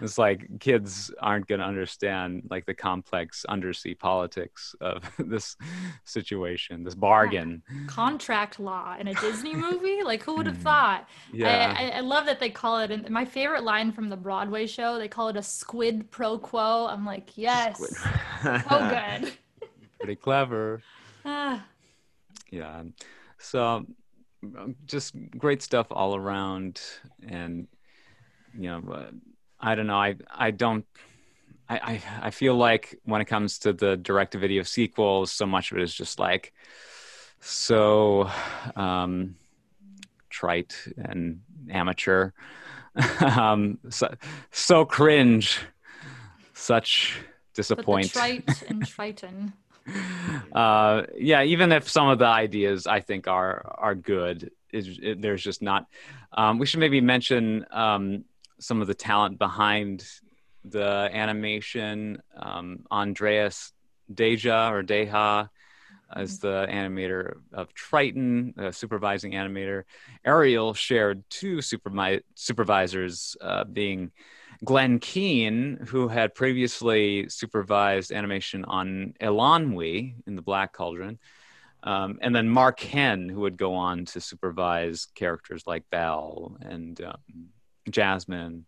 [0.00, 5.56] It's like kids aren't going to understand like the complex undersea politics of this
[6.04, 7.62] situation, this bargain.
[7.86, 10.02] contract law in a Disney movie.
[10.02, 11.08] Like who would have thought?
[11.32, 11.74] Yeah.
[11.78, 12.90] I, I, I love that they call it.
[12.90, 16.86] And my favorite line from the Broadway show, they call it a squid pro quo.
[16.86, 17.78] I'm like, yes,
[18.42, 19.32] so good.
[19.98, 20.82] Pretty clever.
[21.28, 21.66] Ah.
[22.52, 22.82] yeah
[23.38, 23.84] so
[24.86, 26.80] just great stuff all around.
[27.28, 27.68] And
[28.58, 29.10] you know uh,
[29.60, 30.86] i don't know i i don't
[31.68, 35.46] I, I i feel like when it comes to the direct to video sequels so
[35.46, 36.52] much of it is just like
[37.40, 38.30] so
[38.76, 39.36] um
[40.30, 41.40] trite and
[41.70, 42.32] amateur.
[43.20, 44.14] Um so,
[44.52, 45.58] so cringe.
[46.54, 47.18] Such
[48.12, 49.52] But the trite and triton.
[50.54, 55.20] uh, yeah, even if some of the ideas I think are are good, is it,
[55.22, 55.86] there's just not.
[56.32, 58.24] Um, we should maybe mention um,
[58.58, 60.04] some of the talent behind
[60.64, 62.22] the animation.
[62.36, 63.72] Um, Andreas
[64.12, 65.48] Deja or Deja
[66.14, 69.84] as the animator of Triton, the supervising animator.
[70.24, 74.12] Ariel shared two supermi- supervisors, uh, being
[74.64, 81.18] Glenn Keane, who had previously supervised animation on Eilonwy in the Black Cauldron,
[81.82, 87.00] um, and then Mark Henn, who would go on to supervise characters like Belle and
[87.00, 87.48] um,
[87.88, 88.66] Jasmine.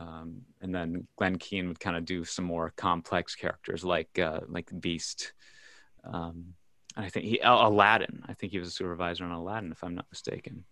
[0.00, 4.40] Um, and then Glenn Keane would kind of do some more complex characters like uh,
[4.48, 5.34] like Beast.
[6.04, 6.54] Um,
[6.96, 8.22] and I think he Aladdin.
[8.26, 10.64] I think he was a supervisor on Aladdin, if I'm not mistaken.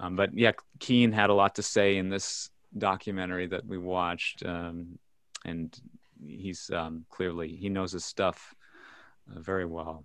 [0.00, 4.44] Um, but yeah, Keane had a lot to say in this documentary that we watched,
[4.44, 4.98] um,
[5.44, 5.78] and
[6.24, 8.54] he's um, clearly he knows his stuff
[9.30, 10.04] uh, very well.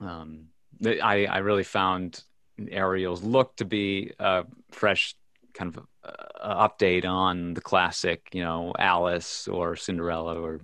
[0.00, 0.46] Um,
[0.84, 2.22] I I really found
[2.70, 5.14] Ariel's look to be a fresh
[5.54, 10.60] kind of uh, update on the classic, you know, Alice or Cinderella or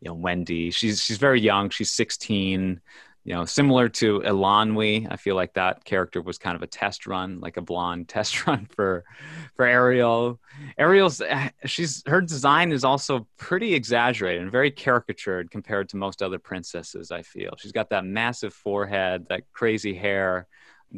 [0.00, 0.70] you know Wendy.
[0.70, 1.70] She's she's very young.
[1.70, 2.80] She's 16
[3.24, 7.06] you know, similar to Eilonwy, I feel like that character was kind of a test
[7.06, 9.04] run, like a blonde test run for
[9.54, 10.40] for Ariel.
[10.76, 16.22] Ariel's eh, she's her design is also pretty exaggerated and very caricatured compared to most
[16.22, 17.10] other princesses.
[17.12, 20.48] I feel she's got that massive forehead, that crazy hair,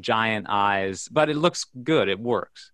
[0.01, 2.09] giant eyes, but it looks good.
[2.09, 2.73] It works.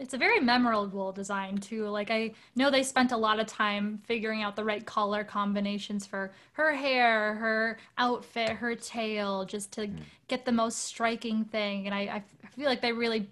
[0.00, 1.86] It's a very memorable design too.
[1.88, 6.06] Like I know they spent a lot of time figuring out the right color combinations
[6.06, 9.98] for her hair, her outfit, her tail, just to hmm.
[10.26, 11.84] get the most striking thing.
[11.84, 13.28] And I, I feel like they really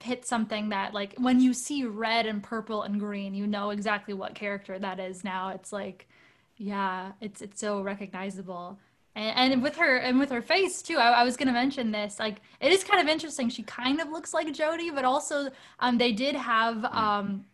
[0.00, 4.14] hit something that like when you see red and purple and green, you know exactly
[4.14, 5.48] what character that is now.
[5.48, 6.06] It's like,
[6.56, 8.78] yeah, it's it's so recognizable.
[9.14, 12.18] And, and with her and with her face too, I, I was gonna mention this.
[12.18, 13.48] Like, it is kind of interesting.
[13.48, 17.44] She kind of looks like Jodi, but also um, they did have um,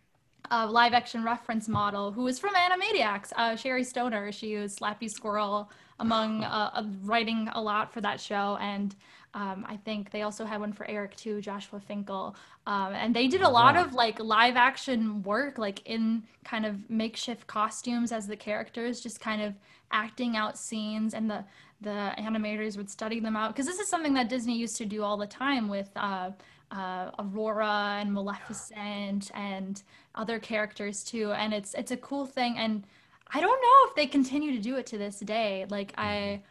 [0.50, 4.32] a live action reference model who was from Animaniacs, uh, Sherry Stoner.
[4.32, 5.70] She was Slappy Squirrel
[6.00, 8.94] among uh, uh, writing a lot for that show, and
[9.34, 12.34] um, I think they also had one for Eric too, Joshua Finkel.
[12.66, 13.84] Um, and they did a lot yeah.
[13.84, 19.20] of like live action work, like in kind of makeshift costumes as the characters, just
[19.20, 19.54] kind of
[19.90, 21.44] acting out scenes, and the
[21.80, 25.02] the animators would study them out because this is something that Disney used to do
[25.02, 26.30] all the time with uh,
[26.70, 29.82] uh, Aurora and Maleficent and
[30.14, 31.32] other characters too.
[31.32, 32.58] And it's it's a cool thing.
[32.58, 32.84] And
[33.32, 35.66] I don't know if they continue to do it to this day.
[35.68, 36.42] Like I,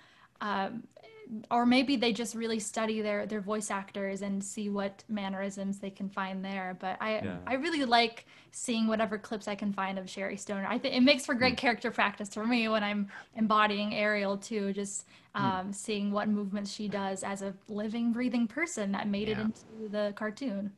[0.41, 0.83] um,
[1.51, 5.89] or maybe they just really study their their voice actors and see what mannerisms they
[5.89, 6.77] can find there.
[6.79, 7.37] But I Yeah.
[7.45, 10.65] I really like seeing whatever clips I can find of Sherry Stoner.
[10.67, 14.73] I think it makes for great character practice for me when I'm embodying Ariel too.
[14.73, 15.05] Just
[15.35, 19.89] um, seeing what movements she does as a living, breathing person that made it into
[19.89, 20.71] the cartoon.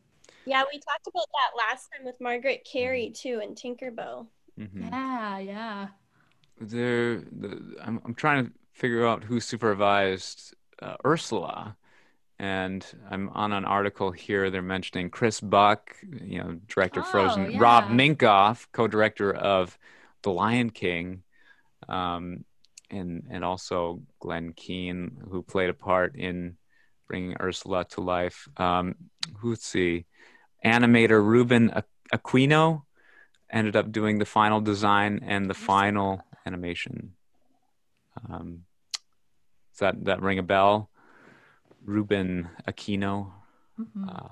[0.45, 4.27] Yeah, we talked about that last time with Margaret Kerry too and Tinkerbell.
[4.59, 4.91] Mhm.
[4.91, 5.88] Yeah, yeah.
[6.59, 11.76] there the, I'm, I'm trying to figure out who supervised uh, ursula.
[12.41, 15.93] And i'm on an article here they're mentioning chris buck
[16.23, 19.77] you know director of Oh, frozen rob minkoff co-director of
[20.23, 21.23] the lion king
[21.89, 22.45] um,
[22.89, 26.56] and and also glenn keane who played a part in
[27.10, 28.47] bringing ursula to life.
[28.56, 28.95] Um,
[29.39, 30.06] who let's see.
[30.64, 31.73] Animator ruben
[32.14, 32.84] aquino
[33.51, 37.15] ended up doing the final design and the final animation.
[38.30, 38.65] Um,
[39.80, 40.89] does that that ring a bell?
[41.84, 43.31] Ruben Aquino.
[43.80, 44.10] Mhm.
[44.10, 44.30] Uh,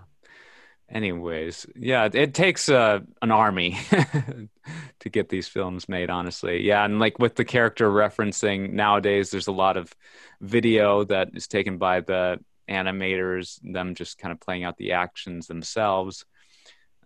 [0.89, 3.77] anyways, yeah, it, it takes uh, an army
[4.99, 6.09] to get these films made.
[6.09, 9.93] Honestly, yeah, and like with the character referencing nowadays, there's a lot of
[10.41, 15.47] video that is taken by the animators, them just kind of playing out the actions
[15.47, 16.25] themselves.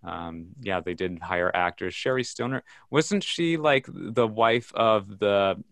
[0.03, 1.93] Um, yeah, they did hire actors.
[1.93, 5.63] Sherry Stoner wasn't she like the wife of the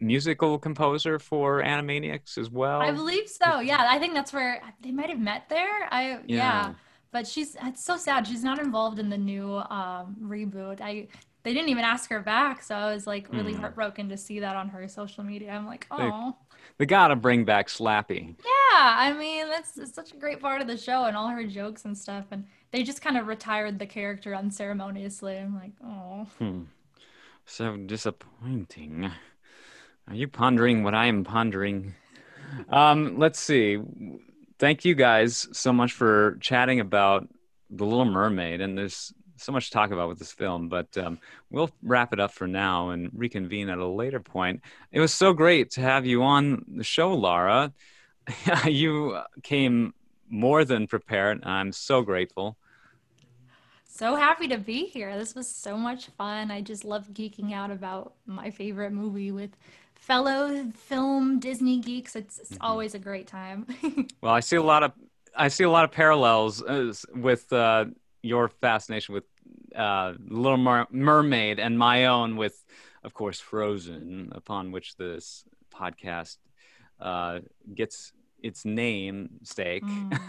[0.00, 2.80] musical composer for Animaniacs as well?
[2.80, 3.60] I believe so.
[3.60, 5.88] Yeah, I think that's where they might have met there.
[5.90, 6.18] I yeah.
[6.26, 6.74] Yeah.
[7.12, 8.26] But she's it's so sad.
[8.26, 10.80] She's not involved in the new um, reboot.
[10.80, 11.08] I
[11.42, 13.60] they didn't even ask her back, so I was like really Hmm.
[13.60, 15.50] heartbroken to see that on her social media.
[15.52, 16.36] I'm like, They- oh
[16.78, 18.36] They gotta bring back Slappy.
[18.38, 18.94] yeah.
[19.06, 21.84] I mean, that's it's such a great part of the show and all her jokes
[21.84, 22.26] and stuff.
[22.30, 25.36] And they just kind of retired the character unceremoniously.
[25.36, 26.26] I'm like, oh.
[26.38, 26.62] Hmm.
[27.46, 29.10] So disappointing.
[30.10, 31.94] Are you pondering what I am pondering?
[32.68, 33.78] Um, let's see.
[34.58, 37.28] Thank you guys so much for chatting about
[37.70, 38.60] The Little Mermaid.
[38.60, 42.18] And there's so much to talk about with this film, but um, we'll wrap it
[42.18, 44.62] up for now and reconvene at a later point.
[44.90, 47.72] It was so great to have you on the show, Laura.
[48.66, 49.94] you came
[50.28, 51.44] more than prepared.
[51.44, 52.56] I'm so grateful.
[54.00, 55.16] So happy to be here.
[55.18, 56.50] This was so much fun.
[56.50, 59.50] I just love geeking out about my favorite movie with
[60.10, 62.16] fellow film Disney geeks.
[62.16, 63.66] It's, it's always a great time.
[64.22, 64.92] Well, I see a lot of
[65.36, 67.84] I see a lot of parallels uh, with uh,
[68.22, 69.24] your fascination with
[69.74, 72.56] uh, Little Mer- Mermaid and my own with,
[73.04, 76.36] of course, Frozen, upon which this podcast
[77.00, 77.38] uh,
[77.72, 78.12] gets
[78.42, 79.82] its namesake.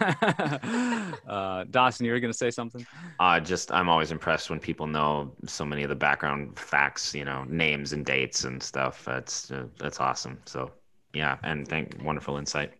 [1.26, 2.86] uh, Dawson, you were going to say something?
[3.18, 7.24] Uh, just I'm always impressed when people know so many of the background facts, you
[7.24, 9.04] know, names and dates and stuff.
[9.04, 10.38] That's uh, that's awesome.
[10.46, 10.72] So
[11.14, 12.72] yeah, and thank wonderful insight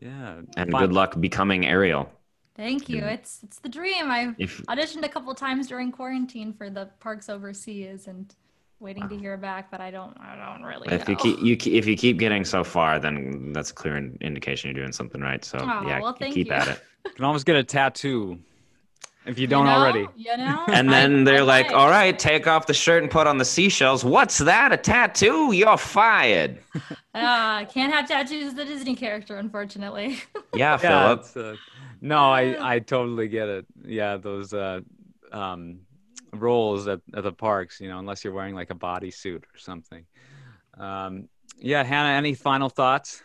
[0.00, 0.40] Yeah.
[0.56, 0.82] and Fine.
[0.82, 2.10] good luck becoming Ariel.
[2.56, 3.04] Thank you.
[3.04, 4.10] It's it's the dream.
[4.10, 8.34] I've If auditioned a couple times during quarantine for the parks overseas and
[8.80, 11.12] waiting to hear back, but I don't I don't really if know.
[11.12, 14.70] you keep you ke- if you keep getting so far, then that's a clear indication
[14.70, 15.44] you're doing something right.
[15.44, 16.52] So Aw, yeah, well, keep thank keep you.
[16.54, 16.80] at it.
[17.06, 18.38] You can almost get a tattoo
[19.24, 19.70] if you You don't know?
[19.72, 20.06] already.
[20.16, 20.64] You know?
[20.68, 21.74] And I- then they're I like, might.
[21.76, 24.04] "All right, take off the shirt and put on the seashells.
[24.04, 24.72] What's that?
[24.72, 25.52] A tattoo?
[25.52, 26.58] You're fired."
[27.14, 30.18] Ah, can't have tattoos as the Disney character, unfortunately.
[30.54, 31.20] Yeah, Yeah, Philip.
[31.20, 31.56] it's, uh,
[32.00, 33.66] no, I I totally get it.
[33.84, 34.80] Yeah, those uh,
[35.32, 35.80] um,
[36.32, 40.04] roles at, at the parks, you know, unless you're wearing like a bodysuit or something.
[40.78, 41.28] Um,
[41.58, 43.22] yeah, Hannah, any final thoughts?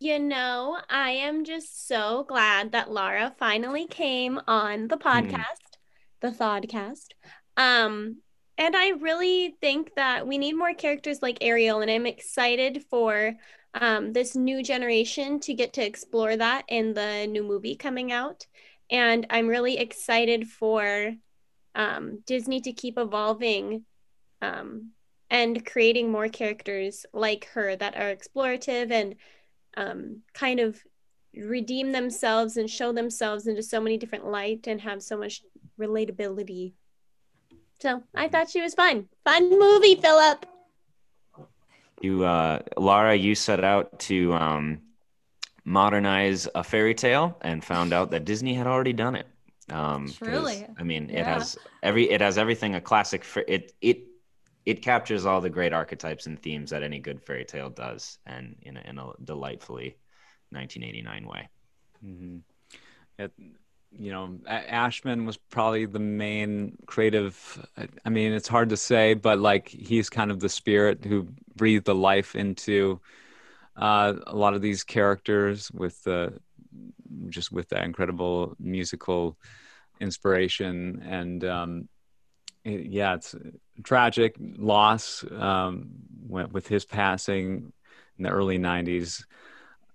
[0.00, 5.76] You know, I am just so glad that Laura finally came on the podcast,
[6.20, 7.08] the Thodcast.
[7.56, 8.18] Um,
[8.56, 13.34] and I really think that we need more characters like Ariel, and I'm excited for
[13.74, 18.46] um, this new generation to get to explore that in the new movie coming out.
[18.90, 21.14] And I'm really excited for
[21.78, 23.84] um, Disney to keep evolving
[24.42, 24.90] um,
[25.30, 29.14] and creating more characters like her that are explorative and
[29.76, 30.82] um, kind of
[31.34, 35.42] redeem themselves and show themselves into so many different light and have so much
[35.78, 36.72] relatability.
[37.80, 39.08] So I thought she was fun.
[39.24, 40.46] Fun movie, Philip.
[42.00, 44.80] You, uh, Laura, you set out to um,
[45.64, 49.26] modernize a fairy tale and found out that Disney had already done it.
[49.70, 50.66] Um, 'cause, Truly.
[50.78, 53.24] I mean, it has every it has everything a classic.
[53.24, 54.04] fa- It it
[54.64, 58.56] it captures all the great archetypes and themes that any good fairy tale does, and
[58.62, 59.96] in a, in a delightfully
[60.50, 61.48] 1989 way.
[62.04, 62.38] Mm-hmm.
[63.18, 63.32] It,
[63.90, 67.66] you know, Ashman was probably the main creative.
[68.04, 71.86] I mean, it's hard to say, but like he's kind of the spirit who breathed
[71.86, 73.00] the life into
[73.76, 76.38] uh, a lot of these characters with the
[77.28, 79.36] just with that incredible musical
[80.00, 81.02] inspiration.
[81.06, 81.88] And um,
[82.64, 83.34] it, yeah, it's
[83.82, 85.90] tragic loss um,
[86.28, 87.72] with his passing
[88.16, 89.24] in the early '90s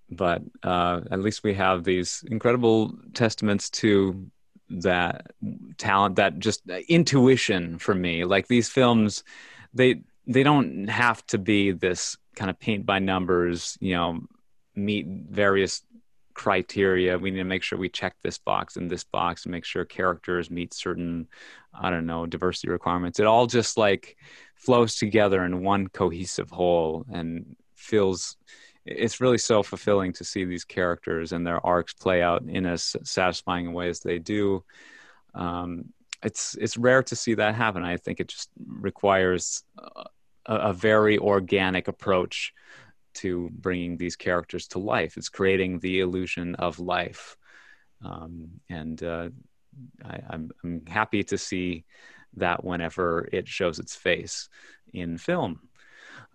[0.09, 4.29] but uh, at least we have these incredible testaments to
[4.69, 5.27] that
[5.77, 8.25] talent that just intuition for me.
[8.25, 9.23] Like these films
[9.73, 14.21] they they don't have to be this kind of paint by numbers you know
[14.75, 15.83] meet various
[16.33, 19.65] criteria we need to make sure we check this box and this box and make
[19.65, 21.27] sure characters meet certain
[21.73, 24.17] i don't know diversity requirements it all just like
[24.55, 28.37] flows together in one cohesive whole and feels
[28.85, 32.95] it's really so fulfilling to see these characters and their arcs play out in as
[33.03, 34.63] satisfying a way as they do.
[35.33, 35.85] Um,
[36.21, 37.83] it's it's rare to see that happen.
[37.83, 40.05] I think it just requires a,
[40.45, 42.53] a, very organic approach
[43.15, 45.17] to bringing these characters to life.
[45.17, 47.37] It's creating the illusion of life,
[48.03, 49.29] um, and uh,
[50.03, 51.85] I, I'm, I'm happy to see
[52.37, 54.49] that whenever it shows its face
[54.93, 55.59] in film.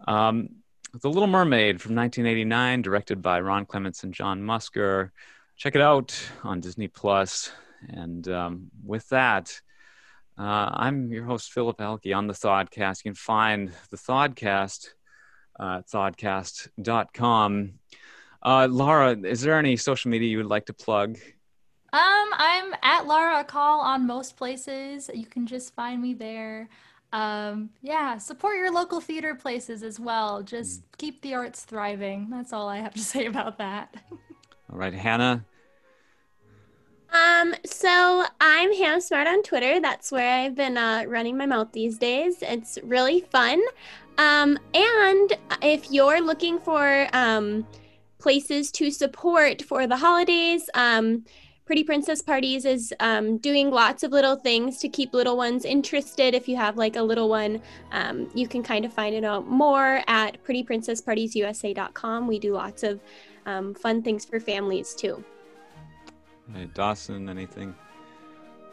[0.06, 0.50] Um,
[0.94, 5.10] the Little Mermaid from 1989, directed by Ron Clements and John Musker.
[5.56, 6.14] Check it out
[6.44, 7.50] on Disney Plus.
[7.88, 9.60] And um, with that,
[10.38, 13.04] uh, I'm your host, Philip Elke on the Thodcast.
[13.04, 14.88] You can find the Thodcast
[15.58, 17.72] uh, at thodcast.com.
[18.42, 21.18] Uh, Laura, is there any social media you would like to plug?
[21.92, 25.10] Um, I'm at Laura Call on most places.
[25.12, 26.68] You can just find me there
[27.12, 30.84] um yeah support your local theater places as well just mm.
[30.98, 33.94] keep the arts thriving that's all i have to say about that
[34.70, 35.42] all right hannah
[37.12, 41.68] um so i'm Ham smart on twitter that's where i've been uh, running my mouth
[41.72, 43.60] these days it's really fun
[44.18, 45.32] um and
[45.62, 47.66] if you're looking for um
[48.18, 51.24] places to support for the holidays um
[51.68, 56.34] Pretty Princess Parties is um, doing lots of little things to keep little ones interested.
[56.34, 57.60] If you have like a little one,
[57.92, 62.26] um, you can kind of find it out more at prettyprincesspartiesusa.com.
[62.26, 63.00] We do lots of
[63.44, 65.22] um, fun things for families too.
[66.54, 67.74] Hey, Dawson, anything?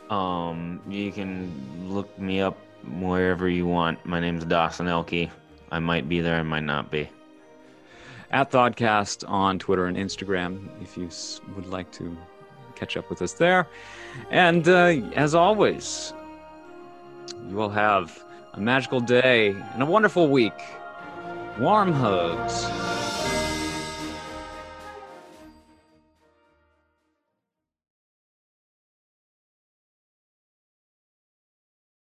[0.09, 1.51] Um, you can
[1.89, 2.57] look me up
[2.99, 4.05] wherever you want.
[4.05, 5.29] My name's Dawson Elke.
[5.71, 7.09] I might be there, I might not be.
[8.31, 11.09] At Thodcast on Twitter and Instagram, if you
[11.55, 12.17] would like to
[12.75, 13.67] catch up with us there.
[14.29, 16.13] And uh, as always,
[17.49, 18.23] you will have
[18.53, 20.53] a magical day and a wonderful week.
[21.59, 22.65] Warm hugs.